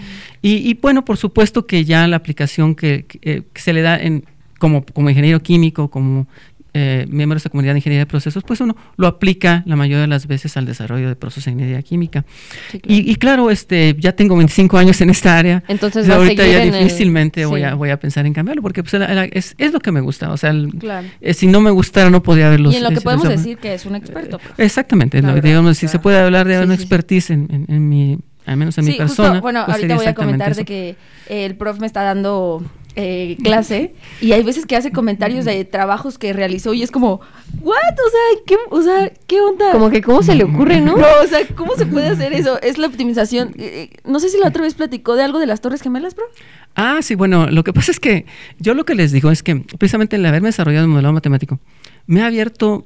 Y, 0.42 0.56
y, 0.70 0.74
bueno, 0.74 1.04
por 1.04 1.16
supuesto 1.16 1.66
que 1.66 1.84
ya 1.84 2.06
la 2.06 2.16
aplicación 2.16 2.74
que, 2.74 3.06
que, 3.06 3.18
eh, 3.22 3.42
que 3.52 3.60
se 3.60 3.72
le 3.72 3.82
da 3.82 3.96
en, 4.00 4.24
como, 4.58 4.84
como 4.84 5.10
ingeniero 5.10 5.40
químico, 5.42 5.88
como 5.90 6.26
eh, 6.74 7.06
miembro 7.08 7.36
de 7.36 7.38
esta 7.38 7.50
comunidad 7.50 7.72
de 7.74 7.78
ingeniería 7.78 8.00
de 8.02 8.06
procesos, 8.06 8.42
pues 8.44 8.60
uno 8.60 8.76
lo 8.96 9.06
aplica 9.06 9.62
la 9.64 9.76
mayoría 9.76 10.00
de 10.02 10.06
las 10.08 10.26
veces 10.26 10.56
al 10.56 10.66
desarrollo 10.66 11.08
de 11.08 11.16
procesos 11.16 11.46
de 11.46 11.52
ingeniería 11.52 11.82
química. 11.82 12.24
Sí, 12.70 12.80
claro. 12.80 12.94
Y, 13.00 13.10
y 13.10 13.14
claro, 13.16 13.50
este, 13.50 13.96
ya 13.98 14.12
tengo 14.12 14.36
25 14.36 14.76
años 14.76 15.00
en 15.00 15.10
esta 15.10 15.38
área. 15.38 15.62
Entonces 15.68 16.10
va 16.10 16.16
ahorita 16.16 16.46
ya 16.46 16.62
el- 16.64 16.72
difícilmente 16.72 17.46
voy, 17.46 17.62
a, 17.62 17.74
voy 17.74 17.90
a 17.90 17.98
pensar 17.98 18.26
en 18.26 18.32
cambiarlo, 18.34 18.60
porque 18.62 18.82
pues, 18.82 18.92
la- 18.94 19.14
la- 19.14 19.24
es, 19.24 19.54
es 19.58 19.72
lo 19.72 19.80
que 19.80 19.92
me 19.92 20.00
gusta. 20.00 20.30
O 20.32 20.36
sea, 20.36 20.50
el- 20.50 20.72
Claro. 20.78 21.06
eh, 21.20 21.32
si 21.32 21.46
no 21.46 21.60
me 21.60 21.70
gustara 21.70 22.10
no 22.10 22.22
podría 22.22 22.48
haberlo. 22.48 22.70
Y 22.72 22.76
en 22.76 22.82
lo 22.82 22.90
que 22.90 23.00
podemos 23.00 23.28
decir 23.28 23.56
que 23.58 23.74
es 23.74 23.86
un 23.86 23.94
experto. 23.94 24.38
profe. 24.38 24.64
Exactamente, 24.64 25.22
La 25.22 25.28
lo- 25.28 25.34
verdad, 25.34 25.48
digamos, 25.48 25.78
si 25.78 25.88
se 25.88 25.98
puede 25.98 26.18
hablar 26.18 26.46
de 26.48 26.58
sí, 26.58 26.64
una 26.64 26.74
expertise 26.74 27.30
en, 27.30 27.46
en- 27.50 27.66
en 27.74 27.88
mi, 27.88 28.18
al 28.46 28.56
menos 28.56 28.76
en 28.78 28.84
mi 28.84 28.94
persona. 28.94 29.28
justo, 29.28 29.42
bueno, 29.42 29.62
pues 29.64 29.76
ahorita 29.76 29.94
voy 29.96 30.06
a 30.06 30.14
comentar 30.14 30.50
eso. 30.50 30.60
de 30.60 30.64
que 30.64 30.96
el 31.28 31.54
prof 31.56 31.78
me 31.78 31.86
está 31.86 32.02
dando 32.02 32.62
eh, 32.96 33.36
clase 33.42 33.94
y 34.20 34.32
hay 34.32 34.42
veces 34.42 34.66
que 34.66 34.76
hace 34.76 34.92
comentarios 34.92 35.44
de 35.44 35.64
trabajos 35.64 36.18
que 36.18 36.32
realizó 36.32 36.74
y 36.74 36.82
es 36.82 36.90
como, 36.90 37.20
¿what? 37.60 37.76
O 37.76 38.10
sea, 38.10 38.42
¿qué, 38.46 38.56
o 38.70 38.82
sea, 38.82 39.12
¿qué 39.26 39.40
onda? 39.40 39.72
Como 39.72 39.90
que, 39.90 40.02
¿cómo 40.02 40.22
se 40.22 40.34
le 40.34 40.44
ocurre, 40.44 40.80
no? 40.80 40.96
No, 41.04 41.06
o 41.22 41.26
sea, 41.26 41.40
¿cómo 41.54 41.74
se 41.76 41.86
puede 41.86 42.08
hacer 42.08 42.32
eso? 42.32 42.60
Es 42.62 42.78
la 42.78 42.86
optimización. 42.86 43.54
Eh, 43.58 43.90
eh, 43.92 43.96
no 44.04 44.20
sé 44.20 44.28
si 44.28 44.38
la 44.38 44.48
otra 44.48 44.62
vez 44.62 44.74
platicó 44.74 45.16
de 45.16 45.22
algo 45.22 45.38
de 45.38 45.46
las 45.46 45.60
Torres 45.60 45.82
Gemelas, 45.82 46.14
prof. 46.14 46.30
Ah, 46.76 47.00
sí, 47.02 47.14
bueno, 47.14 47.50
lo 47.50 47.62
que 47.64 47.72
pasa 47.72 47.90
es 47.90 48.00
que 48.00 48.26
yo 48.58 48.74
lo 48.74 48.84
que 48.84 48.94
les 48.94 49.12
digo 49.12 49.30
es 49.30 49.42
que 49.42 49.56
precisamente 49.78 50.16
el 50.16 50.26
haberme 50.26 50.48
desarrollado 50.48 50.84
el 50.84 50.90
modelado 50.90 51.14
matemático 51.14 51.60
me 52.06 52.22
ha 52.22 52.26
abierto 52.26 52.84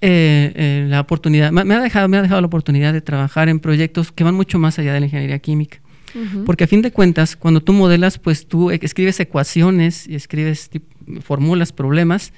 eh, 0.00 0.52
eh, 0.54 0.86
la 0.88 1.00
oportunidad, 1.00 1.50
me 1.50 1.74
ha 1.74 1.80
dejado, 1.80 2.08
me 2.08 2.18
ha 2.18 2.22
dejado 2.22 2.40
la 2.40 2.46
oportunidad 2.46 2.92
de 2.92 3.00
trabajar 3.00 3.48
en 3.48 3.58
proyectos 3.58 4.12
que 4.12 4.22
van 4.22 4.34
mucho 4.34 4.58
más 4.58 4.78
allá 4.78 4.92
de 4.92 5.00
la 5.00 5.06
ingeniería 5.06 5.38
química. 5.38 5.78
Porque 6.44 6.64
a 6.64 6.66
fin 6.66 6.82
de 6.82 6.90
cuentas, 6.92 7.36
cuando 7.36 7.60
tú 7.60 7.72
modelas, 7.72 8.18
pues 8.18 8.46
tú 8.46 8.70
e- 8.70 8.78
escribes 8.82 9.18
ecuaciones 9.20 10.06
y 10.08 10.14
escribes 10.14 10.70
formulas, 11.20 11.72
problemas, 11.72 12.32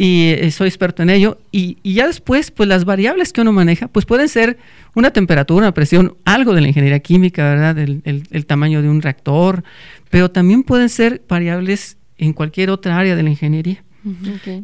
y 0.00 0.28
eh, 0.28 0.50
soy 0.52 0.68
experto 0.68 1.02
en 1.02 1.10
ello. 1.10 1.38
Y, 1.50 1.78
y 1.82 1.94
ya 1.94 2.06
después, 2.06 2.50
pues 2.52 2.68
las 2.68 2.84
variables 2.84 3.32
que 3.32 3.40
uno 3.40 3.52
maneja, 3.52 3.88
pues 3.88 4.06
pueden 4.06 4.28
ser 4.28 4.56
una 4.94 5.10
temperatura, 5.10 5.64
una 5.66 5.74
presión, 5.74 6.16
algo 6.24 6.54
de 6.54 6.60
la 6.60 6.68
ingeniería 6.68 7.00
química, 7.00 7.42
¿verdad? 7.50 7.78
El, 7.78 8.02
el- 8.04 8.22
el 8.30 8.46
tamaño 8.46 8.80
de 8.82 8.88
un 8.88 9.02
reactor, 9.02 9.64
pero 10.10 10.30
también 10.30 10.62
pueden 10.62 10.88
ser 10.88 11.22
variables 11.28 11.96
en 12.16 12.32
cualquier 12.32 12.70
otra 12.70 12.96
área 12.98 13.16
de 13.16 13.22
la 13.24 13.30
ingeniería. 13.30 13.82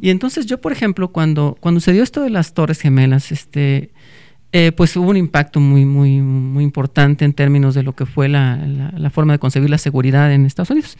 Y 0.00 0.10
entonces 0.10 0.46
yo, 0.46 0.60
por 0.60 0.70
ejemplo, 0.72 1.08
cuando, 1.08 1.56
cuando 1.60 1.80
se 1.80 1.92
dio 1.92 2.02
esto 2.04 2.22
de 2.22 2.30
las 2.30 2.54
Torres 2.54 2.80
Gemelas, 2.80 3.32
este, 3.32 3.90
eh, 4.56 4.70
pues 4.70 4.96
hubo 4.96 5.10
un 5.10 5.16
impacto 5.16 5.58
muy, 5.58 5.84
muy, 5.84 6.20
muy 6.20 6.62
importante 6.62 7.24
en 7.24 7.32
términos 7.32 7.74
de 7.74 7.82
lo 7.82 7.92
que 7.94 8.06
fue 8.06 8.28
la, 8.28 8.56
la- 8.56 8.92
la 8.96 9.10
forma 9.10 9.32
de 9.32 9.38
concebir 9.40 9.68
la 9.68 9.78
seguridad 9.78 10.32
en 10.32 10.46
Estados 10.46 10.70
Unidos. 10.70 10.96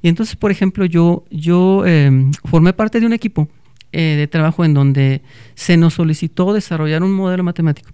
Y 0.00 0.08
entonces, 0.08 0.36
por 0.36 0.50
ejemplo, 0.50 0.86
yo, 0.86 1.24
yo 1.30 1.84
eh, 1.86 2.10
formé 2.46 2.72
parte 2.72 3.00
de 3.00 3.06
un 3.06 3.12
equipo 3.12 3.48
eh, 3.92 4.16
de 4.16 4.26
trabajo 4.26 4.64
en 4.64 4.72
donde 4.74 5.20
se 5.54 5.76
nos 5.76 5.94
solicitó 5.94 6.52
desarrollar 6.54 7.02
un 7.02 7.12
modelo 7.12 7.44
matemático 7.44 7.90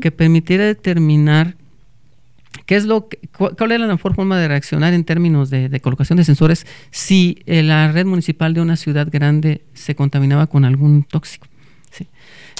que 0.00 0.10
permitiera 0.10 0.64
determinar 0.64 1.54
qué 2.66 2.76
es 2.76 2.84
lo 2.84 3.08
que- 3.08 3.18
cu- 3.36 3.54
cuál 3.56 3.72
era 3.72 3.86
la 3.86 3.94
mejor 3.94 4.14
forma 4.14 4.38
de 4.38 4.48
reaccionar 4.48 4.92
en 4.92 5.04
términos 5.04 5.50
de, 5.50 5.68
de 5.68 5.80
colocación 5.80 6.16
de 6.16 6.24
sensores 6.24 6.66
si 6.90 7.38
eh, 7.46 7.62
la 7.62 7.90
red 7.92 8.04
municipal 8.06 8.52
de 8.54 8.60
una 8.60 8.76
ciudad 8.76 9.08
grande 9.10 9.62
se 9.72 9.94
contaminaba 9.94 10.46
con 10.48 10.64
algún 10.64 11.04
tóxico. 11.04 11.46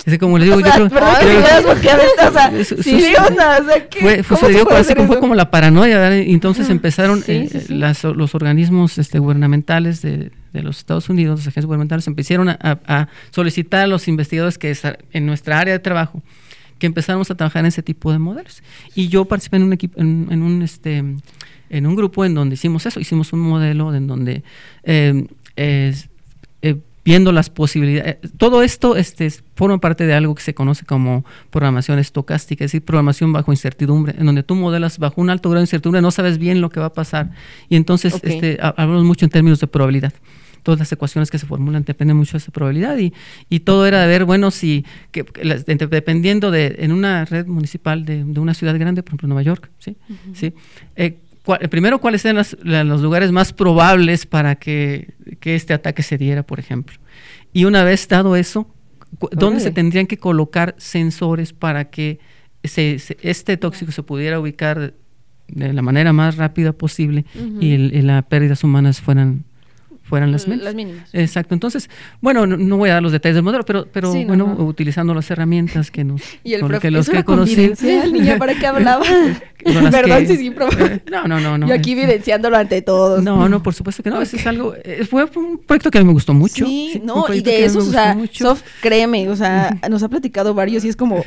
Es 0.05 0.19
como 0.19 0.37
les 0.37 0.47
digo, 0.47 0.57
O 0.57 0.61
yo 0.61 0.67
sea, 0.67 0.75
creo, 0.75 0.89
perdón 0.89 1.15
que 1.21 1.89
creo- 1.89 2.29
o 2.29 2.33
sea, 2.33 2.47
Eso- 2.59 2.83
sí, 2.83 3.05
eso- 3.05 3.23
onda, 3.25 3.59
o 3.61 3.65
sea, 3.65 3.89
¿qué? 3.89 4.01
fue, 4.01 4.23
fue- 4.25 4.37
¿Cómo 4.37 4.41
se 4.41 4.47
sucedió 4.47 4.65
puede 4.65 4.77
así 4.81 4.87
hacer 4.87 4.97
como, 4.97 5.07
fue 5.07 5.17
eso? 5.17 5.21
como 5.21 5.35
la 5.37 5.51
paranoia, 5.51 6.17
entonces 6.19 6.69
empezaron 6.71 7.23
Sí, 7.23 7.33
eh, 7.33 7.49
sí, 7.53 7.61
sí. 7.69 7.75
las- 7.75 8.03
los 8.03 8.35
organismos 8.35 8.99
este, 8.99 9.21
gubernamentales 9.21 10.03
de, 10.03 10.33
de 10.53 10.63
los 10.63 10.79
Estados 10.79 11.09
Unidos, 11.09 11.39
las 11.41 11.47
agencias 11.47 11.67
gubernamentales, 11.67 12.07
empezaron 12.09 12.49
a, 12.49 12.59
a- 12.61 12.79
a 12.87 13.09
solicitar 13.31 13.83
a 13.83 13.87
los 13.87 14.09
investigadores 14.09 14.59
que 14.59 14.77
en 15.13 15.27
nuestra 15.27 15.61
área 15.61 15.73
de 15.73 15.79
trabajo 15.79 16.21
que 16.81 16.87
empezáramos 16.87 17.31
a 17.31 17.37
trabajar 17.37 17.61
en 17.61 17.67
ese 17.67 17.83
tipo 17.85 18.11
de 18.11 18.19
modelos. 18.19 18.61
Y 18.97 19.07
yo 19.07 19.25
participé 19.27 19.57
en 19.59 19.63
un 19.63 19.73
equipo, 19.73 20.01
en, 20.01 20.27
en 20.31 20.43
un 20.43 20.63
este 20.63 21.05
en 21.71 21.87
un 21.87 21.95
grupo 21.95 22.25
en 22.25 22.35
donde 22.35 22.55
hicimos 22.55 22.85
eso, 22.87 22.99
hicimos 22.99 23.33
un 23.33 23.39
modelo 23.41 23.95
en 23.95 24.07
donde 24.09 24.43
eh, 24.83 25.27
eh, 25.57 25.95
viendo 27.05 27.33
las 27.33 27.51
posibilidades, 27.51 28.17
eh, 28.23 28.29
todo 28.37 28.63
esto 28.63 28.97
este, 28.97 29.27
es- 29.27 29.43
forma 29.57 29.79
parte 29.79 30.07
de 30.07 30.15
algo 30.15 30.35
que 30.35 30.43
se 30.43 30.55
conoce 30.55 30.85
como 30.85 31.25
programación 31.51 31.99
estocástica, 31.99 32.65
es 32.65 32.71
decir, 32.71 32.85
programación 32.85 33.33
bajo 33.33 33.53
incertidumbre, 33.53 34.15
en 34.19 34.27
donde 34.27 34.43
tú 34.43 34.55
modelas 34.55 34.99
bajo 34.99 35.21
un 35.21 35.29
alto 35.31 35.51
grado 35.51 35.61
de 35.61 35.65
incertidumbre, 35.65 36.01
no 36.01 36.11
sabes 36.11 36.39
bien 36.39 36.61
lo 36.61 36.71
que 36.71 36.79
va 36.81 36.87
a 36.87 36.93
pasar. 36.93 37.31
Y 37.69 37.77
entonces 37.77 38.15
este, 38.35 38.59
ha- 38.63 38.75
hablamos 38.77 39.05
mucho 39.05 39.25
en 39.27 39.31
términos 39.31 39.59
de 39.61 39.67
probabilidad. 39.67 40.13
Todas 40.63 40.79
las 40.79 40.93
ecuaciones 40.93 41.29
que 41.33 41.39
se 41.39 41.47
formulan 41.47 41.83
dependen 41.83 42.17
mucho 42.17 42.33
de 42.33 42.39
esa 42.39 42.53
probabilidad 42.53 42.97
y, 42.97 43.13
y 43.49 43.61
todo 43.61 43.85
era 43.85 44.01
de 44.03 44.07
ver, 44.07 44.25
bueno, 44.25 44.53
si, 44.53 44.85
que, 45.11 45.25
que 45.25 45.45
las- 45.45 45.67
de- 45.67 45.75
dependiendo 45.75 46.53
de, 46.53 46.77
en 46.79 46.93
una 46.93 47.25
red 47.25 47.47
municipal 47.47 48.05
de, 48.05 48.23
de 48.23 48.39
una 48.39 48.55
ciudad 48.55 48.79
grande, 48.79 49.03
por 49.03 49.09
ejemplo 49.11 49.27
Nueva 49.27 49.43
York, 49.43 49.71
¿sí? 49.81 49.97
¿Sí? 50.35 50.53
Eh, 50.95 51.19
cua- 51.45 51.69
primero, 51.69 52.01
¿cuáles 52.01 52.25
eran 52.25 52.37
las- 52.37 52.57
la- 52.63 52.85
los 52.85 53.01
lugares 53.03 53.33
más 53.33 53.53
probables 53.53 54.27
para 54.27 54.57
que, 54.57 55.15
que 55.41 55.55
este 55.55 55.75
ataque 55.75 56.03
se 56.03 56.19
diera, 56.19 56.43
por 56.43 56.59
ejemplo? 56.61 56.97
Y 57.53 57.65
una 57.65 57.85
vez 57.85 58.07
dado 58.09 58.37
eso, 58.37 58.73
¿dónde 59.33 59.61
se 59.61 59.71
tendrían 59.71 60.07
que 60.07 60.17
colocar 60.19 60.75
sensores 60.79 61.53
para 61.53 61.91
que 61.91 62.19
se- 62.65 62.99
se- 62.99 63.17
este 63.23 63.57
tóxico 63.57 63.93
se 63.93 64.03
pudiera 64.03 64.39
ubicar 64.41 64.95
de 65.49 65.73
la 65.73 65.83
manera 65.83 66.13
más 66.13 66.37
rápida 66.37 66.73
posible 66.73 67.25
y, 67.61 67.73
el- 67.75 67.95
y 67.95 68.03
las 68.03 68.25
pérdidas 68.25 68.65
humanas 68.65 69.01
fueran, 69.01 69.45
fueran 70.13 70.31
las 70.31 70.47
menos? 70.47 70.63
Las 70.65 70.75
mínimas. 70.75 71.09
Exacto. 71.15 71.55
Entonces, 71.55 71.89
bueno, 72.21 72.47
no, 72.47 72.59
no 72.59 72.77
voy 72.77 72.91
a 72.91 72.95
dar 72.95 73.03
los 73.03 73.13
detalles 73.13 73.37
del 73.37 73.43
modelo, 73.45 73.65
pero, 73.65 73.87
pero 73.91 74.13
Sí, 74.13 74.27
bueno, 74.27 74.55
no. 74.59 74.65
utilizando 74.67 75.15
las 75.15 75.31
herramientas 75.31 75.91
que 75.91 76.05
nos 76.05 76.21
Y 76.45 76.53
el 76.53 76.61
con 76.61 76.69
profe, 76.69 76.83
que 76.83 76.91
los 76.91 77.09
¿es 77.09 77.15
que 77.15 77.25
conocí. 77.25 77.73
niña, 78.13 78.37
¿para 78.37 78.55
qué 78.55 78.67
hablaba? 78.67 79.07
Perdón, 79.91 80.27
sí, 80.27 80.37
sí, 80.37 80.51
profe. 80.51 80.85
eh, 80.97 81.03
No, 81.11 81.27
no, 81.27 81.41
no, 81.41 81.57
no. 81.57 81.67
Yo 81.67 81.75
aquí 81.75 81.93
evidenciándolo 81.93 82.59
ante 82.59 82.83
todos. 82.83 83.23
No, 83.23 83.49
no, 83.49 83.63
por 83.63 83.73
supuesto 83.73 84.03
que 84.03 84.11
no. 84.11 84.21
Eso 84.21 84.37
es 84.37 84.47
algo. 84.47 84.75
eh, 84.85 85.07
Fue 85.09 85.25
un 85.37 85.57
proyecto 85.59 85.91
que 85.91 85.97
a 85.97 86.03
mí 86.03 86.07
me 86.09 86.13
gustó 86.13 86.35
mucho. 86.35 86.67
Sí, 86.67 86.91
sí, 86.93 87.03
no, 87.03 87.25
y 87.33 87.41
de 87.41 87.65
esos, 87.65 87.89
o 87.89 87.91
sea. 87.91 88.19
Sof, 88.33 88.61
créeme, 88.83 89.29
o 89.31 89.37
sea, 89.37 89.79
nos 89.89 90.03
ha 90.03 90.09
platicado 90.11 90.53
varios 90.53 90.85
y 90.85 90.89
es 90.89 90.97
como, 90.97 91.25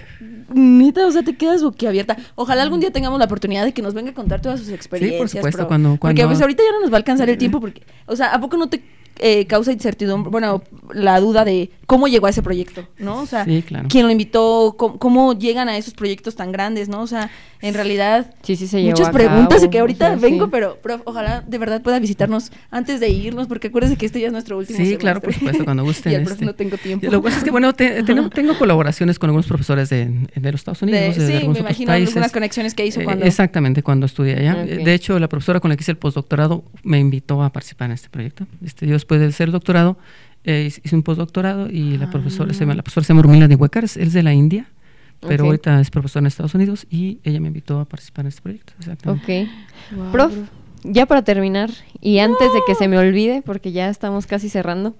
neta, 0.53 1.05
o 1.07 1.11
sea, 1.11 1.23
te 1.23 1.35
quedas 1.35 1.63
boquiabierta. 1.63 2.17
Ojalá 2.35 2.61
algún 2.63 2.79
día 2.79 2.91
tengamos 2.91 3.19
la 3.19 3.25
oportunidad 3.25 3.63
de 3.65 3.73
que 3.73 3.81
nos 3.81 3.93
venga 3.93 4.11
a 4.11 4.13
contar 4.13 4.41
todas 4.41 4.59
sus 4.59 4.69
experiencias. 4.69 5.19
supuesto, 5.39 5.57
pro. 5.59 5.67
cuando- 5.67 5.97
Porque 5.97 6.21
pues 6.27 6.41
ahorita 6.41 6.63
ya 6.63 6.71
no 6.71 6.81
nos 6.81 6.91
va 6.91 6.95
a 6.95 6.97
alcanzar 6.97 7.29
el 7.29 7.37
tiempo 7.37 7.59
porque, 7.59 7.81
o 8.05 8.15
sea, 8.15 8.27
¿a 8.33 8.39
poco 8.39 8.57
no 8.57 8.67
te 8.67 8.83
eh, 9.19 9.45
causa 9.47 9.71
incertidumbre, 9.71 10.29
bueno, 10.29 10.61
la 10.93 11.19
duda 11.21 11.45
de 11.45 11.71
cómo 11.85 12.07
llegó 12.07 12.27
a 12.27 12.29
ese 12.31 12.41
proyecto, 12.41 12.87
¿no? 12.97 13.21
O 13.21 13.25
sea, 13.25 13.45
Sí, 13.45 13.61
claro. 13.61 13.87
quién 13.89 14.05
lo 14.05 14.11
invitó, 14.11 14.75
cómo, 14.77 14.97
cómo 14.97 15.33
llegan 15.37 15.69
a 15.69 15.77
esos 15.77 15.93
proyectos 15.93 16.35
tan 16.35 16.51
grandes, 16.51 16.89
¿no? 16.89 17.01
O 17.01 17.07
sea, 17.07 17.29
en 17.61 17.73
realidad 17.73 18.33
Sí, 18.43 18.55
sí 18.55 18.67
se 18.67 18.81
llevó 18.81 18.91
muchas 18.97 19.09
preguntas 19.11 19.59
cabo, 19.59 19.71
que 19.71 19.79
ahorita 19.79 20.05
o 20.05 20.19
sea, 20.19 20.29
vengo, 20.29 20.49
pero, 20.49 20.77
pero 20.81 21.01
ojalá 21.05 21.41
de 21.47 21.57
verdad 21.57 21.81
pueda 21.81 21.99
visitarnos 21.99 22.51
antes 22.71 22.99
de 22.99 23.09
irnos, 23.09 23.47
porque 23.47 23.67
acuérdense 23.67 23.97
que 23.97 24.05
este 24.05 24.19
ya 24.19 24.27
es 24.27 24.33
nuestro 24.33 24.57
último 24.57 24.77
Sí, 24.79 24.97
claro, 24.97 25.21
por 25.21 25.33
supuesto, 25.33 25.63
cuando 25.63 25.83
gusten. 25.85 26.11
y 26.11 26.15
este. 26.15 26.45
no 26.45 26.53
tengo 26.55 26.77
tiempo. 26.77 27.05
Lo 27.09 27.21
que 27.21 27.25
pasa 27.25 27.37
es 27.37 27.43
que, 27.43 27.51
bueno, 27.51 27.73
te- 27.73 28.03
tengo, 28.03 28.29
tengo 28.31 28.57
colaboraciones 28.57 29.19
con 29.19 29.29
algunos 29.29 29.45
profesores 29.47 29.89
de, 29.89 30.05
de 30.35 30.51
los 30.51 30.61
Estados 30.61 30.81
Unidos, 30.81 31.15
De- 31.15 31.21
de, 31.21 31.25
de 31.25 31.27
sí, 31.27 31.33
algunos 31.37 31.53
me 31.57 31.59
imagino 31.61 31.87
países. 31.87 32.09
algunas 32.09 32.31
conexiones 32.31 32.73
que 32.73 32.85
hizo 32.85 32.99
Eh, 33.01 33.03
cuando... 33.03 33.25
exactamente, 33.25 33.83
cuando 33.83 34.05
estudié 34.05 34.35
allá. 34.39 34.55
De 34.65 34.93
hecho, 34.93 35.19
la 35.19 35.27
profesora 35.29 35.59
con 35.59 35.69
la 35.69 35.75
que 35.77 35.81
hice 35.81 35.91
el 35.91 35.97
postdoctorado 35.97 36.63
me 36.83 36.99
invitó 36.99 37.43
a 37.43 37.51
participar 37.51 37.85
en 37.89 37.91
este 37.93 38.09
proyecto. 38.09 38.47
Este, 38.65 38.87
yo 38.87 38.93
después 38.93 39.19
de 39.19 39.35
el 39.43 39.51
doctorado, 39.51 39.97
eh, 40.45 40.71
hice 40.83 40.95
un 40.95 41.03
postdoctorado 41.03 41.69
y 41.69 41.97
la 41.97 42.09
profesora, 42.09 42.53
se 42.53 42.61
llama, 42.61 42.75
la 42.75 42.83
profesora 42.83 43.03
se 43.03 43.13
llama 43.13 43.21
Urmila 43.21 43.47
de 43.47 43.55
Huecar, 43.55 43.83
es, 43.83 44.13
de 44.13 44.23
la 44.23 44.33
India, 44.33 44.67
pero 45.21 45.43
Ok. 45.43 45.47
ahorita 45.47 45.81
es 45.81 45.89
profesora 45.89 46.21
en 46.21 46.27
Estados 46.27 46.53
Unidos 46.55 46.85
y 46.89 47.19
ella 47.23 47.39
me 47.39 47.47
invitó 47.47 47.79
a 47.79 47.85
participar 47.85 48.25
en 48.25 48.29
este 48.29 48.41
proyecto. 48.41 48.73
Exactamente. 48.79 49.43
Ok. 49.43 49.97
Wow, 49.97 50.11
Prof, 50.11 50.33
ya 50.83 51.05
para 51.07 51.23
terminar, 51.23 51.71
y 51.99 52.19
antes 52.19 52.53
de 52.53 52.61
que 52.67 52.75
se 52.75 52.87
me 52.87 52.97
olvide, 52.97 53.41
porque 53.43 53.71
ya 53.71 53.89
estamos 53.89 54.27
casi 54.27 54.49
cerrando, 54.49 54.95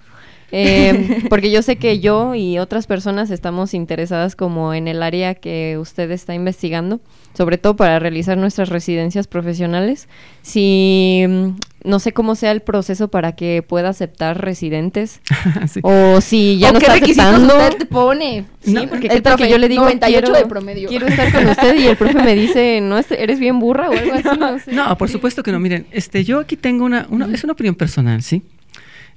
eh, 0.52 1.24
porque 1.30 1.52
yo 1.52 1.62
sé 1.62 1.78
que 1.78 2.00
yo 2.00 2.36
y 2.36 2.58
otras 2.60 2.88
personas 2.88 3.32
estamos 3.32 3.74
interesadas 3.74 4.36
como 4.36 4.74
en 4.74 4.88
el 4.88 5.02
área 5.04 5.36
que 5.36 5.78
usted 5.80 6.12
está 6.12 6.34
investigando, 6.34 7.00
sobre 7.36 7.58
todo 7.58 7.76
para 7.76 8.00
realizar 8.00 8.38
nuestras 8.38 8.70
residencias 8.70 9.28
profesionales. 9.28 10.08
Si 10.42 11.24
mm, 11.28 11.48
no 11.84 12.00
sé 12.00 12.14
cómo 12.14 12.36
sea 12.36 12.52
el 12.52 12.62
proceso 12.62 13.10
para 13.10 13.34
que 13.36 13.64
pueda 13.68 13.90
aceptar 13.90 14.42
residentes, 14.42 15.22
Sí. 15.68 15.80
o 15.84 16.22
si 16.22 16.58
ya 16.58 16.70
¿O 16.70 16.74
no 16.74 16.80
qué 16.80 16.86
está 16.86 16.94
requisitos 17.00 17.26
aceptando. 17.26 17.58
usted 17.58 17.78
te 17.78 17.86
pone? 17.86 18.46
Sí, 18.62 18.74
No, 18.74 18.88
porque 18.88 19.08
el 19.08 19.14
qué 19.14 19.22
tal 19.22 19.34
que 19.36 19.44
profe, 19.44 19.52
yo 19.52 19.58
le 19.58 19.68
digo 19.70 19.84
98 19.84 20.22
quiero, 20.26 20.38
de 20.40 20.46
promedio. 20.48 20.90
quiero 20.90 21.08
estar 21.08 21.32
con 21.32 21.48
usted 21.48 21.76
y 21.80 21.88
el 21.88 21.98
profe 21.98 22.22
me 22.24 22.36
dice, 22.36 22.80
no, 22.82 22.98
es- 22.98 23.12
eres 23.12 23.40
bien 23.40 23.60
burra 23.60 23.90
o 23.90 23.94
algo 23.94 24.14
así, 24.14 24.30
no 24.40 24.60
sé. 24.60 24.72
No, 24.74 24.98
por 24.98 25.10
supuesto 25.10 25.44
que 25.44 25.52
no. 25.52 25.60
Miren, 25.60 25.86
este, 25.92 26.24
yo 26.24 26.40
aquí 26.40 26.56
tengo 26.56 26.86
una, 26.86 27.06
una 27.10 27.28
es 27.34 27.44
una 27.44 27.54
opinión 27.54 27.76
personal, 27.76 28.22
¿sí? 28.24 28.42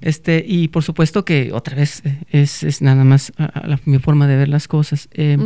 Este, 0.01 0.45
y 0.47 0.69
por 0.69 0.85
supuesto 0.85 1.25
que 1.25 1.51
otra 1.53 1.75
vez 1.75 2.03
eh, 2.05 2.19
es, 2.31 2.63
es 2.63 2.83
nada 2.83 3.03
más 3.05 3.33
a- 3.37 3.47
a 3.47 3.67
la- 3.67 3.81
mi 3.85 3.99
forma 3.99 4.27
de 4.29 4.37
ver 4.37 4.49
las 4.49 4.69
cosas. 4.69 5.09
Eh. 5.13 5.37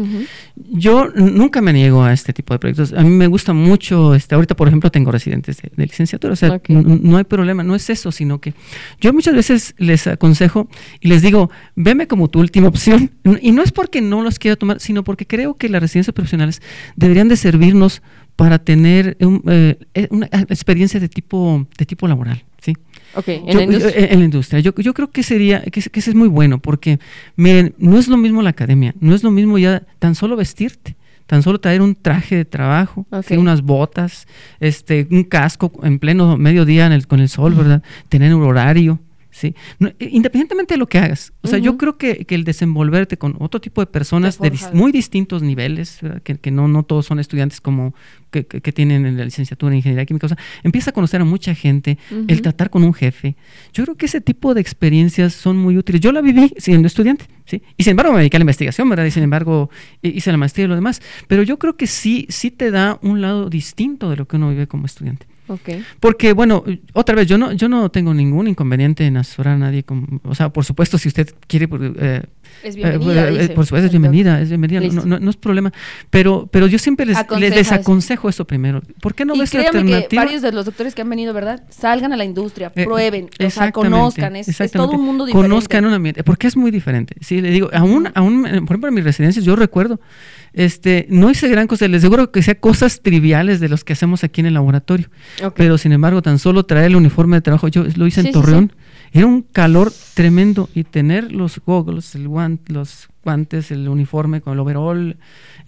Yo 0.57 1.09
nunca 1.15 1.63
me 1.63 1.73
niego 1.73 2.03
a 2.05 2.13
este 2.13 2.33
tipo 2.33 2.53
de 2.53 2.59
proyectos. 2.59 2.93
A 2.93 3.03
mí 3.03 3.09
me 3.11 3.27
gusta 3.29 3.53
mucho, 3.55 4.15
este, 4.15 4.35
ahorita 4.35 4.55
por 4.55 4.69
ejemplo 4.69 4.91
tengo 4.91 5.11
residentes 5.11 5.63
de, 5.63 5.71
de 5.75 5.87
licenciatura, 5.87 6.35
o 6.35 6.37
sea, 6.37 6.51
no 6.69 7.17
hay 7.17 7.25
problema, 7.25 7.63
no 7.63 7.75
es 7.75 7.89
eso, 7.89 8.13
sino 8.13 8.41
que 8.41 8.53
yo 9.01 9.13
muchas 9.13 9.35
veces 9.35 9.75
les 9.79 10.07
aconsejo 10.07 10.69
y 11.01 11.09
les 11.09 11.23
digo, 11.23 11.51
veme 11.75 12.07
como 12.07 12.29
tu 12.29 12.41
última 12.41 12.69
opción. 12.69 13.11
Y 13.41 13.53
no 13.53 13.63
es 13.63 13.73
porque 13.73 14.01
no 14.03 14.23
los 14.23 14.39
quiera 14.39 14.57
tomar, 14.57 14.81
sino 14.81 15.03
porque 15.05 15.27
creo 15.27 15.55
que 15.57 15.69
las 15.69 15.81
residencias 15.81 16.13
profesionales 16.15 16.61
deberían 16.97 17.29
de 17.29 17.37
servirnos 17.37 18.03
para 18.37 18.59
tener 18.59 19.17
un, 19.21 19.43
eh, 19.49 19.79
eh, 19.95 20.09
una 20.11 20.27
experiencia 20.27 20.99
de 21.01 21.09
tipo, 21.09 21.67
de 21.79 21.87
tipo 21.87 22.07
laboral, 22.09 22.45
Ok, 23.15 23.29
en 23.29 23.47
Yo- 23.47 23.55
la 23.55 23.63
industria. 23.65 24.01
yo- 24.01 24.13
en 24.13 24.19
la 24.19 24.25
industria. 24.25 24.61
Yo, 24.61 24.75
yo 24.77 24.95
creo 24.95 25.11
que 25.11 25.23
sería, 25.23 25.63
que, 25.63 25.81
que 25.83 26.01
eso 26.01 26.11
es 26.11 26.15
muy 26.17 26.29
bueno, 26.29 26.59
porque 26.59 26.99
miren, 27.37 27.75
no 27.79 27.99
es 27.99 28.09
lo 28.09 28.17
mismo 28.17 28.43
la 28.43 28.51
academia, 28.51 28.95
no 29.01 29.15
es 29.15 29.23
lo 29.23 29.31
mismo 29.31 29.59
ya 29.59 29.83
tan 29.99 30.15
solo 30.15 30.37
vestirte, 30.37 30.97
tan 31.27 31.43
solo 31.43 31.61
traer 31.61 31.83
un 31.83 31.95
traje 31.95 32.37
de 32.37 32.45
trabajo, 32.45 33.07
unas 33.39 33.63
botas, 33.63 34.27
este, 34.61 35.07
un 35.11 35.25
casco 35.25 35.73
en 35.83 35.99
pleno 35.99 36.37
mediodía 36.37 36.87
en 36.87 36.93
el- 36.93 37.07
con 37.07 37.21
el 37.21 37.29
sol, 37.29 37.55
¿verdad? 37.55 37.83
Tener 38.09 38.35
un 38.35 38.43
horario, 38.43 38.99
¿sí? 39.33 39.57
Eh, 39.81 40.09
independientemente 40.13 40.75
de 40.75 40.79
lo 40.79 40.87
que 40.87 40.99
hagas. 40.99 41.33
O 41.43 41.49
sea, 41.49 41.59
yo 41.59 41.77
creo 41.77 41.97
que, 41.97 42.25
el 42.29 42.45
desenvolverte 42.45 43.19
con 43.19 43.37
otro 43.41 43.61
tipo 43.61 43.81
de 43.81 43.87
personas 43.87 44.39
de 44.39 44.53
muy 44.73 44.93
distintos 44.93 45.43
niveles, 45.43 45.99
que, 46.23 46.51
no, 46.51 46.69
no 46.69 46.85
todos 46.85 47.07
son 47.07 47.19
estudiantes 47.19 47.61
como 47.61 47.95
que, 48.31 48.45
tienen 48.73 49.05
en 49.05 49.19
la 49.19 49.25
licenciatura 49.25 49.73
en 49.73 49.79
ingeniería 49.79 50.07
química, 50.07 50.27
o 50.27 50.29
sea, 50.29 50.39
empieza 50.63 50.91
a 50.91 50.93
conocer 50.93 51.21
a 51.21 51.25
mucha 51.25 51.55
gente, 51.55 51.99
el 52.29 52.41
tratar 52.43 52.71
con 52.71 52.85
un 52.85 52.95
jefe. 52.95 53.37
Yo 53.73 53.85
creo 53.85 53.97
que 53.97 54.07
ese 54.07 54.21
tipo 54.21 54.55
de 54.55 54.61
experiencias 54.61 55.33
son 55.35 55.57
muy 55.57 55.77
útiles. 55.77 56.01
Yo 56.01 56.13
la 56.13 56.21
viví 56.21 56.53
siendo 56.59 56.87
estudiante, 56.87 57.27
¿sí? 57.45 57.63
Y 57.77 57.83
sin 57.83 57.93
embargo 57.93 58.13
me 58.13 58.19
dediqué 58.19 58.37
a 58.37 58.41
la 58.41 58.45
investigación, 58.45 58.89
¿verdad? 58.89 59.05
Y 59.07 59.11
sin 59.11 59.23
embargo 59.23 59.71
hice 60.03 60.31
la 60.31 60.39
maestría 60.39 60.67
y 60.67 60.69
lo 60.69 60.75
demás. 60.75 61.03
Pero 61.27 61.43
yo 61.43 61.59
creo 61.59 61.77
que 61.77 61.87
sí, 61.87 62.27
sí 62.29 62.51
te 62.51 62.71
da 62.71 62.99
un 63.03 63.21
lado 63.21 63.51
distinto 63.51 64.11
de 64.11 64.17
lo 64.17 64.27
que 64.27 64.37
uno 64.37 64.51
vive 64.51 64.67
como 64.67 64.87
estudiante. 64.87 65.27
Porque, 66.01 66.33
bueno, 66.33 66.65
otra 66.93 67.15
vez, 67.15 67.27
yo 67.27 67.39
no, 67.39 67.53
yo 67.53 67.69
no 67.69 67.91
tengo 67.91 68.15
ningún 68.15 68.49
inconveniente 68.49 69.07
en 69.07 69.17
asesorar 69.17 69.55
a 69.55 69.59
nadie. 69.59 69.85
o 70.25 70.35
sea, 70.35 70.51
por 70.51 70.65
supuesto, 70.65 70.99
si 70.99 71.09
usted 71.09 71.35
quiere... 71.47 71.69
Eh, 71.99 72.23
es 72.63 72.77
bienvenida. 72.77 73.29
Eh, 73.29 73.49
por 73.51 73.65
supuesto, 73.67 73.87
es 73.87 73.91
bienvenida, 73.91 74.41
es 74.41 74.49
bienvenida, 74.49 74.81
no, 74.81 75.19
no, 75.19 75.31
es 75.31 75.37
problema. 75.37 75.73
Pero, 76.11 76.49
pero 76.51 76.67
yo 76.67 76.79
siempre 76.79 77.07
les, 77.07 77.19
les 77.39 77.55
desaconsejo 77.55 78.29
eso 78.29 78.47
primero. 78.47 78.83
¿Por 79.01 79.15
qué 79.15 79.25
no 79.25 79.37
ves 79.37 79.53
la 79.55 79.63
alternativa? 79.63 80.09
que 80.09 80.17
varios 80.17 80.43
de 80.43 80.53
los 80.53 80.65
doctores 80.67 80.95
que 80.95 81.03
han 81.03 81.11
venido, 81.11 81.35
¿verdad? 81.35 81.65
Salgan 81.71 82.13
a 82.13 82.17
la 82.17 82.25
industria, 82.25 82.73
eh, 82.75 82.85
prueben, 82.85 83.29
o 83.45 83.51
sea, 83.51 83.73
conozcan, 83.73 84.37
es, 84.37 84.47
todo 84.73 84.93
un 84.93 85.05
mundo 85.05 85.25
diferente. 85.25 85.49
Conozcan 85.49 85.85
un 85.87 85.95
ambiente, 85.95 86.23
porque 86.23 86.47
es 86.47 86.57
muy 86.57 86.71
diferente. 86.71 87.15
Sí, 87.21 87.41
le 87.41 87.51
digo, 87.51 87.71
aún, 87.73 88.11
aún, 88.15 88.43
por 88.43 88.75
ejemplo, 88.75 88.89
en 88.89 88.95
mis 88.95 89.05
residencias, 89.05 89.45
yo 89.45 89.57
recuerdo 89.57 90.01
este, 90.55 91.07
no 91.09 91.31
hice 91.31 91.49
gran 91.49 91.67
cosa, 91.67 91.89
les 91.89 92.03
aseguro 92.03 92.31
que 92.31 92.43
sea 92.43 92.55
cosas 92.55 93.01
triviales 93.01 93.61
de 93.61 93.69
los 93.69 93.85
que 93.85 93.95
hacemos 93.95 94.25
aquí 94.25 94.41
en 94.41 94.49
el 94.49 94.55
laboratorio. 94.55 95.09
Pero 95.55 95.79
sin 95.79 95.93
embargo, 95.93 96.23
tan 96.23 96.39
solo 96.39 96.65
traer 96.65 96.87
el 96.87 96.97
uniforme 96.97 97.37
de 97.37 97.43
trabajo, 97.43 97.69
yo 97.69 97.85
lo 97.97 98.07
hice 98.07 98.21
en 98.21 98.33
Torreón, 98.33 98.73
era 99.13 99.27
un 99.27 99.43
calor 99.43 99.93
tremendo 100.15 100.69
y 100.75 100.85
tener 100.85 101.33
los 101.33 101.61
goggles, 101.65 102.15
el 102.15 102.29
los 102.69 103.09
guantes, 103.25 103.71
el 103.71 103.89
uniforme 103.89 104.41
con 104.41 104.55
el 104.55 104.61
overall, 104.61 105.17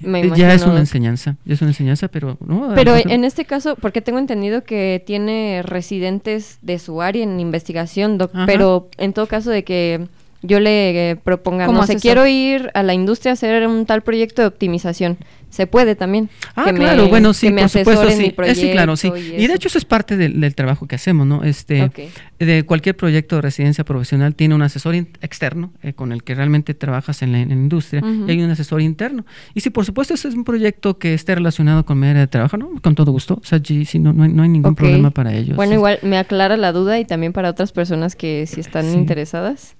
eh, 0.02 0.32
ya 0.34 0.52
es 0.52 0.64
una 0.64 0.80
enseñanza, 0.80 1.36
ya 1.44 1.54
es 1.54 1.60
una 1.60 1.70
enseñanza, 1.70 2.08
pero 2.08 2.36
no. 2.44 2.72
Pero 2.74 2.96
en 2.96 3.24
este 3.24 3.44
caso, 3.44 3.76
porque 3.76 4.00
tengo 4.00 4.18
entendido 4.18 4.64
que 4.64 5.02
tiene 5.06 5.62
residentes 5.62 6.58
de 6.62 6.78
su 6.78 7.00
área 7.00 7.22
en 7.22 7.38
investigación, 7.40 8.18
pero 8.46 8.88
en 8.98 9.12
todo 9.12 9.26
caso 9.26 9.50
de 9.50 9.62
que 9.64 10.08
yo 10.44 10.60
le 10.60 11.10
eh, 11.10 11.16
proponga, 11.16 11.66
no 11.66 11.86
sé, 11.86 11.96
quiero 11.96 12.26
ir 12.26 12.70
a 12.74 12.82
la 12.82 12.94
industria 12.94 13.32
a 13.32 13.34
hacer 13.34 13.66
un 13.66 13.86
tal 13.86 14.02
proyecto 14.02 14.42
de 14.42 14.48
optimización. 14.48 15.18
Se 15.54 15.68
puede 15.68 15.94
también. 15.94 16.30
Ah, 16.56 16.72
claro, 16.74 17.08
bueno, 17.08 17.32
sí, 17.32 17.48
por 17.48 17.68
supuesto, 17.68 18.10
sí. 18.10 18.34
Eh, 18.36 18.54
sí, 18.56 18.72
claro, 18.72 18.96
sí. 18.96 19.12
Y, 19.38 19.46
de 19.46 19.54
hecho 19.54 19.68
eso 19.68 19.78
es 19.78 19.84
parte 19.84 20.16
del, 20.16 20.52
trabajo 20.56 20.88
que 20.88 20.96
hacemos, 20.96 21.28
¿no? 21.28 21.44
Este, 21.44 21.92
de 22.40 22.64
cualquier 22.64 22.96
proyecto 22.96 23.36
de 23.36 23.42
residencia 23.42 23.84
profesional 23.84 24.34
tiene 24.34 24.56
un 24.56 24.62
asesor 24.62 24.96
externo 24.96 25.72
eh, 25.84 25.92
con 25.92 26.10
el 26.10 26.24
que 26.24 26.34
realmente 26.34 26.74
trabajas 26.74 27.22
en 27.22 27.30
la, 27.30 27.38
industria 27.38 28.02
y 28.26 28.32
hay 28.32 28.42
un 28.42 28.50
asesor 28.50 28.80
interno. 28.80 29.24
Y 29.54 29.60
si 29.60 29.70
por 29.70 29.84
supuesto 29.84 30.14
ese 30.14 30.26
es 30.26 30.34
un 30.34 30.42
proyecto 30.42 30.98
que 30.98 31.14
esté 31.14 31.36
relacionado 31.36 31.86
con 31.86 32.00
mi 32.00 32.08
área 32.08 32.22
de 32.22 32.26
trabajo, 32.26 32.56
¿no? 32.56 32.70
Con 32.82 32.96
todo 32.96 33.12
gusto. 33.12 33.34
O 33.40 33.46
sea, 33.46 33.60
sí, 33.64 33.86
no, 34.00 34.12
no, 34.12 34.24
hay, 34.24 34.48
ningún 34.48 34.74
problema 34.74 35.12
para 35.12 35.32
ellos. 35.32 35.54
Bueno, 35.54 35.74
igual 35.74 36.00
me 36.02 36.18
aclara 36.18 36.56
la 36.56 36.72
duda 36.72 36.98
y 36.98 37.04
también 37.04 37.32
para 37.32 37.48
otras 37.48 37.70
personas 37.70 38.16
que 38.16 38.48
si 38.48 38.58
están 38.58 38.92
interesadas. 38.92 39.76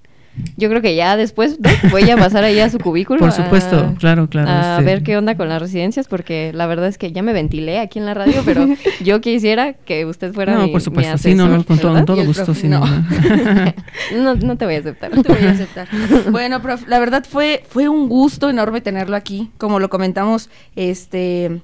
Yo 0.56 0.68
creo 0.68 0.82
que 0.82 0.96
ya 0.96 1.16
después 1.16 1.58
voy 1.90 2.10
a 2.10 2.16
pasar 2.16 2.42
ahí 2.44 2.58
a 2.58 2.68
su 2.68 2.78
cubículo. 2.78 3.20
Por 3.20 3.32
supuesto, 3.32 3.94
claro, 3.98 4.28
claro. 4.28 4.48
A 4.50 4.78
este. 4.78 4.84
ver 4.84 5.02
qué 5.02 5.16
onda 5.16 5.36
con 5.36 5.48
las 5.48 5.60
residencias, 5.60 6.08
porque 6.08 6.52
la 6.52 6.66
verdad 6.66 6.88
es 6.88 6.98
que 6.98 7.12
ya 7.12 7.22
me 7.22 7.32
ventilé 7.32 7.78
aquí 7.78 8.00
en 8.00 8.06
la 8.06 8.14
radio, 8.14 8.42
pero 8.44 8.66
yo 9.04 9.20
quisiera 9.20 9.74
que 9.74 10.04
usted 10.04 10.32
fuera 10.32 10.54
no, 10.54 10.68
por 10.70 10.80
supuesto, 10.80 11.18
sí, 11.18 11.34
no, 11.34 11.48
no, 11.48 11.64
con 11.64 11.78
todo, 11.78 12.24
gusto, 12.24 12.54
sí, 12.54 12.68
no. 12.68 12.84
no. 14.14 14.34
no. 14.34 14.56
te 14.56 14.64
voy 14.64 14.74
a 14.74 14.78
aceptar. 14.78 15.14
No 15.14 15.22
te 15.22 15.32
voy 15.32 15.44
a 15.44 15.50
aceptar. 15.50 15.88
bueno, 16.30 16.60
prof, 16.62 16.86
la 16.88 16.98
verdad 16.98 17.24
fue, 17.28 17.64
fue 17.68 17.88
un 17.88 18.08
gusto 18.08 18.50
enorme 18.50 18.80
tenerlo 18.80 19.16
aquí, 19.16 19.50
como 19.56 19.78
lo 19.78 19.88
comentamos, 19.88 20.50
este, 20.74 21.60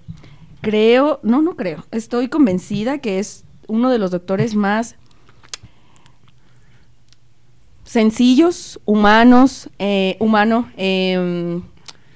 creo, 0.61 1.19
no, 1.23 1.43
no 1.43 1.57
creo, 1.57 1.87
estoy 1.91 2.29
convencida 2.29 2.99
que 2.99 3.19
es 3.19 3.45
uno 3.67 3.91
de 3.91 3.99
los 3.99 4.11
doctores 4.11 4.55
más 4.55 4.97
sencillos, 7.91 8.79
humanos, 8.85 9.69
eh, 9.81 10.17
humano, 10.21 10.71
eh, 10.77 11.61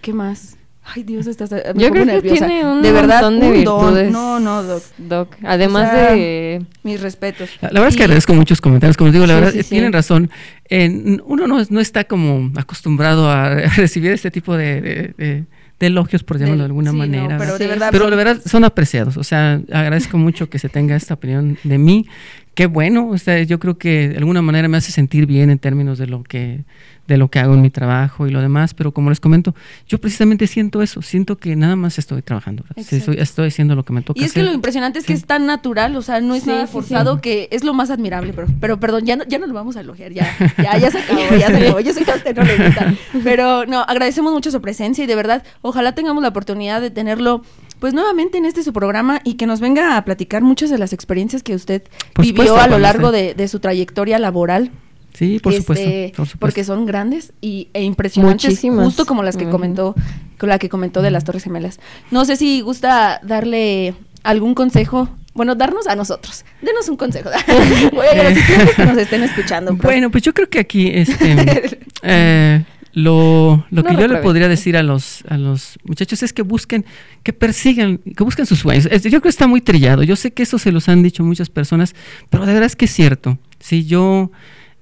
¿qué 0.03 0.13
más? 0.13 0.57
Ay, 0.85 1.03
Dios, 1.03 1.27
estás 1.27 1.51
me 1.51 1.83
Yo 1.83 1.91
creo 1.91 2.07
que 2.07 2.23
tiene 2.23 2.65
un 2.65 2.81
de 2.81 2.93
verdad, 2.93 3.23
montón 3.23 3.41
de 3.41 3.51
virtudes. 3.51 4.13
No, 4.13 4.39
no, 4.39 4.63
doc. 4.99 5.35
Además 5.43 5.93
de 5.93 6.65
mis 6.85 7.01
respetos. 7.01 7.51
La, 7.61 7.71
verdad 7.71 7.89
es 7.89 7.97
que 7.97 8.05
agradezco 8.05 8.35
muchos 8.35 8.61
comentarios, 8.61 8.97
como 8.97 9.11
digo, 9.11 9.27
la 9.27 9.35
verdad 9.35 9.53
tienen 9.69 9.93
razón. 9.93 10.31
uno 10.71 11.49
no, 11.49 11.65
no, 11.69 11.81
está 11.81 12.05
como 12.05 12.53
acostumbrado 12.57 13.29
a, 13.29 13.55
recibir 13.77 14.13
este 14.13 14.31
tipo 14.31 14.57
de, 14.57 15.45
elogios, 15.81 16.23
por 16.23 16.39
llamarlo 16.39 16.63
de, 16.63 16.67
alguna 16.67 16.93
manera. 16.93 17.37
pero, 17.37 17.59
de 17.59 17.67
verdad, 17.67 17.89
pero 17.91 18.11
de 18.11 18.17
verdad 18.17 18.41
son 18.47 18.63
apreciados. 18.63 19.17
O 19.17 19.25
sea, 19.25 19.61
agradezco 19.73 20.19
mucho 20.19 20.49
que 20.49 20.61
se 20.61 20.69
tenga 20.69 20.95
esta 20.95 21.15
opinión 21.15 21.59
de 21.65 21.79
mí 21.79 22.07
qué 22.55 22.67
bueno, 22.67 23.09
o 23.09 23.19
sea, 23.19 23.43
yo 23.43 23.59
creo 23.59 23.79
que 23.79 24.09
de 24.09 24.17
alguna 24.17 24.43
manera 24.43 24.69
me 24.69 24.77
hace 24.77 24.93
sentir 24.93 25.27
bien 25.27 25.51
en 25.51 25.59
términos 25.59 25.99
de 25.99 26.07
lo 26.07 26.23
que 26.23 26.65
de 27.07 27.19
lo 27.19 27.29
que 27.29 27.39
hago 27.39 27.55
en 27.55 27.61
mi 27.61 27.71
trabajo 27.71 28.27
y 28.27 28.31
lo 28.31 28.41
demás, 28.41 28.73
pero 28.73 28.93
como 28.93 29.11
les 29.11 29.21
comento, 29.21 29.55
yo 29.87 29.99
precisamente 29.99 30.47
siento 30.47 30.81
eso, 30.81 31.03
siento 31.03 31.37
que 31.37 31.55
nada 31.55 31.77
más 31.77 31.99
estoy 31.99 32.23
trabajando, 32.23 32.65
estoy, 32.77 33.19
estoy, 33.19 33.49
haciendo 33.49 33.75
lo 33.75 33.85
que 33.85 33.93
me 33.93 34.03
toca. 34.03 34.19
Y 34.19 34.25
es 34.25 34.33
que 34.33 34.43
lo 34.43 34.53
impresionante 34.53 34.99
es 34.99 35.05
que 35.05 35.13
es 35.13 35.27
tan 35.27 35.47
natural, 35.47 35.95
o 35.97 36.03
sea, 36.03 36.21
no 36.21 36.35
es 36.35 36.47
nada 36.47 36.67
forzado, 36.67 37.21
que 37.21 37.49
es 37.51 37.63
lo 37.63 37.75
más 37.75 37.91
admirable, 37.91 38.33
pero, 38.33 38.49
pero 38.61 38.81
perdón, 38.81 39.05
ya 39.05 39.17
no, 39.17 39.25
ya 39.25 39.39
no 39.39 39.47
lo 39.47 39.53
vamos 39.53 39.77
a 39.77 39.81
elogiar, 39.81 40.13
ya, 40.13 40.35
ya, 40.57 40.79
ya 40.79 40.91
se 40.91 40.99
acabó, 40.99 41.37
ya 41.39 41.49
se 41.49 41.57
acabó, 41.57 41.81
yo 41.81 41.93
sé 41.93 42.05
que 42.05 42.13
a 42.13 42.17
usted 42.17 42.37
no 42.37 42.43
le 42.43 42.57
gusta, 42.57 42.95
pero 43.23 43.67
no, 43.67 43.81
agradecemos 43.83 44.33
mucho 44.33 44.51
su 44.51 44.63
presencia 44.63 45.05
y 45.05 45.07
de 45.07 45.15
verdad, 45.15 45.45
ojalá 45.61 45.95
tengamos 45.95 46.23
la 46.23 46.31
oportunidad 46.31 46.81
de 46.81 46.91
tenerlo 46.91 47.43
pues 47.85 47.93
nuevamente 47.93 48.39
en 48.39 48.47
este 48.47 48.63
su 48.63 48.73
programa 48.73 49.21
y 49.25 49.35
que 49.35 49.45
nos 49.45 49.61
venga 49.61 49.99
a 49.99 50.05
platicar 50.07 50.41
muchas 50.41 50.71
de 50.71 50.79
las 50.79 50.95
experiencias 50.95 51.43
que 51.43 51.55
usted 51.55 51.83
vivió 52.19 52.57
a 52.57 52.67
lo 52.67 52.79
largo 52.79 53.13
de, 53.13 53.47
su 53.47 53.61
trayectoria 53.61 54.19
laboral. 54.19 54.71
Sí, 55.13 55.39
por, 55.39 55.53
este, 55.53 56.15
supuesto, 56.17 56.39
Porque 56.39 56.65
son 56.65 56.87
grandes 56.87 57.35
y, 57.43 57.69
e 57.75 57.83
impresionantes, 57.83 58.59
justo 58.63 59.05
como 59.05 59.23
las 59.23 59.37
que 59.37 59.51
comentó, 59.51 59.95
con 60.39 60.49
la 60.49 60.59
que 60.59 60.71
comentó 60.71 61.03
de 61.03 61.11
las 61.11 61.25
Torres 61.25 61.45
Gemelas. 61.45 61.79
No 62.11 62.25
sé 62.25 62.37
si 62.37 62.63
gusta 62.63 63.21
darle 63.23 63.95
algún 64.23 64.55
consejo 64.55 65.11
bueno, 65.35 65.57
darnos 65.57 65.89
a 65.89 65.97
nosotros. 65.97 66.45
Denos 66.63 66.89
un 66.89 66.97
consejo. 66.97 67.29
bueno, 67.93 68.23
los 68.23 68.75
que 68.77 68.87
nos 68.87 68.97
estén 68.97 69.25
escuchando. 69.25 69.75
Bueno, 69.75 70.11
pues 70.11 70.23
yo 70.23 70.33
creo 70.33 70.49
que 70.49 70.61
aquí 70.61 70.91
este, 70.95 71.81
eh, 72.03 72.65
lo, 72.95 73.67
lo 73.71 73.83
que 73.83 73.97
yo 73.97 74.07
le 74.07 74.19
podría 74.19 74.49
decir 74.49 74.77
a 74.77 74.83
los, 74.83 75.25
a 75.29 75.37
los 75.37 75.79
muchachos 75.85 76.23
es 76.23 76.33
que 76.33 76.43
busquen, 76.43 76.85
que 77.25 77.33
persigan, 77.33 77.99
que 77.99 78.23
busquen 78.23 78.47
sus 78.47 78.61
sueños. 78.61 78.85
Yo 78.85 79.11
creo 79.11 79.21
que 79.21 79.29
está 79.29 79.49
muy 79.49 79.61
trillado. 79.61 80.05
Yo 80.05 80.15
sé 80.15 80.33
que 80.33 80.45
eso 80.45 80.59
se 80.59 80.71
los 80.71 80.89
han 80.89 81.03
dicho 81.03 81.25
muchas 81.25 81.51
personas, 81.51 81.95
pero 82.31 82.47
de 82.47 82.53
verdad 82.53 82.67
es 82.67 82.77
que 82.77 82.85
es 82.85 82.93
cierto. 82.93 83.37
Si 83.59 83.85
yo, 83.85 84.31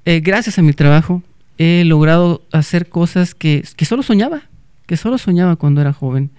eh, 0.05 0.21
gracias 0.21 0.59
a 0.59 0.63
mi 0.63 0.75
trabajo, 0.75 1.23
he 1.57 1.85
logrado 1.85 2.43
hacer 2.53 2.91
cosas 2.91 3.35
que, 3.35 3.65
que 3.77 3.85
solo 3.87 4.03
soñaba, 4.03 4.43
que 4.87 4.99
solo 4.99 5.17
soñaba 5.17 5.57
cuando 5.57 5.81
era 5.81 5.95
joven. 5.95 6.31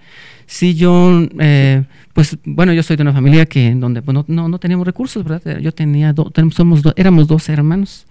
Si 0.46 0.74
yo 0.74 1.26
eh, 1.40 1.84
pues 2.14 2.38
bueno, 2.44 2.72
yo 2.72 2.84
soy 2.84 2.94
de 2.94 3.02
una 3.02 3.12
familia 3.12 3.44
que 3.44 3.66
en 3.66 3.80
donde 3.80 4.00
pues, 4.00 4.16
no, 4.28 4.48
no, 4.48 4.58
teníamos 4.60 4.86
recursos, 4.86 5.24
¿verdad? 5.24 5.58
Yo 5.58 5.72
tenía, 5.72 6.12
dos, 6.12 6.32
somos 6.52 6.80
éramos 6.94 7.26
dos 7.26 7.48
hermanos. 7.48 8.06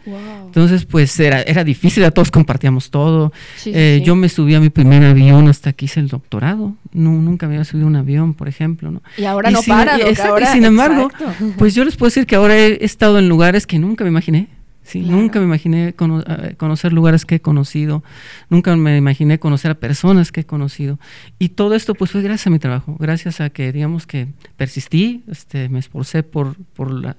Entonces, 0.46 0.84
pues 0.86 1.18
era, 1.22 1.42
era 1.42 1.64
difícil, 1.64 2.04
a 2.04 2.12
todos 2.12 2.30
compartíamos 2.30 2.92
todo. 2.92 3.32
Eh, 3.66 4.02
yo 4.06 4.18
me 4.18 4.28
subí 4.28 4.56
a 4.56 4.60
mi 4.60 4.70
primer 4.70 5.06
avión 5.06 5.48
hasta 5.48 5.72
que 5.72 5.86
hice 5.86 6.02
el 6.02 6.10
doctorado. 6.10 6.76
No, 6.92 7.14
nunca 7.14 7.48
me 7.48 7.56
había 7.56 7.64
subido 7.64 7.88
un 7.88 7.96
avión, 7.96 8.34
por 8.34 8.50
ejemplo, 8.50 8.92
¿no? 8.92 9.02
Y 9.18 9.24
ahora 9.24 9.52
no 9.52 9.62
para, 9.64 9.98
y, 9.98 10.12
y 10.12 10.46
sin 10.48 10.66
embargo, 10.66 11.10
pues 11.58 11.74
yo 11.74 11.86
les 11.86 11.96
puedo 11.96 12.10
decir 12.10 12.26
que 12.26 12.36
ahora 12.36 12.58
he 12.58 12.84
estado 12.84 13.20
en 13.20 13.30
lugares 13.30 13.66
que 13.66 13.80
nunca 13.80 14.04
me 14.04 14.10
imaginé. 14.10 14.50
Sí, 14.84 15.02
nunca 15.02 15.40
me 15.40 15.46
imaginé 15.46 15.94
conocer 15.94 16.92
lugares 16.92 17.26
que 17.26 17.36
he 17.36 17.40
conocido, 17.40 18.04
nunca 18.50 18.76
me 18.76 18.98
imaginé 18.98 19.40
conocer 19.40 19.72
a 19.72 19.76
personas 19.76 20.32
que 20.32 20.42
he 20.42 20.46
conocido. 20.46 21.00
Y 21.40 21.50
todo 21.50 21.74
esto 21.74 21.96
pues 21.96 22.12
fue 22.12 22.22
gracias 22.22 22.48
a 22.48 22.50
mi 22.50 22.60
trabajo, 22.60 22.98
gracias 23.00 23.40
a 23.40 23.50
que 23.50 23.72
digamos 23.72 24.06
que 24.06 24.28
persistí, 24.58 25.24
este, 25.30 25.70
me 25.70 25.80
esforcé 25.80 26.22
por, 26.24 26.56
por, 26.76 26.92
la, 26.92 27.16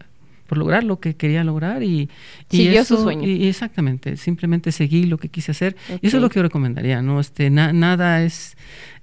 por 0.46 0.58
lograr 0.58 0.84
lo 0.84 1.00
que 1.00 1.16
quería 1.16 1.44
lograr 1.44 1.82
y, 1.82 2.08
Siguió 2.50 2.84
su 2.84 2.96
sueño. 2.96 3.26
Y, 3.26 3.48
exactamente, 3.48 4.16
simplemente 4.16 4.70
seguí 4.70 5.04
lo 5.04 5.18
que 5.18 5.28
quise 5.28 5.52
hacer. 5.52 5.76
Y 6.00 6.06
eso 6.06 6.18
es 6.18 6.22
lo 6.22 6.28
que 6.28 6.36
yo 6.36 6.42
recomendaría, 6.42 7.02
¿no? 7.02 7.20
Este, 7.20 7.50
nada 7.50 8.22
es 8.22 8.56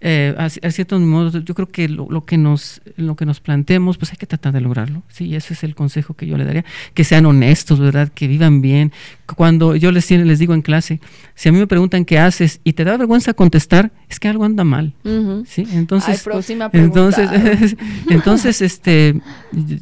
eh, 0.03 0.33
a, 0.35 0.49
ciertos 0.49 0.99
modos, 0.99 1.45
yo 1.45 1.53
creo 1.53 1.67
que 1.67 1.87
lo, 1.87 2.25
que 2.25 2.35
nos, 2.35 2.81
lo 2.95 3.15
que 3.15 3.27
nos 3.27 3.39
planteemos, 3.39 3.99
pues 3.99 4.11
hay 4.11 4.17
que 4.17 4.25
tratar 4.25 4.51
de 4.51 4.59
lograrlo. 4.59 5.03
Sí, 5.09 5.35
ese 5.35 5.53
es 5.53 5.63
el 5.63 5.75
consejo 5.75 6.15
que 6.15 6.25
yo 6.25 6.37
le 6.37 6.45
daría. 6.45 6.65
Que 6.95 7.03
sean 7.03 7.27
honestos, 7.27 7.79
¿verdad? 7.79 8.09
Que 8.09 8.27
vivan 8.27 8.61
bien. 8.61 8.91
Cuando 9.35 9.75
yo 9.75 9.91
les, 9.91 10.09
les 10.09 10.39
digo 10.39 10.55
en 10.55 10.63
clase, 10.63 10.99
si 11.35 11.49
a 11.49 11.51
mí 11.51 11.59
me 11.59 11.67
preguntan 11.67 12.03
qué 12.05 12.17
haces 12.17 12.61
y 12.63 12.73
te 12.73 12.83
da 12.83 12.97
vergüenza 12.97 13.35
contestar, 13.35 13.91
es 14.09 14.19
que 14.19 14.27
algo 14.27 14.43
anda 14.43 14.63
mal. 14.63 14.93
¿sí? 15.45 15.67
Entonces, 15.71 16.25
entonces, 16.73 17.29
entonces, 18.09 18.61
este, 18.63 19.21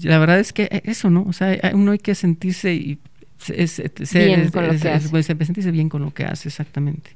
la 0.04 0.20
verdad 0.20 0.40
es 0.40 0.52
que 0.52 0.82
eso, 0.84 1.10
¿no? 1.10 1.24
O 1.24 1.34
sea, 1.34 1.49
uno 1.74 1.92
hay 1.92 2.00
que 2.00 2.16
sentirse 2.16 2.74
y 2.74 3.00
es, 3.48 3.80
es- 3.80 4.14
Bien 4.14 4.42
es- 4.42 4.52
con 4.52 4.64
lo 4.66 4.72
que 4.72 4.76
es- 4.78 4.86
hace. 4.86 5.10
pues, 5.10 5.26
se 5.26 5.36
sentirse 5.46 5.72
bien 5.72 5.90
con 5.90 6.02
lo 6.04 6.14
que 6.14 6.26
hace, 6.26 6.50
exactamente. 6.50 7.12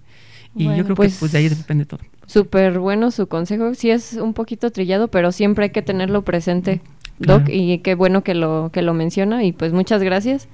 Y 0.55 0.65
Bueno, 0.65 0.77
yo 0.77 0.83
creo 0.85 0.95
pues- 0.95 1.13
que 1.15 1.19
pues 1.19 1.31
de 1.31 1.37
ahí 1.39 1.49
depende 1.49 1.85
todo. 1.85 1.99
Súper 2.27 2.79
bueno 2.79 3.11
su 3.11 3.27
consejo. 3.27 3.73
Sí 3.73 3.89
es 3.89 4.13
un 4.13 4.33
poquito 4.33 4.71
trillado, 4.71 5.07
pero 5.09 5.31
siempre 5.31 5.65
hay 5.65 5.69
que 5.71 5.81
tenerlo 5.81 6.21
presente, 6.23 6.79
Doc, 7.19 7.43
Claro. 7.45 7.53
y 7.59 7.79
qué 7.79 7.95
bueno 7.95 8.23
que 8.23 8.33
lo, 8.35 8.69
que 8.71 8.81
lo 8.81 8.93
menciona. 8.93 9.43
Y 9.43 9.51
pues 9.51 9.73
muchas 9.73 10.01
gracias. 10.03 10.47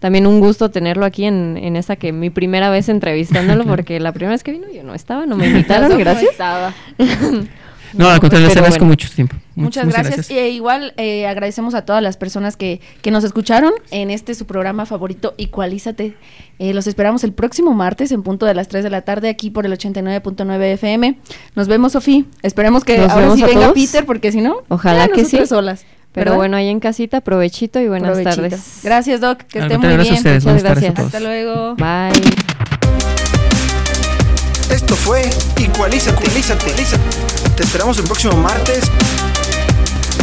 También 0.00 0.26
un 0.26 0.40
gusto 0.40 0.70
tenerlo 0.70 1.06
aquí 1.06 1.24
en, 1.24 1.56
en 1.56 1.76
esta 1.76 1.96
que 1.96 2.12
mi 2.12 2.28
primera 2.30 2.68
vez 2.68 2.88
entrevistándolo, 2.90 3.64
porque 3.76 4.00
la 4.00 4.12
primera 4.12 4.32
vez 4.32 4.42
que 4.42 4.52
vino 4.52 4.66
yo 4.74 4.82
no 4.82 4.94
estaba, 4.94 5.24
no 5.24 5.36
me 5.36 5.46
invitaron, 5.46 5.88
no 5.92 5.98
gracias. 5.98 6.32
estaba. 6.32 6.74
No, 7.94 8.08
al 8.08 8.18
contrario, 8.18 8.48
agradezco 8.48 8.80
bueno. 8.80 8.86
mucho 8.92 9.08
tiempo. 9.14 9.36
Muchas, 9.54 9.86
gracias. 9.88 10.30
Y, 10.30 10.38
eh, 10.38 10.50
igual 10.50 10.94
eh, 10.96 11.26
agradecemos 11.26 11.74
a 11.74 11.84
todas 11.84 12.02
las 12.02 12.16
personas 12.16 12.56
que, 12.56 12.80
que 13.02 13.10
nos 13.10 13.24
escucharon 13.24 13.72
en 13.90 14.10
este 14.10 14.34
su 14.34 14.46
programa 14.46 14.86
favorito, 14.86 15.34
Igualízate. 15.36 16.16
Eh, 16.58 16.72
los 16.74 16.86
esperamos 16.86 17.24
el 17.24 17.32
próximo 17.32 17.72
martes 17.74 18.12
en 18.12 18.22
punto 18.22 18.46
de 18.46 18.54
las 18.54 18.68
3 18.68 18.84
de 18.84 18.90
la 18.90 19.02
tarde 19.02 19.28
aquí 19.28 19.50
por 19.50 19.66
el 19.66 19.72
89.9 19.72 20.62
FM. 20.74 21.18
Nos 21.56 21.68
vemos, 21.68 21.92
Sofía. 21.92 22.24
Esperemos 22.42 22.84
que 22.84 22.98
Nos 22.98 23.10
ahora 23.10 23.34
sí 23.34 23.42
venga 23.42 23.60
todos. 23.62 23.74
Peter, 23.74 24.04
porque 24.06 24.32
si 24.32 24.40
no, 24.40 24.58
Ojalá 24.68 25.08
que 25.08 25.24
sí. 25.24 25.44
solas. 25.46 25.84
Pero 26.12 26.26
¿verdad? 26.26 26.36
bueno, 26.36 26.56
ahí 26.56 26.68
en 26.68 26.78
casita, 26.78 27.22
provechito 27.22 27.80
y 27.80 27.88
buenas 27.88 28.10
Provechito. 28.12 28.42
tardes. 28.42 28.80
Gracias, 28.84 29.20
Doc. 29.20 29.38
Que 29.38 29.58
esté 29.58 29.78
muy 29.78 29.88
bien. 29.88 29.98
gracias 29.98 30.18
ustedes. 30.18 30.44
Muchas 30.44 30.62
gracias. 30.62 30.96
Hasta 30.96 31.18
luego. 31.20 31.74
Bye. 31.74 32.12
Esto 34.70 34.94
fue 34.94 35.22
Igualízate, 35.58 36.24
Igualízate, 36.24 36.66
Igualízate. 36.66 37.02
Te 37.56 37.62
esperamos 37.64 37.98
el 37.98 38.04
próximo 38.04 38.34
martes 38.36 38.84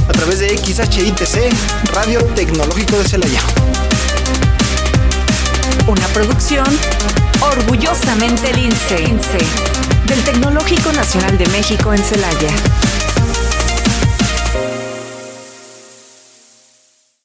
a 0.07 0.11
través 0.13 0.39
de 0.39 0.57
XHITC, 0.57 1.53
Radio 1.93 2.23
Tecnológico 2.35 2.97
de 2.97 3.07
Celaya. 3.07 3.41
Una 5.87 6.07
producción 6.07 6.65
orgullosamente 7.41 8.53
lince 8.53 9.07
del 10.07 10.23
Tecnológico 10.23 10.91
Nacional 10.93 11.37
de 11.37 11.47
México 11.47 11.93
en 11.93 12.03
Celaya. 12.03 12.49